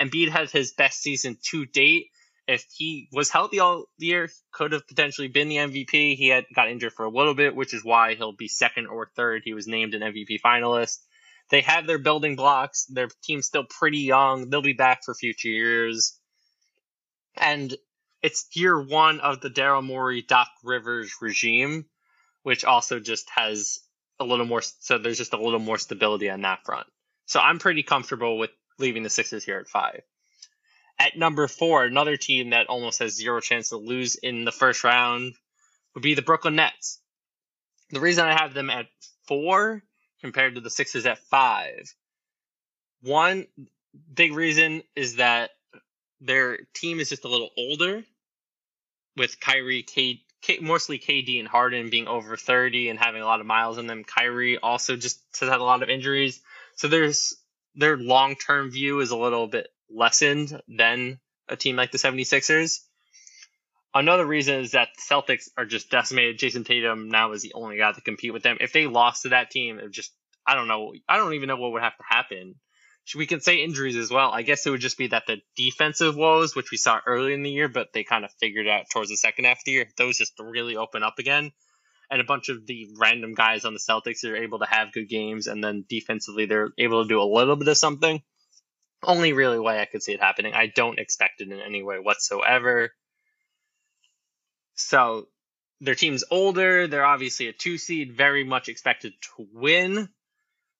Embiid 0.00 0.28
has 0.28 0.52
his 0.52 0.70
best 0.70 1.02
season 1.02 1.36
to 1.50 1.66
date 1.66 2.06
if 2.46 2.64
he 2.76 3.08
was 3.12 3.28
healthy 3.28 3.58
all 3.58 3.86
year, 3.98 4.30
could 4.52 4.70
have 4.70 4.86
potentially 4.86 5.26
been 5.26 5.48
the 5.48 5.56
MVP. 5.56 6.16
He 6.16 6.28
had 6.28 6.44
got 6.54 6.68
injured 6.68 6.92
for 6.92 7.06
a 7.06 7.10
little 7.10 7.34
bit, 7.34 7.56
which 7.56 7.74
is 7.74 7.84
why 7.84 8.14
he'll 8.14 8.32
be 8.32 8.46
second 8.46 8.86
or 8.86 9.10
third. 9.16 9.42
He 9.44 9.52
was 9.52 9.66
named 9.66 9.94
an 9.94 10.02
MVP 10.02 10.40
finalist. 10.44 10.98
They 11.50 11.62
have 11.62 11.88
their 11.88 11.98
building 11.98 12.36
blocks. 12.36 12.86
Their 12.86 13.08
team's 13.24 13.46
still 13.46 13.64
pretty 13.64 13.98
young. 13.98 14.48
They'll 14.48 14.62
be 14.62 14.74
back 14.74 15.04
for 15.04 15.12
future 15.12 15.48
years. 15.48 16.16
And 17.36 17.74
it's 18.22 18.46
year 18.54 18.80
one 18.80 19.18
of 19.18 19.40
the 19.40 19.50
Daryl 19.50 19.84
Morey, 19.84 20.22
Doc 20.22 20.48
Rivers 20.62 21.14
regime, 21.20 21.86
which 22.44 22.64
also 22.64 23.00
just 23.00 23.28
has 23.34 23.80
a 24.20 24.24
little 24.24 24.46
more. 24.46 24.62
So 24.62 24.98
there's 24.98 25.18
just 25.18 25.32
a 25.32 25.42
little 25.42 25.58
more 25.58 25.78
stability 25.78 26.30
on 26.30 26.42
that 26.42 26.64
front. 26.64 26.86
So 27.26 27.40
I'm 27.40 27.58
pretty 27.58 27.82
comfortable 27.82 28.38
with 28.38 28.50
leaving 28.78 29.02
the 29.02 29.10
Sixers 29.10 29.44
here 29.44 29.58
at 29.58 29.68
five. 29.68 30.02
At 30.98 31.16
number 31.16 31.48
four, 31.48 31.84
another 31.84 32.16
team 32.16 32.50
that 32.50 32.66
almost 32.66 32.98
has 32.98 33.16
zero 33.16 33.40
chance 33.40 33.70
to 33.70 33.76
lose 33.76 34.16
in 34.16 34.44
the 34.44 34.52
first 34.52 34.84
round 34.84 35.34
would 35.94 36.02
be 36.02 36.14
the 36.14 36.22
Brooklyn 36.22 36.56
Nets. 36.56 37.00
The 37.90 38.00
reason 38.00 38.26
I 38.26 38.34
have 38.34 38.54
them 38.54 38.70
at 38.70 38.86
four 39.26 39.82
compared 40.20 40.54
to 40.54 40.60
the 40.60 40.70
Sixers 40.70 41.06
at 41.06 41.18
five, 41.18 41.92
one 43.02 43.46
big 44.12 44.34
reason 44.34 44.82
is 44.94 45.16
that 45.16 45.50
their 46.20 46.58
team 46.74 47.00
is 47.00 47.08
just 47.08 47.24
a 47.24 47.28
little 47.28 47.50
older, 47.56 48.04
with 49.16 49.40
Kyrie, 49.40 49.82
K, 49.82 50.22
K, 50.42 50.58
mostly 50.60 50.98
KD 50.98 51.38
and 51.38 51.48
Harden 51.48 51.90
being 51.90 52.08
over 52.08 52.36
30 52.36 52.88
and 52.88 52.98
having 52.98 53.22
a 53.22 53.26
lot 53.26 53.40
of 53.40 53.46
miles 53.46 53.78
in 53.78 53.86
them. 53.86 54.04
Kyrie 54.04 54.58
also 54.58 54.96
just 54.96 55.20
has 55.38 55.48
had 55.48 55.60
a 55.60 55.64
lot 55.64 55.82
of 55.82 55.90
injuries. 55.90 56.40
So 56.76 56.88
there's 56.88 57.34
their 57.74 57.96
long 57.96 58.36
term 58.36 58.70
view 58.70 59.00
is 59.00 59.10
a 59.10 59.16
little 59.16 59.46
bit 59.46 59.68
lessened 59.90 60.60
than 60.68 61.20
a 61.48 61.56
team 61.56 61.76
like 61.76 61.92
the 61.92 61.98
76ers. 61.98 62.80
Another 63.92 64.24
reason 64.24 64.60
is 64.60 64.72
that 64.72 64.88
the 64.96 65.14
Celtics 65.14 65.48
are 65.56 65.64
just 65.64 65.90
decimated. 65.90 66.38
Jayson 66.38 66.64
Tatum 66.64 67.08
now 67.10 67.32
is 67.32 67.42
the 67.42 67.54
only 67.54 67.76
guy 67.76 67.92
to 67.92 68.00
compete 68.00 68.32
with 68.32 68.44
them. 68.44 68.58
If 68.60 68.72
they 68.72 68.86
lost 68.86 69.22
to 69.22 69.30
that 69.30 69.50
team, 69.50 69.78
it 69.80 69.90
just 69.90 70.12
I 70.46 70.54
don't 70.54 70.68
know. 70.68 70.94
I 71.08 71.16
don't 71.16 71.34
even 71.34 71.48
know 71.48 71.56
what 71.56 71.72
would 71.72 71.82
have 71.82 71.96
to 71.96 72.04
happen. 72.08 72.54
We 73.14 73.26
can 73.26 73.40
say 73.40 73.64
injuries 73.64 73.96
as 73.96 74.10
well. 74.10 74.30
I 74.30 74.42
guess 74.42 74.64
it 74.64 74.70
would 74.70 74.80
just 74.80 74.98
be 74.98 75.08
that 75.08 75.24
the 75.26 75.38
defensive 75.56 76.14
woes, 76.14 76.54
which 76.54 76.70
we 76.70 76.76
saw 76.76 77.00
early 77.04 77.34
in 77.34 77.42
the 77.42 77.50
year, 77.50 77.68
but 77.68 77.88
they 77.92 78.04
kind 78.04 78.24
of 78.24 78.30
figured 78.38 78.68
out 78.68 78.84
towards 78.92 79.10
the 79.10 79.16
second 79.16 79.46
half 79.46 79.58
of 79.58 79.64
the 79.66 79.72
year, 79.72 79.86
those 79.96 80.18
just 80.18 80.34
really 80.38 80.76
open 80.76 81.02
up 81.02 81.18
again. 81.18 81.50
And 82.10 82.20
a 82.20 82.24
bunch 82.24 82.48
of 82.48 82.66
the 82.66 82.88
random 82.98 83.34
guys 83.34 83.64
on 83.64 83.72
the 83.72 83.80
Celtics 83.80 84.24
are 84.24 84.36
able 84.36 84.60
to 84.60 84.66
have 84.66 84.92
good 84.92 85.08
games, 85.08 85.46
and 85.48 85.62
then 85.62 85.84
defensively 85.88 86.46
they're 86.46 86.70
able 86.78 87.02
to 87.02 87.08
do 87.08 87.20
a 87.20 87.24
little 87.24 87.56
bit 87.56 87.68
of 87.68 87.76
something 87.76 88.22
only 89.02 89.32
really 89.32 89.58
way 89.58 89.80
I 89.80 89.86
could 89.86 90.02
see 90.02 90.12
it 90.12 90.20
happening. 90.20 90.54
I 90.54 90.66
don't 90.66 90.98
expect 90.98 91.40
it 91.40 91.50
in 91.50 91.60
any 91.60 91.82
way 91.82 91.98
whatsoever. 91.98 92.92
So 94.74 95.28
their 95.80 95.94
team's 95.94 96.24
older. 96.30 96.86
They're 96.86 97.04
obviously 97.04 97.48
a 97.48 97.52
two 97.52 97.78
seed, 97.78 98.16
very 98.16 98.44
much 98.44 98.68
expected 98.68 99.12
to 99.36 99.46
win. 99.52 100.08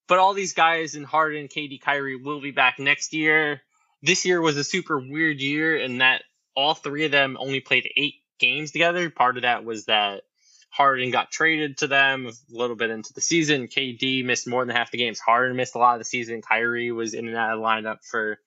But 0.07 0.19
all 0.19 0.33
these 0.33 0.53
guys 0.53 0.95
in 0.95 1.03
Harden, 1.03 1.47
KD, 1.47 1.81
Kyrie 1.81 2.17
will 2.17 2.41
be 2.41 2.51
back 2.51 2.79
next 2.79 3.13
year. 3.13 3.61
This 4.01 4.25
year 4.25 4.41
was 4.41 4.57
a 4.57 4.63
super 4.63 4.99
weird 4.99 5.39
year 5.39 5.77
in 5.77 5.99
that 5.99 6.23
all 6.55 6.73
three 6.73 7.05
of 7.05 7.11
them 7.11 7.37
only 7.39 7.59
played 7.59 7.89
eight 7.95 8.15
games 8.39 8.71
together. 8.71 9.09
Part 9.09 9.37
of 9.37 9.43
that 9.43 9.63
was 9.63 9.85
that 9.85 10.23
Harden 10.71 11.11
got 11.11 11.31
traded 11.31 11.77
to 11.79 11.87
them 11.87 12.27
a 12.27 12.31
little 12.49 12.75
bit 12.75 12.89
into 12.89 13.13
the 13.13 13.21
season. 13.21 13.67
KD 13.67 14.25
missed 14.25 14.47
more 14.47 14.65
than 14.65 14.75
half 14.75 14.91
the 14.91 14.97
games. 14.97 15.19
Harden 15.19 15.55
missed 15.55 15.75
a 15.75 15.79
lot 15.79 15.93
of 15.93 15.99
the 15.99 16.05
season. 16.05 16.41
Kyrie 16.41 16.91
was 16.91 17.13
in 17.13 17.27
and 17.27 17.37
out 17.37 17.53
of 17.53 17.59
the 17.59 17.65
lineup 17.65 17.97
for 18.03 18.39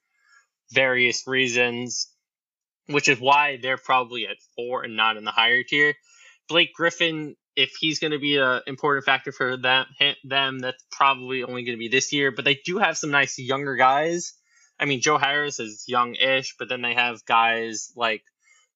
various 0.73 1.27
reasons, 1.27 2.09
which 2.87 3.09
is 3.09 3.21
why 3.21 3.59
they're 3.61 3.77
probably 3.77 4.27
at 4.27 4.37
four 4.57 4.83
and 4.83 4.97
not 4.97 5.17
in 5.17 5.25
the 5.25 5.31
higher 5.31 5.63
tier. 5.63 5.95
Blake 6.49 6.73
Griffin, 6.75 7.37
if 7.57 7.75
he's 7.79 8.01
going 8.01 8.13
to 8.13 8.19
be 8.19 8.37
an 8.37 8.63
important 8.67 9.05
factor 9.05 9.33
for 9.33 9.57
them, 9.57 9.87
them, 10.25 10.59
that's 10.59 10.85
probably 10.91 11.43
only 11.43 11.65
going 11.65 11.77
to 11.77 11.81
be 11.81 11.89
this 11.89 12.13
year. 12.13 12.33
But 12.33 12.45
they 12.45 12.59
do 12.65 12.79
have 12.79 12.99
some 12.99 13.11
nice 13.11 13.39
younger 13.39 13.77
guys. 13.77 14.35
I 14.79 14.87
mean, 14.87 15.01
Joe 15.01 15.19
Harris 15.19 15.61
is 15.61 15.85
young-ish, 15.87 16.57
but 16.59 16.69
then 16.69 16.83
they 16.83 16.95
have 16.95 17.25
guys 17.25 17.93
like 17.95 18.23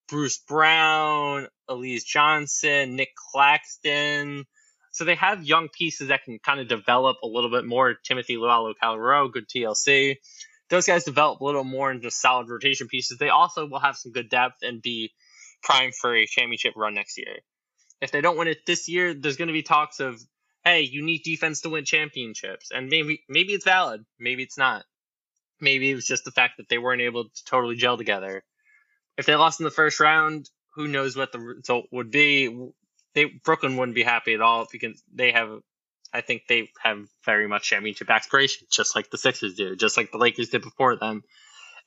Bruce 0.09 0.39
Brown, 0.39 1.49
Alize 1.69 2.05
Johnson, 2.05 2.97
Nic 2.97 3.11
Claxton. 3.33 4.45
So 4.93 5.05
they 5.05 5.17
have 5.17 5.45
young 5.45 5.69
pieces 5.69 6.09
that 6.09 6.25
can 6.25 6.39
kind 6.39 6.61
of 6.61 6.69
develop 6.69 7.19
a 7.23 7.27
little 7.27 7.51
bit 7.51 7.65
more. 7.65 7.95
Timothy 7.95 8.37
Luwawu-Cabarrot, 8.37 9.33
good 9.33 9.49
TLC. 9.49 10.17
Those 10.71 10.87
guys 10.87 11.05
develop 11.05 11.41
a 11.41 11.45
little 11.45 11.65
more 11.65 11.91
into 11.91 12.11
solid 12.11 12.49
rotation 12.49 12.89
pieces. 12.89 13.19
They 13.19 13.29
also 13.29 13.67
will 13.67 13.81
have 13.81 13.97
some 13.97 14.13
good 14.13 14.29
depth 14.29 14.59
and 14.63 14.81
be 14.81 15.13
prime 15.63 15.91
for 15.93 16.15
a 16.15 16.27
championship 16.27 16.75
run 16.77 16.95
next 16.95 17.19
year. 17.19 17.39
If 18.01 18.13
they 18.13 18.21
don't 18.21 18.39
win 18.39 18.49
it 18.49 18.65
this 18.67 18.89
year, 18.89 19.15
there's 19.15 19.37
going 19.37 19.49
to 19.49 19.53
be 19.53 19.63
talks 19.63 20.01
of, 20.01 20.21
hey, 20.65 20.83
you 20.83 21.03
need 21.05 21.23
defense 21.23 21.63
to 21.63 21.71
win 21.71 21.85
championships, 21.85 22.71
and 22.73 22.89
maybe 22.89 23.23
maybe 23.29 23.53
it's 23.55 23.65
valid, 23.65 24.05
maybe 24.19 24.43
it's 24.43 24.59
not. 24.59 24.85
Maybe 25.61 25.91
it 25.91 25.95
was 25.97 26.07
just 26.07 26.25
the 26.25 26.31
fact 26.31 26.59
that 26.59 26.69
they 26.69 26.79
weren't 26.79 27.03
able 27.03 27.25
to 27.25 27.45
totally 27.45 27.75
gel 27.75 27.97
together 27.97 28.45
if 29.19 29.27
they 29.27 29.35
lost 29.35 29.61
in 29.61 29.65
the 29.65 29.71
first 29.71 30.01
round, 30.01 30.49
who 30.77 30.87
knows 30.87 31.17
what 31.17 31.33
the 31.33 31.41
result 31.41 31.87
would 31.91 32.11
be? 32.11 32.71
They 33.15 33.25
Brooklyn 33.25 33.77
wouldn't 33.77 33.97
be 33.97 34.05
happy 34.05 34.33
at 34.33 34.41
all 34.41 34.67
because 34.71 35.03
they 35.13 35.33
have. 35.33 35.59
I 36.11 36.23
think 36.23 36.43
they 36.49 36.71
have 36.83 37.05
very 37.27 37.49
much 37.49 37.65
championship 37.65 38.09
aspirations, 38.09 38.71
just 38.71 38.97
like 38.97 39.11
the 39.11 39.19
Sixers 39.19 39.55
do, 39.55 39.77
just 39.77 39.99
like 39.99 40.11
the 40.11 40.17
Lakers 40.17 40.49
did 40.49 40.63
before 40.63 40.97
them, 40.97 41.23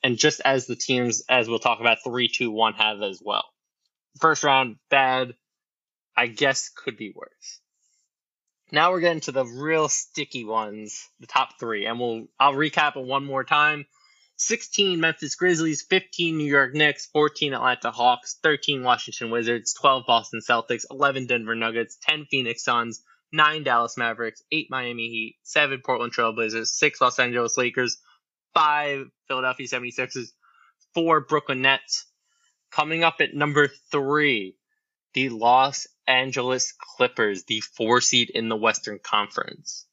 and 0.04 0.16
just 0.16 0.40
as 0.44 0.66
the 0.66 0.76
teams, 0.76 1.24
as 1.28 1.48
we'll 1.48 1.58
talk 1.58 1.80
about, 1.80 1.98
three, 2.04 2.28
two, 2.28 2.52
one 2.52 2.74
have 2.74 3.02
as 3.02 3.20
well. 3.24 3.44
First 4.20 4.44
round 4.44 4.76
bad, 4.90 5.34
I 6.16 6.26
guess 6.26 6.68
could 6.68 6.96
be 6.96 7.12
worse. 7.14 7.60
Now 8.70 8.90
we're 8.90 9.00
getting 9.00 9.20
to 9.22 9.32
the 9.32 9.44
real 9.44 9.88
sticky 9.88 10.44
ones, 10.44 11.08
the 11.20 11.26
top 11.26 11.60
three, 11.60 11.86
and 11.86 12.00
we'll 12.00 12.26
I'll 12.40 12.54
recap 12.54 12.96
it 12.96 13.04
one 13.04 13.24
more 13.24 13.44
time. 13.44 13.86
16 14.36 14.98
Memphis 14.98 15.34
Grizzlies, 15.34 15.82
15 15.82 16.36
New 16.36 16.46
York 16.46 16.74
Knicks, 16.74 17.06
14 17.06 17.54
Atlanta 17.54 17.90
Hawks, 17.90 18.38
13 18.42 18.82
Washington 18.82 19.30
Wizards, 19.30 19.74
12 19.74 20.04
Boston 20.06 20.40
Celtics, 20.40 20.84
11 20.90 21.26
Denver 21.26 21.54
Nuggets, 21.54 21.96
10 22.02 22.26
Phoenix 22.30 22.64
Suns, 22.64 23.02
9 23.32 23.62
Dallas 23.62 23.96
Mavericks, 23.96 24.42
8 24.50 24.68
Miami 24.70 25.08
Heat, 25.08 25.36
7 25.42 25.80
Portland 25.84 26.12
Trailblazers, 26.12 26.68
6 26.68 27.00
Los 27.00 27.18
Angeles 27.18 27.56
Lakers, 27.56 27.98
5 28.54 29.06
Philadelphia 29.28 29.66
76ers, 29.66 30.28
4 30.94 31.20
Brooklyn 31.20 31.62
Nets. 31.62 32.06
Coming 32.70 33.04
up 33.04 33.16
at 33.20 33.34
number 33.34 33.68
3, 33.90 34.56
the 35.14 35.28
Los 35.28 35.86
Angeles 36.06 36.72
Clippers, 36.72 37.44
the 37.44 37.60
4 37.60 38.00
seed 38.00 38.30
in 38.30 38.48
the 38.48 38.56
Western 38.56 38.98
Conference. 38.98 39.86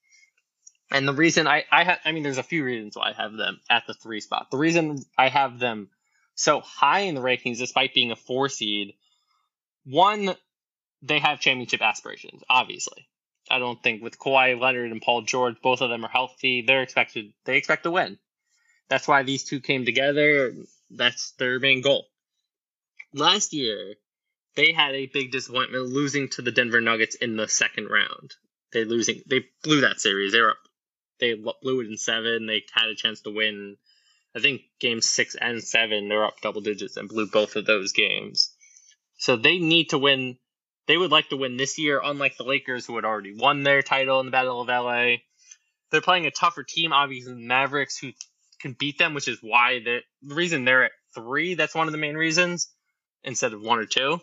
And 0.92 1.08
the 1.08 1.14
reason 1.14 1.48
I 1.48 1.66
I 1.72 1.84
have 1.84 2.00
I 2.04 2.12
mean 2.12 2.24
there's 2.24 2.40
a 2.40 2.44
few 2.44 2.64
reasons 2.64 2.96
why 2.96 3.10
I 3.10 3.14
have 3.14 3.34
them 3.34 3.60
at 3.70 3.86
the 3.86 3.94
three 3.94 4.22
spot. 4.22 4.50
The 4.52 4.58
reason 4.58 5.04
I 5.18 5.30
have 5.30 5.60
them 5.60 5.90
so 6.36 6.62
high 6.62 7.02
in 7.02 7.16
the 7.16 7.22
rankings, 7.22 7.58
despite 7.58 7.94
being 7.94 8.12
a 8.12 8.16
four 8.16 8.50
seed, 8.50 8.96
one 9.86 10.36
they 11.02 11.20
have 11.20 11.40
championship 11.40 11.82
aspirations. 11.82 12.44
Obviously, 12.50 13.08
I 13.50 13.60
don't 13.60 13.82
think 13.82 14.02
with 14.02 14.20
Kawhi 14.20 14.60
Leonard 14.60 14.92
and 14.92 15.02
Paul 15.02 15.22
George, 15.22 15.62
both 15.62 15.82
of 15.82 15.90
them 15.90 16.04
are 16.06 16.10
healthy. 16.10 16.64
They're 16.66 16.82
expected 16.82 17.34
they 17.46 17.58
expect 17.58 17.84
to 17.84 17.92
win. 17.92 18.18
That's 18.90 19.08
why 19.08 19.24
these 19.24 19.44
two 19.44 19.60
came 19.60 19.86
together. 19.86 20.54
That's 20.90 21.32
their 21.32 21.60
main 21.60 21.82
goal. 21.82 22.08
Last 23.14 23.54
year, 23.54 23.96
they 24.56 24.74
had 24.74 24.94
a 24.94 25.06
big 25.08 25.32
disappointment 25.32 25.86
losing 25.86 26.30
to 26.30 26.42
the 26.42 26.52
Denver 26.52 26.82
Nuggets 26.82 27.16
in 27.16 27.38
the 27.38 27.48
second 27.48 27.88
round. 27.88 28.34
They 28.72 28.84
losing 28.84 29.22
they 29.28 29.46
blew 29.64 29.82
that 29.82 30.00
series. 30.00 30.32
They 30.32 30.42
were 30.42 30.56
they 31.20 31.34
blew 31.34 31.82
it 31.82 31.88
in 31.88 31.98
seven. 31.98 32.46
They 32.46 32.64
had 32.74 32.90
a 32.90 32.96
chance 32.96 33.22
to 33.22 33.32
win. 33.32 33.78
I 34.36 34.40
think 34.40 34.62
game 34.80 35.02
six 35.02 35.36
and 35.36 35.64
seven, 35.64 36.08
they're 36.08 36.26
up 36.26 36.42
double 36.42 36.62
digits 36.62 36.98
and 36.98 37.10
blew 37.10 37.28
both 37.28 37.56
of 37.56 37.66
those 37.66 37.92
games. 37.94 38.54
So 39.18 39.36
they 39.36 39.58
need 39.58 39.90
to 39.90 39.98
win. 39.98 40.38
They 40.88 40.98
would 40.98 41.12
like 41.12 41.30
to 41.30 41.38
win 41.38 41.58
this 41.58 41.78
year, 41.78 42.00
unlike 42.04 42.38
the 42.38 42.44
Lakers, 42.44 42.86
who 42.86 42.96
had 42.96 43.06
already 43.06 43.36
won 43.36 43.64
their 43.64 43.82
title 43.82 44.20
in 44.20 44.28
the 44.28 44.32
Battle 44.32 44.62
of 44.62 44.68
LA. 44.68 45.18
They're 45.92 46.02
playing 46.02 46.26
a 46.26 46.32
tougher 46.32 46.64
team, 46.64 46.94
obviously, 46.94 47.34
the 47.34 47.40
Mavericks, 47.40 47.98
who 47.98 48.12
can 48.60 48.76
beat 48.78 48.98
them, 48.98 49.14
which 49.14 49.28
is 49.28 49.40
why 49.42 49.80
the 49.80 50.00
reason 50.24 50.66
they're 50.66 50.86
at 50.86 50.92
three. 51.14 51.56
That's 51.56 51.76
one 51.76 51.88
of 51.88 51.92
the 51.92 51.98
main 51.98 52.16
reasons 52.16 52.70
instead 53.24 53.54
of 53.54 53.62
one 53.62 53.80
or 53.80 53.86
two 53.86 54.20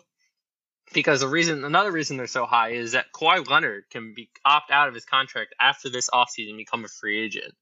because 0.93 1.19
the 1.19 1.27
reason 1.27 1.63
another 1.63 1.91
reason 1.91 2.17
they're 2.17 2.27
so 2.27 2.45
high 2.45 2.69
is 2.69 2.93
that 2.93 3.11
Kawhi 3.13 3.47
Leonard 3.47 3.85
can 3.89 4.13
be 4.13 4.29
opt 4.45 4.71
out 4.71 4.87
of 4.87 4.93
his 4.93 5.05
contract 5.05 5.53
after 5.59 5.89
this 5.89 6.09
offseason 6.09 6.49
and 6.49 6.57
become 6.57 6.85
a 6.85 6.87
free 6.87 7.23
agent. 7.23 7.53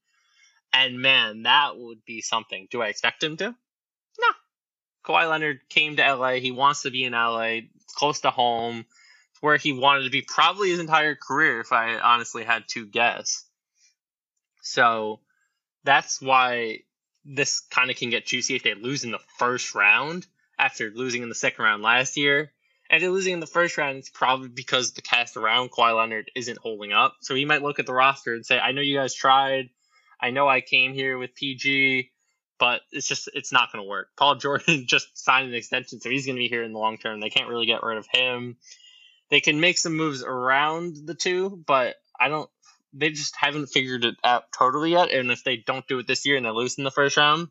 And 0.72 1.00
man, 1.00 1.42
that 1.42 1.76
would 1.76 2.04
be 2.04 2.20
something. 2.20 2.68
Do 2.70 2.82
I 2.82 2.88
expect 2.88 3.22
him 3.22 3.36
to? 3.38 3.46
No. 3.46 4.28
Kawhi 5.04 5.28
Leonard 5.28 5.60
came 5.68 5.96
to 5.96 6.14
LA. 6.14 6.34
He 6.34 6.50
wants 6.50 6.82
to 6.82 6.90
be 6.90 7.04
in 7.04 7.12
LA. 7.12 7.60
It's 7.82 7.94
close 7.94 8.20
to 8.20 8.30
home. 8.30 8.84
It's 9.30 9.42
where 9.42 9.56
he 9.56 9.72
wanted 9.72 10.04
to 10.04 10.10
be 10.10 10.22
probably 10.22 10.70
his 10.70 10.80
entire 10.80 11.14
career, 11.14 11.60
if 11.60 11.72
I 11.72 11.98
honestly 11.98 12.44
had 12.44 12.64
to 12.68 12.86
guess. 12.86 13.44
So 14.62 15.20
that's 15.84 16.20
why 16.20 16.80
this 17.24 17.60
kind 17.70 17.90
of 17.90 17.96
can 17.96 18.10
get 18.10 18.26
juicy 18.26 18.56
if 18.56 18.62
they 18.62 18.74
lose 18.74 19.04
in 19.04 19.10
the 19.10 19.20
first 19.38 19.74
round 19.74 20.26
after 20.58 20.90
losing 20.90 21.22
in 21.22 21.28
the 21.28 21.34
second 21.34 21.64
round 21.64 21.82
last 21.82 22.16
year. 22.16 22.52
And 22.88 23.02
losing 23.02 23.32
in 23.32 23.40
the 23.40 23.46
first 23.46 23.76
round, 23.78 23.98
it's 23.98 24.10
probably 24.10 24.48
because 24.48 24.92
the 24.92 25.02
cast 25.02 25.36
around 25.36 25.70
Kawhi 25.70 25.96
Leonard 25.96 26.30
isn't 26.36 26.58
holding 26.58 26.92
up. 26.92 27.16
So 27.20 27.34
he 27.34 27.44
might 27.44 27.62
look 27.62 27.78
at 27.78 27.86
the 27.86 27.94
roster 27.94 28.34
and 28.34 28.46
say, 28.46 28.58
I 28.58 28.72
know 28.72 28.80
you 28.80 28.96
guys 28.96 29.14
tried. 29.14 29.70
I 30.20 30.30
know 30.30 30.48
I 30.48 30.60
came 30.60 30.94
here 30.94 31.18
with 31.18 31.34
PG, 31.34 32.10
but 32.58 32.82
it's 32.92 33.08
just 33.08 33.28
it's 33.34 33.52
not 33.52 33.72
going 33.72 33.84
to 33.84 33.88
work. 33.88 34.08
Paul 34.16 34.36
Jordan 34.36 34.84
just 34.88 35.16
signed 35.18 35.48
an 35.48 35.54
extension, 35.54 36.00
so 36.00 36.08
he's 36.08 36.26
going 36.26 36.36
to 36.36 36.40
be 36.40 36.48
here 36.48 36.62
in 36.62 36.72
the 36.72 36.78
long 36.78 36.96
term. 36.98 37.20
They 37.20 37.30
can't 37.30 37.48
really 37.48 37.66
get 37.66 37.82
rid 37.82 37.98
of 37.98 38.06
him. 38.10 38.56
They 39.30 39.40
can 39.40 39.60
make 39.60 39.78
some 39.78 39.96
moves 39.96 40.22
around 40.22 40.96
the 41.04 41.14
two, 41.14 41.62
but 41.66 41.96
I 42.18 42.28
don't. 42.28 42.48
They 42.92 43.10
just 43.10 43.36
haven't 43.36 43.66
figured 43.66 44.04
it 44.04 44.14
out 44.24 44.44
totally 44.56 44.92
yet. 44.92 45.10
And 45.10 45.30
if 45.30 45.44
they 45.44 45.56
don't 45.56 45.86
do 45.86 45.98
it 45.98 46.06
this 46.06 46.24
year 46.24 46.36
and 46.36 46.46
they 46.46 46.50
lose 46.50 46.78
in 46.78 46.84
the 46.84 46.90
first 46.90 47.16
round, 47.16 47.48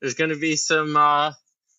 there's 0.00 0.14
going 0.14 0.30
to 0.30 0.38
be 0.38 0.56
some 0.56 0.96
uh, 0.96 1.32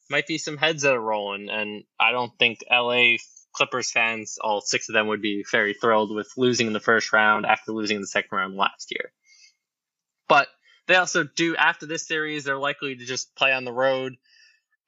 might 0.10 0.28
be 0.28 0.38
some 0.38 0.58
heads 0.58 0.84
that 0.84 0.94
are 0.94 1.02
rolling, 1.02 1.50
and 1.50 1.84
I 2.00 2.12
don't 2.12 2.32
think 2.40 2.60
LA 2.72 3.18
Clippers 3.54 3.92
fans, 3.92 4.38
all 4.42 4.62
six 4.62 4.90
of 4.90 4.94
them, 4.94 5.08
would 5.08 5.22
be 5.22 5.44
very 5.52 5.74
thrilled 5.74 6.14
with 6.14 6.32
losing 6.38 6.68
in 6.68 6.74
the 6.74 6.80
first 6.80 7.12
round 7.12 7.46
after 7.46 7.72
losing 7.72 7.96
in 7.96 8.02
the 8.02 8.08
second 8.08 8.36
round 8.36 8.56
last 8.56 8.92
year. 8.92 9.12
But 10.28 10.48
they 10.88 10.96
also 10.96 11.24
do 11.24 11.56
after 11.56 11.86
this 11.86 12.08
series, 12.08 12.44
they're 12.44 12.58
likely 12.58 12.96
to 12.96 13.06
just 13.06 13.36
play 13.36 13.52
on 13.52 13.66
the 13.66 13.74
road. 13.74 14.16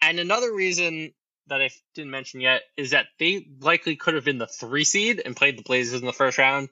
And 0.02 0.20
another 0.20 0.54
reason 0.54 1.14
that 1.48 1.62
I 1.62 1.70
didn't 1.96 2.12
mention 2.12 2.42
yet 2.42 2.62
is 2.78 2.92
that 2.92 3.08
they 3.20 3.48
likely 3.60 3.96
could 3.96 4.14
have 4.14 4.26
been 4.26 4.38
the 4.38 4.48
three 4.48 4.84
seed 4.84 5.22
and 5.24 5.36
played 5.36 5.58
the 5.58 5.64
Blazers 5.64 6.00
in 6.00 6.06
the 6.06 6.14
first 6.14 6.38
round, 6.38 6.70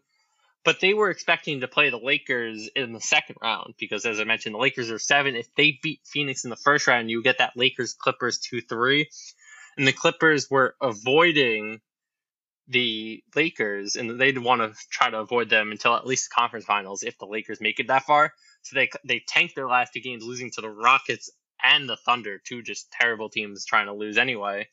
but 0.68 0.82
they 0.82 0.94
were 0.94 1.10
expecting 1.10 1.62
to 1.62 1.68
play 1.70 1.90
the 1.90 1.98
Lakers 1.98 2.70
in 2.76 2.92
the 2.92 3.00
second 3.00 3.38
round 3.42 3.76
because, 3.80 4.06
as 4.06 4.20
I 4.20 4.26
mentioned, 4.26 4.54
the 4.54 4.60
Lakers 4.60 4.92
are 4.92 5.00
seven. 5.00 5.38
If 5.38 5.48
they 5.56 5.80
beat 5.82 6.02
Phoenix 6.04 6.44
in 6.44 6.50
the 6.50 6.58
first 6.58 6.88
round, 6.88 7.10
you 7.10 7.24
get 7.24 7.38
that 7.38 7.56
Lakers 7.56 7.94
Clippers 7.94 8.40
2 8.40 8.60
3. 8.60 9.10
And 9.78 9.88
the 9.88 9.94
Clippers 9.94 10.52
were 10.52 10.76
avoiding 10.82 11.80
the 12.68 13.24
Lakers, 13.34 13.96
and 13.96 14.20
they'd 14.20 14.38
want 14.38 14.60
to 14.60 14.78
try 14.92 15.10
to 15.10 15.20
avoid 15.20 15.50
them 15.50 15.72
until 15.72 15.96
at 15.96 16.06
least 16.06 16.30
the 16.30 16.36
conference 16.36 16.66
finals 16.66 17.02
if 17.02 17.18
the 17.18 17.28
Lakers 17.28 17.62
make 17.62 17.80
it 17.80 17.88
that 17.88 18.04
far. 18.04 18.34
So 18.64 18.76
they 18.76 18.90
they 19.06 19.24
tanked 19.26 19.56
their 19.56 19.70
last 19.70 19.94
two 19.94 20.02
games, 20.02 20.26
losing 20.26 20.52
to 20.52 20.62
the 20.62 20.70
Rockets 20.70 21.32
and 21.64 21.88
the 21.88 21.96
Thunder, 21.96 22.42
two 22.46 22.62
just 22.62 22.92
terrible 22.92 23.30
teams 23.30 23.66
trying 23.66 23.86
to 23.86 23.94
lose 23.94 24.18
anyway. 24.18 24.68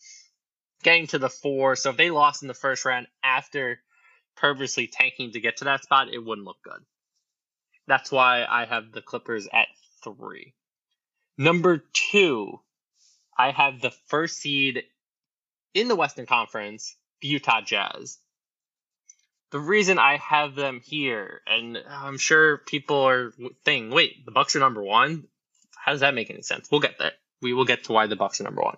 Getting 0.83 1.07
to 1.07 1.21
the 1.21 1.31
four, 1.31 1.77
so 1.77 1.91
if 1.91 1.97
they 1.97 2.11
lost 2.11 2.43
in 2.43 2.49
the 2.49 2.53
first 2.53 2.85
round 2.85 3.07
after 3.23 3.79
purposely 4.37 4.87
tanking 4.87 5.33
to 5.33 5.41
get 5.41 5.59
to 5.59 5.65
that 5.65 5.83
spot, 5.83 6.09
it 6.13 6.19
wouldn't 6.19 6.47
look 6.47 6.63
good. 6.63 6.83
That's 7.87 8.11
why 8.11 8.45
I 8.49 8.65
have 8.65 8.93
the 8.93 9.03
Clippers 9.03 9.49
at 9.53 9.69
three. 10.03 10.55
Number 11.37 11.83
two, 11.93 12.61
I 13.37 13.51
have 13.51 13.81
the 13.81 13.93
first 14.09 14.39
seed 14.39 14.85
in 15.75 15.89
the 15.89 15.97
Western 15.97 16.27
Conference, 16.27 16.97
the 17.21 17.29
Utah 17.29 17.61
Jazz. 17.61 18.19
The 19.51 19.59
reason 19.59 19.99
I 19.99 20.17
have 20.17 20.55
them 20.55 20.81
here, 20.83 21.41
and 21.47 21.79
I'm 21.89 22.19
sure 22.19 22.59
people 22.59 23.09
are 23.09 23.33
thinking, 23.65 23.91
wait, 23.91 24.25
the 24.25 24.33
Bucks 24.33 24.57
are 24.57 24.61
number 24.61 24.83
one? 24.83 25.25
How 25.77 25.93
does 25.93 26.01
that 26.01 26.15
make 26.15 26.31
any 26.31 26.43
sense? 26.43 26.69
We'll 26.71 26.81
get 26.81 26.99
there. 26.99 27.13
We 27.43 27.53
will 27.53 27.65
get 27.65 27.85
to 27.85 27.93
why 27.93 28.07
the 28.07 28.17
Bucks 28.17 28.41
are 28.41 28.45
number 28.45 28.63
one. 28.63 28.77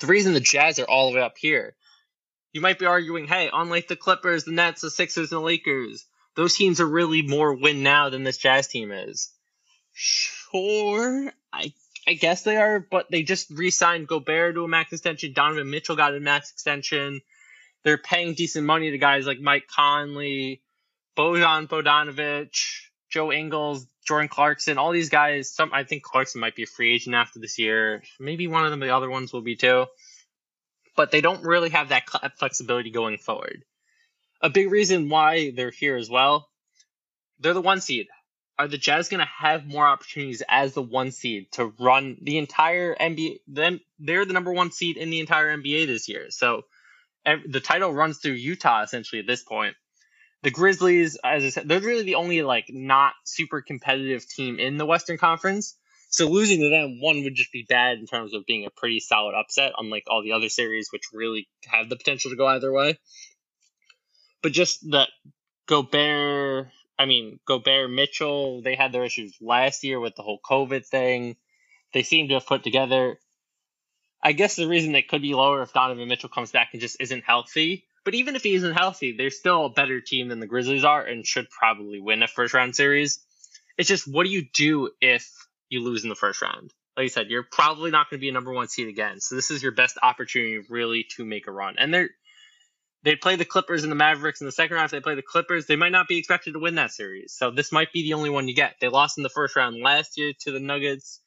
The 0.00 0.06
reason 0.06 0.34
the 0.34 0.40
Jazz 0.40 0.78
are 0.78 0.84
all 0.84 1.10
the 1.10 1.16
way 1.16 1.22
up 1.22 1.38
here 1.38 1.74
you 2.58 2.62
might 2.62 2.80
be 2.80 2.86
arguing, 2.86 3.28
hey, 3.28 3.48
unlike 3.52 3.86
the 3.86 3.94
Clippers, 3.94 4.42
the 4.42 4.50
Nets, 4.50 4.80
the 4.80 4.90
Sixers, 4.90 5.30
and 5.30 5.38
the 5.38 5.44
Lakers, 5.44 6.04
those 6.34 6.56
teams 6.56 6.80
are 6.80 6.86
really 6.86 7.22
more 7.22 7.54
win 7.54 7.84
now 7.84 8.08
than 8.08 8.24
this 8.24 8.36
Jazz 8.36 8.66
team 8.66 8.90
is. 8.90 9.30
Sure, 9.92 11.32
I 11.52 11.72
I 12.08 12.14
guess 12.14 12.42
they 12.42 12.56
are, 12.56 12.80
but 12.80 13.12
they 13.12 13.22
just 13.22 13.48
re-signed 13.50 14.08
Gobert 14.08 14.56
to 14.56 14.64
a 14.64 14.68
max 14.68 14.92
extension. 14.92 15.34
Donovan 15.34 15.70
Mitchell 15.70 15.94
got 15.94 16.16
a 16.16 16.20
max 16.20 16.50
extension. 16.50 17.20
They're 17.84 17.96
paying 17.96 18.34
decent 18.34 18.66
money 18.66 18.90
to 18.90 18.98
guys 18.98 19.24
like 19.24 19.38
Mike 19.38 19.68
Conley, 19.68 20.60
Bojan 21.16 21.68
Bogdanovic, 21.68 22.58
Joe 23.08 23.30
Ingles, 23.30 23.86
Jordan 24.04 24.28
Clarkson, 24.28 24.78
all 24.78 24.90
these 24.90 25.10
guys. 25.10 25.48
Some 25.48 25.70
I 25.72 25.84
think 25.84 26.02
Clarkson 26.02 26.40
might 26.40 26.56
be 26.56 26.64
a 26.64 26.66
free 26.66 26.92
agent 26.92 27.14
after 27.14 27.38
this 27.38 27.56
year. 27.56 28.02
Maybe 28.18 28.48
one 28.48 28.64
of 28.64 28.72
them, 28.72 28.80
the 28.80 28.96
other 28.96 29.08
ones 29.08 29.32
will 29.32 29.42
be 29.42 29.54
too 29.54 29.86
but 30.98 31.12
they 31.12 31.20
don't 31.20 31.44
really 31.44 31.70
have 31.70 31.90
that 31.90 32.08
flexibility 32.38 32.90
going 32.90 33.18
forward. 33.18 33.62
A 34.42 34.50
big 34.50 34.68
reason 34.68 35.08
why 35.08 35.52
they're 35.54 35.70
here 35.70 35.94
as 35.94 36.10
well, 36.10 36.48
they're 37.38 37.54
the 37.54 37.60
one 37.60 37.80
seed. 37.80 38.08
Are 38.58 38.66
the 38.66 38.78
Jazz 38.78 39.08
going 39.08 39.20
to 39.20 39.30
have 39.38 39.64
more 39.64 39.86
opportunities 39.86 40.42
as 40.48 40.74
the 40.74 40.82
one 40.82 41.12
seed 41.12 41.52
to 41.52 41.72
run 41.78 42.16
the 42.20 42.38
entire 42.38 42.96
NBA? 42.96 43.36
Then 43.46 43.78
they're 44.00 44.24
the 44.24 44.32
number 44.32 44.52
one 44.52 44.72
seed 44.72 44.96
in 44.96 45.10
the 45.10 45.20
entire 45.20 45.56
NBA 45.56 45.86
this 45.86 46.08
year. 46.08 46.30
So 46.30 46.62
the 47.24 47.60
title 47.60 47.94
runs 47.94 48.18
through 48.18 48.32
Utah 48.32 48.82
essentially 48.82 49.20
at 49.20 49.26
this 49.28 49.44
point. 49.44 49.76
The 50.42 50.50
Grizzlies, 50.50 51.16
as 51.22 51.44
I 51.44 51.50
said, 51.50 51.68
they're 51.68 51.78
really 51.78 52.02
the 52.02 52.16
only 52.16 52.42
like 52.42 52.66
not 52.70 53.12
super 53.22 53.60
competitive 53.60 54.28
team 54.28 54.58
in 54.58 54.78
the 54.78 54.86
Western 54.86 55.16
Conference. 55.16 55.76
So 56.10 56.26
losing 56.26 56.60
to 56.60 56.70
them, 56.70 57.00
one 57.00 57.22
would 57.24 57.34
just 57.34 57.52
be 57.52 57.66
bad 57.68 57.98
in 57.98 58.06
terms 58.06 58.32
of 58.32 58.46
being 58.46 58.64
a 58.64 58.70
pretty 58.70 59.00
solid 59.00 59.34
upset, 59.34 59.72
unlike 59.76 60.04
all 60.08 60.22
the 60.22 60.32
other 60.32 60.48
series, 60.48 60.88
which 60.90 61.12
really 61.12 61.48
have 61.66 61.88
the 61.88 61.96
potential 61.96 62.30
to 62.30 62.36
go 62.36 62.46
either 62.46 62.72
way. 62.72 62.98
But 64.42 64.52
just 64.52 64.90
that 64.90 65.10
Gobert, 65.66 66.68
I 66.98 67.04
mean, 67.04 67.40
Gobert 67.46 67.90
Mitchell, 67.90 68.62
they 68.62 68.74
had 68.74 68.92
their 68.92 69.04
issues 69.04 69.36
last 69.40 69.84
year 69.84 70.00
with 70.00 70.16
the 70.16 70.22
whole 70.22 70.40
COVID 70.42 70.86
thing. 70.86 71.36
They 71.92 72.02
seem 72.02 72.28
to 72.28 72.34
have 72.34 72.46
put 72.46 72.64
together. 72.64 73.18
I 74.22 74.32
guess 74.32 74.56
the 74.56 74.66
reason 74.66 74.92
they 74.92 75.02
could 75.02 75.22
be 75.22 75.34
lower 75.34 75.62
if 75.62 75.72
Donovan 75.72 76.08
Mitchell 76.08 76.30
comes 76.30 76.50
back 76.50 76.70
and 76.72 76.80
just 76.80 77.00
isn't 77.00 77.24
healthy. 77.24 77.84
But 78.04 78.14
even 78.14 78.34
if 78.34 78.42
he 78.42 78.54
isn't 78.54 78.74
healthy, 78.74 79.12
they're 79.12 79.30
still 79.30 79.66
a 79.66 79.70
better 79.70 80.00
team 80.00 80.28
than 80.28 80.40
the 80.40 80.46
Grizzlies 80.46 80.84
are 80.84 81.04
and 81.04 81.26
should 81.26 81.50
probably 81.50 82.00
win 82.00 82.22
a 82.22 82.28
first 82.28 82.54
round 82.54 82.74
series. 82.74 83.20
It's 83.76 83.88
just 83.88 84.08
what 84.10 84.24
do 84.24 84.30
you 84.30 84.46
do 84.54 84.90
if 85.00 85.30
you 85.70 85.82
lose 85.82 86.04
in 86.04 86.08
the 86.08 86.14
first 86.16 86.42
round. 86.42 86.72
Like 86.96 87.04
I 87.04 87.08
said, 87.08 87.28
you're 87.28 87.46
probably 87.50 87.90
not 87.90 88.10
going 88.10 88.18
to 88.18 88.20
be 88.20 88.28
a 88.28 88.32
number 88.32 88.52
one 88.52 88.68
seed 88.68 88.88
again. 88.88 89.20
So 89.20 89.36
this 89.36 89.50
is 89.50 89.62
your 89.62 89.72
best 89.72 89.98
opportunity 90.02 90.60
really 90.68 91.06
to 91.16 91.24
make 91.24 91.46
a 91.46 91.52
run. 91.52 91.76
And 91.78 91.92
they're 91.94 92.10
they 93.04 93.16
play 93.16 93.36
the 93.36 93.44
Clippers 93.44 93.84
and 93.84 93.92
the 93.92 93.96
Mavericks 93.96 94.40
in 94.40 94.46
the 94.46 94.52
second 94.52 94.76
round. 94.76 94.86
If 94.86 94.90
they 94.90 95.00
play 95.00 95.14
the 95.14 95.22
Clippers, 95.22 95.66
they 95.66 95.76
might 95.76 95.92
not 95.92 96.08
be 96.08 96.18
expected 96.18 96.54
to 96.54 96.58
win 96.58 96.76
that 96.76 96.92
series. 96.92 97.32
So 97.32 97.50
this 97.50 97.72
might 97.72 97.92
be 97.92 98.02
the 98.02 98.14
only 98.14 98.30
one 98.30 98.48
you 98.48 98.54
get. 98.54 98.74
They 98.80 98.88
lost 98.88 99.18
in 99.18 99.22
the 99.22 99.28
first 99.30 99.56
round 99.56 99.80
last 99.82 100.18
year 100.18 100.32
to 100.40 100.52
the 100.52 100.60
Nuggets 100.60 101.20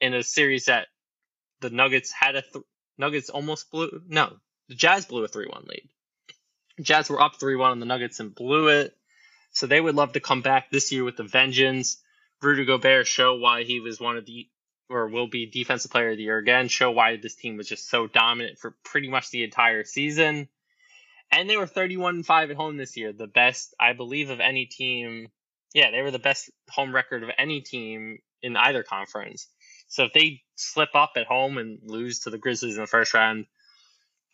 in 0.00 0.14
a 0.14 0.22
series 0.22 0.66
that 0.66 0.88
the 1.60 1.70
Nuggets 1.70 2.12
had 2.12 2.36
a 2.36 2.42
th- 2.42 2.64
Nuggets 2.98 3.30
almost 3.30 3.70
blew. 3.70 4.02
No, 4.08 4.36
the 4.68 4.74
Jazz 4.74 5.06
blew 5.06 5.24
a 5.24 5.28
three-one 5.28 5.64
lead. 5.68 5.88
Jazz 6.80 7.10
were 7.10 7.22
up 7.22 7.40
three-one 7.40 7.72
on 7.72 7.80
the 7.80 7.86
Nuggets 7.86 8.20
and 8.20 8.34
blew 8.34 8.68
it. 8.68 8.94
So 9.52 9.66
they 9.66 9.80
would 9.80 9.94
love 9.94 10.12
to 10.12 10.20
come 10.20 10.42
back 10.42 10.70
this 10.70 10.92
year 10.92 11.04
with 11.04 11.16
the 11.16 11.24
vengeance. 11.24 11.98
Rudy 12.42 12.64
Gobert 12.64 13.06
show 13.06 13.36
why 13.36 13.64
he 13.64 13.80
was 13.80 14.00
one 14.00 14.16
of 14.16 14.26
the 14.26 14.48
or 14.88 15.08
will 15.08 15.26
be 15.26 15.46
defensive 15.46 15.90
player 15.90 16.10
of 16.10 16.16
the 16.16 16.22
year 16.22 16.38
again, 16.38 16.68
show 16.68 16.92
why 16.92 17.16
this 17.16 17.34
team 17.34 17.56
was 17.56 17.68
just 17.68 17.88
so 17.88 18.06
dominant 18.06 18.58
for 18.58 18.76
pretty 18.84 19.08
much 19.08 19.30
the 19.30 19.42
entire 19.42 19.84
season. 19.84 20.48
And 21.32 21.50
they 21.50 21.56
were 21.56 21.66
31 21.66 22.22
5 22.22 22.50
at 22.50 22.56
home 22.56 22.76
this 22.76 22.96
year, 22.96 23.12
the 23.12 23.26
best 23.26 23.74
I 23.80 23.94
believe 23.94 24.30
of 24.30 24.40
any 24.40 24.66
team. 24.66 25.28
Yeah, 25.74 25.90
they 25.90 26.02
were 26.02 26.12
the 26.12 26.20
best 26.20 26.50
home 26.70 26.94
record 26.94 27.24
of 27.24 27.30
any 27.36 27.62
team 27.62 28.18
in 28.42 28.56
either 28.56 28.84
conference. 28.84 29.48
So 29.88 30.04
if 30.04 30.12
they 30.12 30.42
slip 30.54 30.90
up 30.94 31.12
at 31.16 31.26
home 31.26 31.58
and 31.58 31.78
lose 31.82 32.20
to 32.20 32.30
the 32.30 32.38
Grizzlies 32.38 32.76
in 32.76 32.82
the 32.82 32.86
first 32.86 33.12
round, 33.12 33.46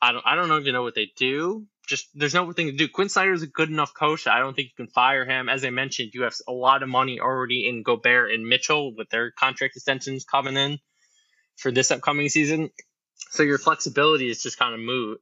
I 0.00 0.12
don't 0.12 0.26
I 0.26 0.34
don't 0.34 0.52
even 0.60 0.74
know 0.74 0.82
what 0.82 0.94
they 0.94 1.10
do 1.16 1.66
just 1.86 2.08
there's 2.14 2.34
no 2.34 2.52
thing 2.52 2.66
to 2.66 2.72
do. 2.76 2.88
Quin 2.88 3.08
Snyder 3.08 3.32
is 3.32 3.42
a 3.42 3.46
good 3.46 3.68
enough 3.68 3.92
coach. 3.94 4.26
I 4.26 4.38
don't 4.38 4.54
think 4.54 4.68
you 4.68 4.84
can 4.84 4.92
fire 4.92 5.24
him. 5.24 5.48
As 5.48 5.64
I 5.64 5.70
mentioned, 5.70 6.12
you 6.14 6.22
have 6.22 6.34
a 6.46 6.52
lot 6.52 6.82
of 6.82 6.88
money 6.88 7.20
already 7.20 7.68
in 7.68 7.82
Gobert 7.82 8.32
and 8.32 8.46
Mitchell 8.46 8.94
with 8.94 9.08
their 9.10 9.32
contract 9.32 9.76
extensions 9.76 10.24
coming 10.24 10.56
in 10.56 10.78
for 11.56 11.70
this 11.70 11.90
upcoming 11.90 12.28
season. 12.28 12.70
So 13.30 13.42
your 13.42 13.58
flexibility 13.58 14.30
is 14.30 14.42
just 14.42 14.58
kind 14.58 14.74
of 14.74 14.80
moot. 14.80 15.20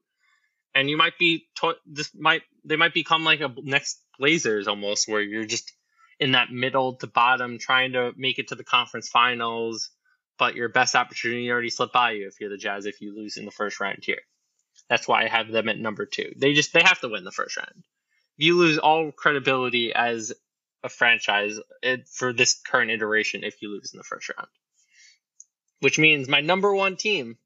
And 0.74 0.88
you 0.88 0.96
might 0.96 1.18
be 1.18 1.48
to- 1.56 1.76
this 1.86 2.10
might 2.14 2.42
they 2.64 2.76
might 2.76 2.94
become 2.94 3.24
like 3.24 3.40
a 3.40 3.52
next 3.62 4.02
Blazers 4.18 4.68
almost, 4.68 5.08
where 5.08 5.22
you're 5.22 5.46
just 5.46 5.72
in 6.18 6.32
that 6.32 6.50
middle 6.50 6.96
to 6.96 7.06
bottom 7.06 7.58
trying 7.58 7.92
to 7.92 8.12
make 8.16 8.38
it 8.38 8.48
to 8.48 8.54
the 8.54 8.64
conference 8.64 9.08
finals, 9.08 9.90
but 10.38 10.54
your 10.54 10.68
best 10.68 10.94
opportunity 10.94 11.50
already 11.50 11.70
slipped 11.70 11.94
by 11.94 12.12
you 12.12 12.26
if 12.26 12.34
you're 12.38 12.50
the 12.50 12.58
Jazz 12.58 12.84
if 12.84 13.00
you 13.00 13.16
lose 13.16 13.38
in 13.38 13.46
the 13.46 13.50
first 13.50 13.80
round 13.80 14.00
here. 14.02 14.20
That's 14.88 15.06
why 15.06 15.24
I 15.24 15.28
have 15.28 15.48
them 15.48 15.68
at 15.68 15.78
number 15.78 16.06
two. 16.06 16.32
They 16.36 16.52
just 16.52 16.72
they 16.72 16.82
have 16.82 17.00
to 17.00 17.08
win 17.08 17.24
the 17.24 17.30
first 17.30 17.56
round. 17.56 17.84
You 18.36 18.56
lose 18.56 18.78
all 18.78 19.12
credibility 19.12 19.92
as 19.94 20.32
a 20.82 20.88
franchise 20.88 21.58
eh, 21.82 21.98
for 22.10 22.32
this 22.32 22.54
current 22.54 22.90
iteration 22.90 23.44
if 23.44 23.62
you 23.62 23.70
lose 23.70 23.92
in 23.92 23.98
the 23.98 24.04
first 24.04 24.30
round. 24.36 24.48
Which 25.80 25.98
means 25.98 26.28
my 26.28 26.40
number 26.40 26.74
one 26.74 26.96
team 26.96 27.38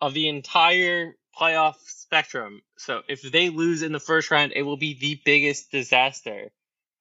of 0.00 0.14
the 0.14 0.28
entire 0.28 1.16
playoff 1.38 1.76
spectrum. 1.86 2.62
So 2.78 3.02
if 3.08 3.22
they 3.22 3.50
lose 3.50 3.82
in 3.82 3.92
the 3.92 4.00
first 4.00 4.30
round, 4.30 4.52
it 4.54 4.62
will 4.62 4.76
be 4.76 4.94
the 4.94 5.20
biggest 5.24 5.70
disaster. 5.70 6.50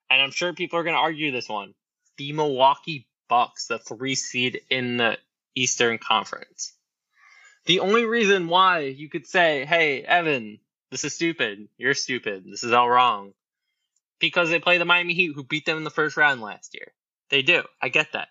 And 0.09 0.21
I'm 0.21 0.31
sure 0.31 0.53
people 0.53 0.79
are 0.79 0.83
going 0.83 0.95
to 0.95 0.99
argue 0.99 1.31
this 1.31 1.49
one. 1.49 1.73
The 2.17 2.33
Milwaukee 2.33 3.07
Bucks, 3.29 3.67
the 3.67 3.79
three 3.79 4.15
seed 4.15 4.61
in 4.69 4.97
the 4.97 5.17
Eastern 5.55 5.97
Conference. 5.97 6.73
The 7.66 7.80
only 7.80 8.05
reason 8.05 8.47
why 8.47 8.80
you 8.80 9.09
could 9.09 9.26
say, 9.26 9.66
hey, 9.66 10.01
Evan, 10.01 10.59
this 10.91 11.03
is 11.03 11.16
stupid. 11.16 11.70
You're 11.78 11.93
stupid. 11.93 12.43
This 12.45 12.64
is 12.64 12.74
all 12.74 12.89
wrong. 12.89 13.34
Because 14.20 14.49
they 14.49 14.59
play 14.59 14.78
the 14.78 14.86
Miami 14.86 15.14
Heat 15.14 15.32
who 15.34 15.43
beat 15.43 15.66
them 15.66 15.78
in 15.78 15.84
the 15.84 15.89
first 15.89 16.18
round 16.18 16.41
last 16.41 16.74
year. 16.74 16.91
They 17.30 17.41
do. 17.41 17.64
I 17.82 17.89
get 17.89 18.11
that. 18.14 18.28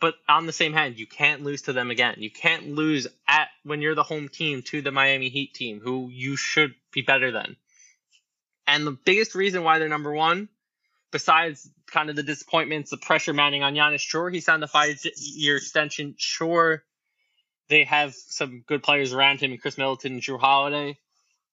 But 0.00 0.14
on 0.28 0.46
the 0.46 0.52
same 0.52 0.72
hand, 0.72 0.98
you 0.98 1.06
can't 1.06 1.42
lose 1.42 1.62
to 1.62 1.72
them 1.72 1.90
again. 1.90 2.16
You 2.18 2.30
can't 2.30 2.74
lose 2.74 3.06
at 3.26 3.48
when 3.64 3.82
you're 3.82 3.94
the 3.94 4.02
home 4.02 4.28
team 4.28 4.62
to 4.62 4.80
the 4.80 4.92
Miami 4.92 5.28
Heat 5.28 5.54
team 5.54 5.80
who 5.80 6.08
you 6.10 6.36
should 6.36 6.74
be 6.92 7.02
better 7.02 7.32
than. 7.32 7.56
And 8.66 8.86
the 8.86 8.92
biggest 8.92 9.34
reason 9.34 9.64
why 9.64 9.78
they're 9.78 9.88
number 9.88 10.12
one, 10.12 10.48
besides 11.10 11.68
kind 11.86 12.10
of 12.10 12.16
the 12.16 12.22
disappointments, 12.22 12.90
the 12.90 12.96
pressure 12.96 13.32
mounting 13.32 13.62
on 13.62 13.74
Giannis, 13.74 14.00
sure, 14.00 14.30
he 14.30 14.40
signed 14.40 14.62
a 14.62 14.68
five 14.68 15.00
year 15.16 15.56
extension. 15.56 16.14
Sure, 16.16 16.84
they 17.68 17.84
have 17.84 18.14
some 18.14 18.64
good 18.66 18.82
players 18.82 19.12
around 19.12 19.40
him, 19.40 19.52
and 19.52 19.60
Khris 19.60 19.78
Middleton 19.78 20.14
and 20.14 20.22
Jrue 20.22 20.40
Holiday. 20.40 20.98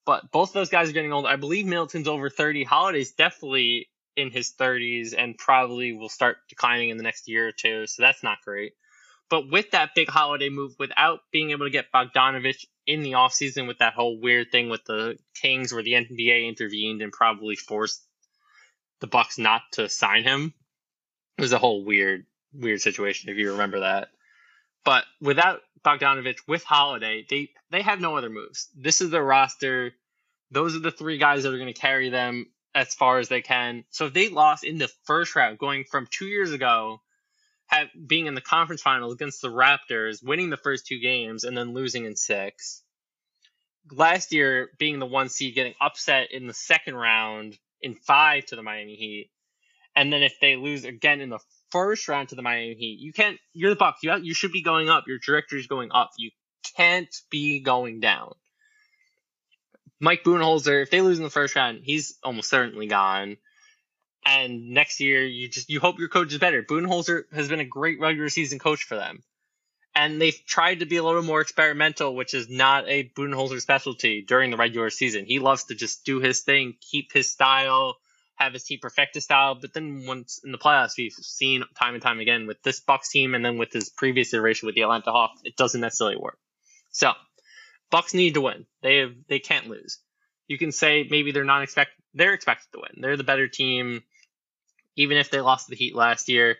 But 0.05 0.31
both 0.31 0.49
of 0.49 0.53
those 0.53 0.69
guys 0.69 0.89
are 0.89 0.93
getting 0.93 1.13
old. 1.13 1.25
I 1.25 1.35
believe 1.35 1.65
Middleton's 1.65 2.07
over 2.07 2.29
30. 2.29 2.63
Holiday's 2.63 3.13
definitely 3.13 3.89
in 4.15 4.29
his 4.31 4.53
30s 4.53 5.13
and 5.17 5.37
probably 5.37 5.93
will 5.93 6.09
start 6.09 6.37
declining 6.47 6.89
in 6.89 6.97
the 6.97 7.03
next 7.03 7.27
year 7.27 7.47
or 7.47 7.51
two. 7.51 7.87
So 7.87 8.03
that's 8.03 8.23
not 8.23 8.37
great. 8.45 8.73
But 9.29 9.49
with 9.49 9.71
that 9.71 9.95
big 9.95 10.07
holiday 10.07 10.49
move, 10.49 10.75
without 10.77 11.21
being 11.31 11.49
able 11.51 11.65
to 11.65 11.71
get 11.71 11.91
Bogdanovic 11.91 12.63
in 12.85 13.01
the 13.01 13.13
offseason 13.13 13.67
with 13.67 13.79
that 13.79 13.93
whole 13.93 14.21
weird 14.21 14.51
thing 14.51 14.69
with 14.69 14.85
the 14.85 15.17
Kings 15.33 15.73
where 15.73 15.81
the 15.81 15.93
NBA 15.93 16.47
intervened 16.47 17.01
and 17.01 17.11
probably 17.11 17.55
forced 17.55 18.03
the 19.01 19.07
Bucks 19.07 19.39
not 19.39 19.63
to 19.73 19.89
sign 19.89 20.23
him. 20.23 20.53
It 21.37 21.41
was 21.41 21.53
a 21.53 21.57
whole 21.57 21.83
weird, 21.83 22.25
weird 22.53 22.81
situation 22.81 23.29
if 23.29 23.37
you 23.37 23.51
remember 23.51 23.79
that. 23.79 24.09
But 24.83 25.03
without 25.19 25.61
Bogdanovic 25.85 26.39
with 26.47 26.63
Holiday, 26.63 27.25
they 27.29 27.49
they 27.69 27.81
have 27.81 28.01
no 28.01 28.17
other 28.17 28.29
moves. 28.29 28.69
This 28.75 29.01
is 29.01 29.11
their 29.11 29.23
roster. 29.23 29.93
Those 30.51 30.75
are 30.75 30.79
the 30.79 30.91
three 30.91 31.17
guys 31.17 31.43
that 31.43 31.53
are 31.53 31.57
going 31.57 31.73
to 31.73 31.79
carry 31.79 32.09
them 32.09 32.47
as 32.73 32.93
far 32.93 33.19
as 33.19 33.29
they 33.29 33.41
can. 33.41 33.85
So 33.89 34.07
if 34.07 34.13
they 34.13 34.29
lost 34.29 34.63
in 34.63 34.77
the 34.77 34.91
first 35.05 35.35
round, 35.35 35.57
going 35.57 35.85
from 35.85 36.07
two 36.09 36.27
years 36.27 36.51
ago, 36.51 37.01
have 37.67 37.87
being 38.07 38.25
in 38.27 38.35
the 38.35 38.41
conference 38.41 38.81
finals 38.81 39.13
against 39.13 39.41
the 39.41 39.47
Raptors, 39.47 40.23
winning 40.23 40.49
the 40.49 40.57
first 40.57 40.85
two 40.85 40.99
games, 40.99 41.43
and 41.43 41.57
then 41.57 41.73
losing 41.73 42.05
in 42.05 42.15
six. 42.15 42.83
Last 43.91 44.33
year, 44.33 44.69
being 44.77 44.99
the 44.99 45.05
one 45.05 45.29
seed, 45.29 45.55
getting 45.55 45.75
upset 45.79 46.31
in 46.31 46.47
the 46.47 46.53
second 46.53 46.95
round 46.95 47.57
in 47.81 47.95
five 47.95 48.45
to 48.47 48.55
the 48.55 48.63
Miami 48.63 48.95
Heat, 48.95 49.31
and 49.95 50.11
then 50.11 50.23
if 50.23 50.39
they 50.39 50.55
lose 50.55 50.83
again 50.83 51.21
in 51.21 51.29
the 51.29 51.39
first 51.75 52.07
round 52.07 52.29
to 52.29 52.35
the 52.35 52.41
Miami 52.41 52.73
Heat. 52.75 52.99
You 53.01 53.11
can't. 53.11 53.37
You're 53.53 53.71
the 53.71 53.75
Bucks. 53.75 54.01
You 54.01 54.11
have, 54.11 54.23
you 54.23 54.33
should 54.33 54.53
be 54.53 54.61
going 54.61 54.89
up. 54.89 55.03
Your 55.07 55.19
trajectory 55.19 55.59
is 55.59 55.67
going 55.67 55.89
up. 55.91 56.11
You 56.17 56.31
can't 56.77 57.13
be 57.29 57.59
going 57.59 57.99
down. 57.99 58.31
Mike 59.99 60.23
Budenholzer, 60.23 60.81
if 60.81 60.89
they 60.89 61.01
lose 61.01 61.17
in 61.17 61.25
the 61.25 61.29
first 61.29 61.53
round, 61.53 61.81
he's 61.83 62.17
almost 62.23 62.49
certainly 62.49 62.87
gone. 62.87 63.35
And 64.25 64.69
next 64.69 65.01
year, 65.01 65.25
you 65.25 65.49
just 65.49 65.69
you 65.69 65.81
hope 65.81 65.99
your 65.99 66.07
coach 66.07 66.31
is 66.31 66.39
better. 66.39 66.63
Budenholzer 66.63 67.23
has 67.33 67.49
been 67.49 67.59
a 67.59 67.65
great 67.65 67.99
regular 67.99 68.29
season 68.29 68.57
coach 68.57 68.83
for 68.83 68.95
them, 68.95 69.21
and 69.93 70.21
they've 70.21 70.45
tried 70.47 70.79
to 70.79 70.85
be 70.85 70.95
a 70.95 71.03
little 71.03 71.23
more 71.23 71.41
experimental, 71.41 72.15
which 72.15 72.33
is 72.33 72.49
not 72.49 72.87
a 72.87 73.11
Budenholzer 73.17 73.59
specialty 73.59 74.21
during 74.21 74.49
the 74.49 74.57
regular 74.57 74.89
season. 74.89 75.25
He 75.25 75.39
loves 75.39 75.65
to 75.65 75.75
just 75.75 76.05
do 76.05 76.21
his 76.21 76.39
thing, 76.39 76.75
keep 76.79 77.11
his 77.11 77.29
style, 77.29 77.97
have 78.35 78.53
his 78.53 78.63
team 78.63 78.79
perfect 78.81 79.15
his 79.15 79.23
style. 79.23 79.55
But 79.55 79.73
then 79.73 80.05
once 80.05 80.41
in 80.43 80.51
the 80.51 80.57
playoffs, 80.57 80.97
we've 80.97 81.13
seen 81.13 81.63
time 81.79 81.93
and 81.93 82.03
time 82.03 82.19
again 82.19 82.47
with 82.47 82.61
this 82.63 82.79
Bucks 82.79 83.09
team, 83.09 83.33
and 83.35 83.43
then 83.43 83.57
with 83.57 83.71
his 83.71 83.89
previous 83.89 84.33
iteration 84.33 84.65
with 84.65 84.75
the 84.75 84.81
Atlanta 84.81 85.11
Hawks, 85.11 85.41
it 85.43 85.55
doesn't 85.55 85.81
necessarily 85.81 86.17
work. 86.17 86.37
So 86.91 87.11
Bucks 87.89 88.13
need 88.13 88.33
to 88.35 88.41
win. 88.41 88.65
They 88.81 88.97
have 88.97 89.13
they 89.27 89.39
can't 89.39 89.67
lose. 89.67 89.99
You 90.47 90.57
can 90.57 90.71
say 90.71 91.07
maybe 91.09 91.31
they're 91.31 91.43
not 91.43 91.63
expect 91.63 91.91
they're 92.13 92.33
expected 92.33 92.71
to 92.73 92.79
win. 92.79 93.01
They're 93.01 93.17
the 93.17 93.23
better 93.23 93.47
team, 93.47 94.03
even 94.95 95.17
if 95.17 95.29
they 95.29 95.41
lost 95.41 95.67
the 95.67 95.75
Heat 95.75 95.95
last 95.95 96.29
year. 96.29 96.57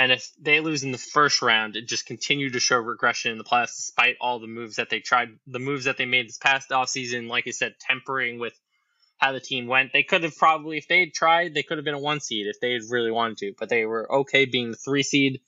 And 0.00 0.12
if 0.12 0.30
they 0.40 0.60
lose 0.60 0.84
in 0.84 0.92
the 0.92 0.98
first 0.98 1.42
round, 1.42 1.74
it 1.74 1.88
just 1.88 2.06
continued 2.06 2.52
to 2.52 2.60
show 2.60 2.76
regression 2.76 3.32
in 3.32 3.38
the 3.38 3.44
playoffs 3.44 3.74
despite 3.74 4.16
all 4.20 4.38
the 4.38 4.46
moves 4.46 4.76
that 4.76 4.90
they 4.90 5.00
tried, 5.00 5.30
the 5.48 5.58
moves 5.58 5.86
that 5.86 5.96
they 5.96 6.06
made 6.06 6.28
this 6.28 6.38
past 6.38 6.70
offseason, 6.70 7.28
like 7.28 7.48
I 7.48 7.50
said, 7.50 7.74
tempering 7.80 8.38
with 8.38 8.54
how 9.18 9.32
the 9.32 9.40
team 9.40 9.66
went. 9.66 9.92
They 9.92 10.04
could 10.04 10.22
have 10.22 10.36
probably, 10.36 10.78
if 10.78 10.88
they 10.88 11.00
had 11.00 11.12
tried, 11.12 11.54
they 11.54 11.62
could 11.62 11.78
have 11.78 11.84
been 11.84 11.94
a 11.94 12.00
one 12.00 12.20
seed 12.20 12.46
if 12.46 12.60
they 12.60 12.72
had 12.72 12.82
really 12.88 13.10
wanted 13.10 13.38
to, 13.38 13.54
but 13.58 13.68
they 13.68 13.84
were 13.84 14.10
okay 14.20 14.46
being 14.46 14.70
the 14.70 14.76
three 14.76 15.02
seed. 15.02 15.40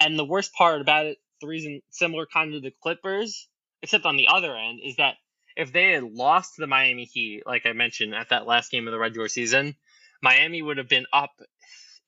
And 0.00 0.18
the 0.18 0.24
worst 0.24 0.52
part 0.54 0.80
about 0.80 1.06
it, 1.06 1.18
the 1.40 1.48
reason 1.48 1.82
similar 1.90 2.26
kind 2.26 2.54
of 2.54 2.62
the 2.62 2.72
Clippers, 2.82 3.48
except 3.82 4.06
on 4.06 4.16
the 4.16 4.28
other 4.28 4.56
end, 4.56 4.80
is 4.82 4.96
that 4.96 5.16
if 5.56 5.72
they 5.72 5.92
had 5.92 6.04
lost 6.04 6.52
the 6.56 6.66
Miami 6.66 7.04
Heat, 7.04 7.42
like 7.44 7.66
I 7.66 7.72
mentioned 7.72 8.14
at 8.14 8.30
that 8.30 8.46
last 8.46 8.70
game 8.70 8.86
of 8.86 8.92
the 8.92 8.98
regular 8.98 9.28
season, 9.28 9.74
Miami 10.22 10.62
would 10.62 10.78
have 10.78 10.88
been 10.88 11.06
up 11.12 11.32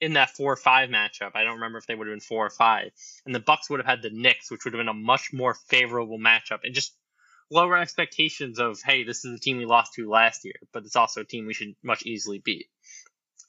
in 0.00 0.14
that 0.14 0.30
four 0.30 0.52
or 0.52 0.56
five 0.56 0.88
matchup. 0.88 1.32
I 1.34 1.44
don't 1.44 1.54
remember 1.54 1.78
if 1.78 1.86
they 1.86 1.94
would 1.94 2.06
have 2.06 2.14
been 2.14 2.20
four 2.20 2.46
or 2.46 2.50
five. 2.50 2.90
And 3.26 3.34
the 3.34 3.40
Bucks 3.40 3.68
would 3.68 3.80
have 3.80 3.86
had 3.86 4.02
the 4.02 4.10
Knicks, 4.10 4.50
which 4.50 4.64
would 4.64 4.74
have 4.74 4.80
been 4.80 4.88
a 4.88 4.94
much 4.94 5.32
more 5.32 5.54
favorable 5.54 6.18
matchup. 6.18 6.60
And 6.62 6.74
just 6.74 6.94
lower 7.54 7.78
expectations 7.78 8.58
of 8.58 8.82
hey, 8.82 9.04
this 9.04 9.24
is 9.24 9.32
the 9.32 9.38
team 9.38 9.58
we 9.58 9.64
lost 9.64 9.94
to 9.94 10.10
last 10.10 10.44
year, 10.44 10.54
but 10.72 10.84
it's 10.84 10.96
also 10.96 11.20
a 11.20 11.24
team 11.24 11.46
we 11.46 11.54
should 11.54 11.74
much 11.82 12.04
easily 12.04 12.40
beat. 12.44 12.66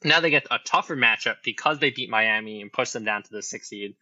Now 0.04 0.20
they 0.20 0.30
get 0.30 0.48
a 0.52 0.60
tougher 0.64 0.96
matchup 0.96 1.38
because 1.44 1.80
they 1.80 1.90
beat 1.90 2.10
Miami 2.10 2.62
and 2.62 2.72
push 2.72 2.92
them 2.92 3.04
down 3.04 3.24
to 3.24 3.30
the 3.32 3.42
sixth 3.42 3.70
seed. 3.70 3.96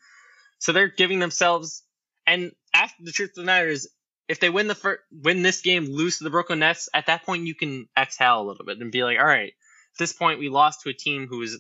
So 0.60 0.72
they're 0.72 0.90
giving 0.90 1.20
themselves. 1.20 1.84
And 2.28 2.52
after 2.74 3.04
the 3.04 3.12
truth 3.12 3.32
of 3.32 3.36
the 3.36 3.44
matter 3.44 3.70
is, 3.70 3.90
if 4.28 4.40
they 4.40 4.50
win 4.50 4.68
the 4.68 4.76
first, 4.76 5.02
win 5.12 5.42
this 5.42 5.62
game, 5.62 5.86
lose 5.86 6.18
to 6.18 6.24
the 6.24 6.30
Brooklyn 6.30 6.60
Nets, 6.60 6.90
at 6.94 7.08
that 7.08 7.26
point 7.26 7.48
you 7.48 7.56
can 7.56 7.88
exhale 7.98 8.42
a 8.42 8.48
little 8.48 8.66
bit 8.66 8.80
and 8.80 8.92
be 8.92 9.04
like, 9.04 9.20
all 9.20 9.26
right, 9.26 9.50
at 9.50 10.00
this 10.00 10.14
point 10.14 10.40
we 10.40 10.50
lost 10.50 10.82
to 10.82 10.90
a 10.90 10.94
team 10.94 11.28
who 11.28 11.42
is 11.42 11.60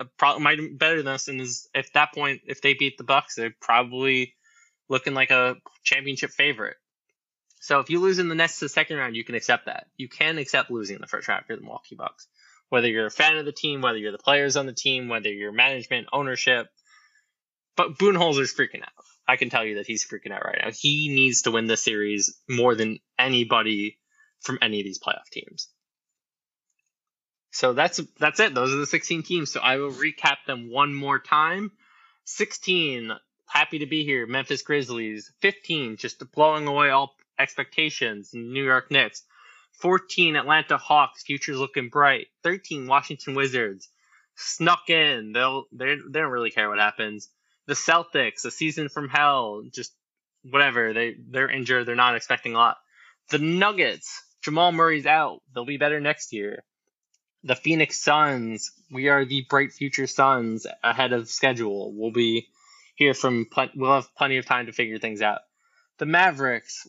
a 0.00 0.04
pro- 0.04 0.38
might 0.38 0.58
be 0.58 0.68
better 0.68 0.98
than 0.98 1.12
us, 1.12 1.28
and 1.28 1.40
is 1.40 1.68
at 1.74 1.86
that 1.94 2.12
point 2.14 2.42
if 2.46 2.60
they 2.60 2.74
beat 2.74 2.98
the 2.98 3.04
Bucks, 3.04 3.34
they're 3.34 3.54
probably 3.60 4.34
looking 4.88 5.14
like 5.14 5.30
a 5.30 5.56
championship 5.82 6.30
favorite. 6.30 6.76
So 7.64 7.78
if 7.78 7.88
you 7.88 7.98
lose 7.98 8.18
in 8.18 8.28
the 8.28 8.34
next 8.34 8.60
the 8.60 8.68
second 8.68 8.98
round, 8.98 9.16
you 9.16 9.24
can 9.24 9.36
accept 9.36 9.64
that. 9.64 9.86
You 9.96 10.06
can 10.06 10.36
accept 10.36 10.70
losing 10.70 10.96
in 10.96 11.00
the 11.00 11.06
first 11.06 11.28
round 11.28 11.46
for 11.46 11.56
the 11.56 11.62
Milwaukee 11.62 11.94
Bucks. 11.94 12.26
Whether 12.68 12.88
you're 12.88 13.06
a 13.06 13.10
fan 13.10 13.38
of 13.38 13.46
the 13.46 13.52
team, 13.52 13.80
whether 13.80 13.96
you're 13.96 14.12
the 14.12 14.18
players 14.18 14.58
on 14.58 14.66
the 14.66 14.74
team, 14.74 15.08
whether 15.08 15.32
you're 15.32 15.50
management, 15.50 16.08
ownership. 16.12 16.66
But 17.74 17.96
Budenholzer's 17.96 18.52
freaking 18.52 18.82
out. 18.82 19.04
I 19.26 19.36
can 19.36 19.48
tell 19.48 19.64
you 19.64 19.76
that 19.76 19.86
he's 19.86 20.06
freaking 20.06 20.30
out 20.30 20.44
right 20.44 20.58
now. 20.62 20.72
He 20.78 21.08
needs 21.08 21.42
to 21.42 21.52
win 21.52 21.66
this 21.66 21.82
series 21.82 22.38
more 22.50 22.74
than 22.74 22.98
anybody 23.18 23.96
from 24.40 24.58
any 24.60 24.80
of 24.80 24.84
these 24.84 25.00
playoff 25.00 25.30
teams. 25.32 25.68
So 27.50 27.72
that's 27.72 27.98
that's 28.20 28.40
it. 28.40 28.54
Those 28.54 28.74
are 28.74 28.76
the 28.76 28.84
16 28.84 29.22
teams. 29.22 29.50
So 29.50 29.60
I 29.60 29.78
will 29.78 29.90
recap 29.90 30.36
them 30.46 30.70
one 30.70 30.92
more 30.92 31.18
time. 31.18 31.72
16, 32.24 33.10
happy 33.46 33.78
to 33.78 33.86
be 33.86 34.04
here. 34.04 34.26
Memphis 34.26 34.60
Grizzlies. 34.60 35.32
15, 35.40 35.96
just 35.96 36.22
blowing 36.32 36.66
away 36.66 36.90
all 36.90 37.14
expectations, 37.38 38.30
New 38.32 38.64
York 38.64 38.90
Knicks. 38.90 39.22
14, 39.80 40.36
Atlanta 40.36 40.78
Hawks, 40.78 41.24
futures 41.24 41.58
looking 41.58 41.88
bright. 41.88 42.28
13, 42.42 42.86
Washington 42.86 43.34
Wizards, 43.34 43.88
snuck 44.36 44.88
in. 44.88 45.32
They'll 45.32 45.66
they 45.72 45.96
they 45.96 46.20
don't 46.20 46.30
really 46.30 46.50
care 46.50 46.68
what 46.68 46.78
happens. 46.78 47.28
The 47.66 47.74
Celtics, 47.74 48.44
a 48.44 48.50
season 48.50 48.88
from 48.88 49.08
hell, 49.08 49.62
just 49.72 49.92
whatever. 50.48 50.92
They 50.92 51.16
they're 51.18 51.50
injured. 51.50 51.86
They're 51.86 51.94
not 51.94 52.16
expecting 52.16 52.54
a 52.54 52.58
lot. 52.58 52.76
The 53.30 53.38
Nuggets, 53.38 54.22
Jamal 54.42 54.72
Murray's 54.72 55.06
out. 55.06 55.42
They'll 55.54 55.64
be 55.64 55.78
better 55.78 56.00
next 56.00 56.32
year. 56.32 56.62
The 57.42 57.56
Phoenix 57.56 58.00
Suns, 58.02 58.70
we 58.90 59.08
are 59.08 59.24
the 59.24 59.44
bright 59.48 59.72
future 59.72 60.06
Suns 60.06 60.66
ahead 60.82 61.12
of 61.12 61.28
schedule. 61.28 61.92
We'll 61.92 62.12
be 62.12 62.48
here 62.94 63.14
from 63.14 63.46
we'll 63.74 63.94
have 63.94 64.14
plenty 64.14 64.38
of 64.38 64.46
time 64.46 64.66
to 64.66 64.72
figure 64.72 64.98
things 64.98 65.20
out. 65.20 65.40
The 65.98 66.06
Mavericks, 66.06 66.86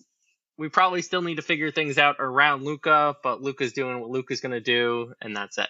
we 0.57 0.69
probably 0.69 1.01
still 1.01 1.21
need 1.21 1.35
to 1.35 1.41
figure 1.41 1.71
things 1.71 1.97
out 1.97 2.17
around 2.19 2.63
Luka, 2.63 3.15
but 3.23 3.41
Luka's 3.41 3.73
doing 3.73 3.99
what 3.99 4.09
Luka's 4.09 4.41
going 4.41 4.53
to 4.53 4.61
do, 4.61 5.13
and 5.21 5.35
that's 5.35 5.57
it. 5.57 5.67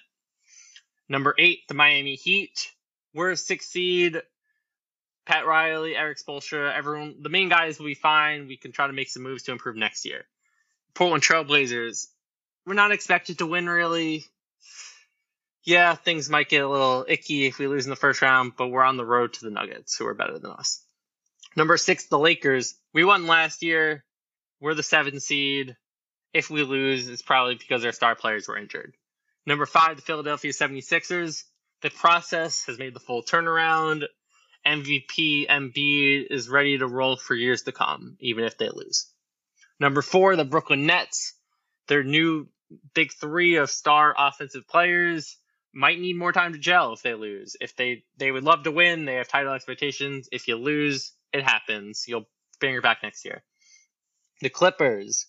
Number 1.10 1.36
eight, 1.38 1.60
the 1.68 1.74
Miami 1.74 2.16
Heat. 2.16 2.72
We're 3.14 3.32
a 3.32 3.38
six 3.38 3.68
seed. 3.68 4.22
Pat 5.26 5.48
Riley, 5.48 5.96
Erik 5.96 6.20
Spoelstra, 6.20 6.72
everyone, 6.76 7.16
the 7.22 7.30
main 7.30 7.50
guys 7.50 7.80
will 7.80 7.88
be 7.88 7.96
fine. 7.96 8.48
We 8.48 8.58
can 8.58 8.72
try 8.72 8.86
to 8.86 8.94
make 8.94 9.10
some 9.10 9.24
moves 9.24 9.44
to 9.44 9.52
improve 9.52 9.76
next 9.76 10.06
year. 10.06 10.26
Portland 10.94 11.24
Trailblazers, 11.24 12.06
we're 12.66 12.76
not 12.76 12.92
expected 12.92 13.40
to 13.40 13.48
win 13.48 13.68
really. 13.68 14.24
Yeah, 15.64 15.96
things 15.96 16.30
might 16.30 16.48
get 16.48 16.64
a 16.64 16.70
little 16.70 17.06
icky 17.08 17.48
if 17.48 17.58
we 17.58 17.68
lose 17.68 17.86
in 17.86 17.90
the 17.90 17.96
first 17.96 18.22
round, 18.22 18.54
but 18.56 18.68
we're 18.68 18.84
on 18.84 18.98
the 18.98 19.06
road 19.06 19.34
to 19.34 19.46
the 19.46 19.50
Nuggets, 19.50 19.98
who 19.98 20.06
are 20.06 20.14
better 20.14 20.38
than 20.38 20.52
us. 20.52 20.84
Number 21.56 21.76
six, 21.78 22.06
the 22.06 22.20
Lakers. 22.20 22.76
We 22.94 23.04
won 23.04 23.26
last 23.26 23.64
year. 23.64 24.04
We're 24.60 24.74
the 24.74 24.84
seven 24.84 25.20
seed. 25.20 25.76
If 26.34 26.50
we 26.50 26.64
lose, 26.64 27.08
it's 27.08 27.22
probably 27.22 27.56
because 27.56 27.86
our 27.86 27.92
star 27.92 28.16
players 28.16 28.48
were 28.48 28.58
injured. 28.58 28.94
Number 29.46 29.66
five, 29.66 29.96
the 29.96 30.02
Philadelphia 30.02 30.52
76ers. 30.52 31.44
The 31.82 31.90
process 31.90 32.66
has 32.66 32.80
made 32.80 32.94
the 32.94 33.00
full 33.00 33.24
turnaround. 33.24 34.04
MVP 34.66 35.48
Embiid 35.48 36.28
is 36.32 36.50
ready 36.50 36.78
to 36.78 36.88
roll 36.88 37.16
for 37.16 37.36
years 37.36 37.64
to 37.64 37.72
come, 37.72 38.18
even 38.20 38.44
if 38.44 38.58
they 38.58 38.70
lose. 38.70 39.08
Number 39.80 40.02
four, 40.02 40.36
the 40.36 40.46
Brooklyn 40.46 40.86
Nets. 40.86 41.34
Their 41.88 42.04
new 42.04 42.48
big 42.94 43.12
three 43.14 43.58
of 43.58 43.70
star 43.70 44.16
offensive 44.18 44.68
players 44.68 45.38
might 45.74 46.00
need 46.00 46.18
more 46.18 46.32
time 46.32 46.54
to 46.54 46.60
gel 46.60 46.94
if 46.94 47.04
they 47.04 47.14
lose. 47.14 47.56
If 47.62 47.76
they 47.76 48.06
they 48.18 48.32
would 48.32 48.44
love 48.44 48.64
to 48.64 48.72
win, 48.72 49.06
they 49.06 49.16
have 49.16 49.28
title 49.28 49.54
expectations. 49.54 50.28
If 50.32 50.48
you 50.48 50.56
lose, 50.56 51.14
it 51.32 51.44
happens. 51.44 52.06
You'll 52.08 52.28
bring 52.60 52.74
her 52.74 52.82
back 52.82 53.04
next 53.04 53.26
year. 53.26 53.44
The 54.42 54.50
Clippers, 54.50 55.28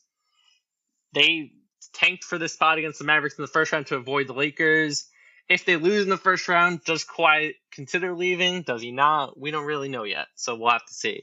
they 1.15 1.53
tanked 1.93 2.25
for 2.25 2.39
this 2.39 2.55
spot 2.55 2.79
against 2.79 2.99
the 2.99 3.05
Mavericks 3.05 3.39
in 3.39 3.43
the 3.43 3.49
first 3.49 3.73
round 3.73 3.87
to 3.87 3.97
avoid 3.97 4.27
the 4.27 4.35
Lakers. 4.35 5.09
If 5.49 5.65
they 5.65 5.77
lose 5.77 6.03
in 6.03 6.11
the 6.11 6.17
first 6.17 6.49
round, 6.49 6.83
does 6.85 7.05
Kawhi 7.05 7.55
consider 7.73 8.15
leaving? 8.15 8.63
Does 8.63 8.83
he 8.83 8.91
not? 8.91 9.39
We 9.39 9.53
don't 9.53 9.65
really 9.65 9.89
know 9.89 10.03
yet, 10.03 10.27
so 10.35 10.57
we'll 10.57 10.71
have 10.71 10.87
to 10.87 10.95
see. 10.95 11.23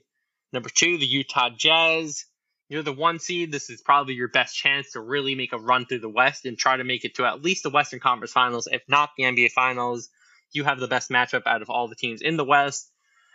Number 0.54 0.70
two, 0.70 0.98
the 0.98 1.06
Utah 1.06 1.50
Jazz. 1.50 2.26
You're 2.70 2.84
the 2.84 2.94
one 2.94 3.20
seed. 3.20 3.52
This 3.52 3.70
is 3.70 3.82
probably 3.82 4.14
your 4.14 4.30
best 4.30 4.56
chance 4.56 4.94
to 4.94 5.02
really 5.02 5.36
make 5.36 5.52
a 5.52 5.60
run 5.60 5.86
through 5.86 6.00
the 6.00 6.10
West 6.10 6.46
and 6.46 6.58
try 6.58 6.78
to 6.78 6.84
make 6.84 7.04
it 7.04 7.16
to 7.16 7.26
at 7.26 7.44
least 7.44 7.64
the 7.64 7.70
Western 7.70 8.00
Conference 8.00 8.32
Finals, 8.32 8.68
if 8.72 8.82
not 8.88 9.10
the 9.18 9.24
NBA 9.24 9.52
Finals. 9.52 10.10
You 10.52 10.64
have 10.64 10.80
the 10.80 10.88
best 10.88 11.10
matchup 11.10 11.44
out 11.46 11.62
of 11.62 11.70
all 11.70 11.88
the 11.88 11.96
teams 11.96 12.22
in 12.22 12.38
the 12.38 12.46
West. 12.46 12.90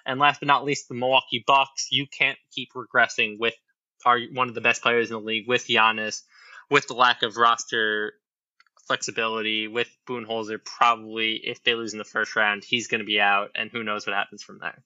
And 0.06 0.18
last 0.18 0.40
but 0.40 0.46
not 0.46 0.64
least, 0.64 0.88
the 0.88 0.94
Milwaukee 0.94 1.44
Bucks. 1.46 1.88
You 1.90 2.06
can't 2.06 2.38
keep 2.52 2.70
regressing 2.72 3.38
with 3.38 3.54
our, 4.04 4.20
one 4.32 4.48
of 4.48 4.54
the 4.54 4.60
best 4.60 4.82
players 4.82 5.10
in 5.10 5.14
the 5.14 5.20
league, 5.20 5.48
with 5.48 5.66
Giannis, 5.66 6.22
with 6.70 6.86
the 6.86 6.94
lack 6.94 7.22
of 7.22 7.36
roster 7.36 8.14
flexibility, 8.86 9.68
with 9.68 9.88
Budenholzer. 10.08 10.58
Probably, 10.64 11.34
if 11.34 11.62
they 11.62 11.74
lose 11.74 11.92
in 11.92 11.98
the 11.98 12.04
first 12.04 12.36
round, 12.36 12.64
he's 12.64 12.88
going 12.88 13.00
to 13.00 13.06
be 13.06 13.20
out, 13.20 13.50
and 13.54 13.70
who 13.70 13.82
knows 13.82 14.06
what 14.06 14.16
happens 14.16 14.42
from 14.42 14.58
there. 14.60 14.82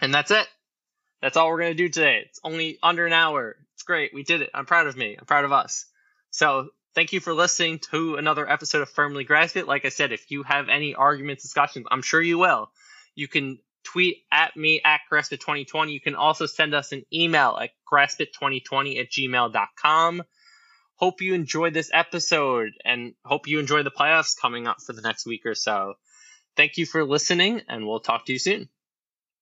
And 0.00 0.12
that's 0.12 0.30
it. 0.30 0.46
That's 1.22 1.36
all 1.36 1.48
we're 1.48 1.60
going 1.60 1.72
to 1.72 1.82
do 1.82 1.88
today. 1.88 2.24
It's 2.26 2.40
only 2.44 2.78
under 2.82 3.06
an 3.06 3.12
hour. 3.12 3.56
It's 3.74 3.82
great. 3.82 4.12
We 4.12 4.24
did 4.24 4.42
it. 4.42 4.50
I'm 4.52 4.66
proud 4.66 4.86
of 4.86 4.96
me. 4.96 5.16
I'm 5.18 5.24
proud 5.24 5.44
of 5.44 5.52
us. 5.52 5.86
So 6.30 6.68
thank 6.94 7.12
you 7.12 7.20
for 7.20 7.32
listening 7.32 7.78
to 7.90 8.16
another 8.16 8.48
episode 8.48 8.82
of 8.82 8.90
Firmly 8.90 9.24
Grasp 9.24 9.56
It. 9.56 9.66
Like 9.66 9.84
I 9.84 9.88
said, 9.88 10.12
if 10.12 10.30
you 10.30 10.42
have 10.42 10.68
any 10.68 10.94
arguments, 10.94 11.42
discussions, 11.42 11.86
I'm 11.90 12.02
sure 12.02 12.20
you 12.20 12.38
will. 12.38 12.70
You 13.14 13.28
can 13.28 13.58
tweet 13.84 14.18
at 14.32 14.56
me 14.56 14.80
at 14.84 15.00
graspit2020. 15.10 15.92
You 15.92 16.00
can 16.00 16.14
also 16.14 16.46
send 16.46 16.74
us 16.74 16.92
an 16.92 17.04
email 17.12 17.58
at 17.60 17.70
graspit2020 17.90 19.00
at 19.00 19.10
gmail.com. 19.10 20.22
Hope 20.96 21.20
you 21.20 21.34
enjoyed 21.34 21.74
this 21.74 21.90
episode 21.92 22.72
and 22.84 23.14
hope 23.24 23.48
you 23.48 23.58
enjoy 23.58 23.82
the 23.82 23.90
playoffs 23.90 24.40
coming 24.40 24.66
up 24.66 24.78
for 24.80 24.92
the 24.92 25.02
next 25.02 25.26
week 25.26 25.44
or 25.44 25.54
so. 25.54 25.94
Thank 26.56 26.76
you 26.76 26.86
for 26.86 27.04
listening, 27.04 27.62
and 27.68 27.86
we'll 27.86 28.00
talk 28.00 28.26
to 28.26 28.32
you 28.32 28.38
soon. 28.38 28.68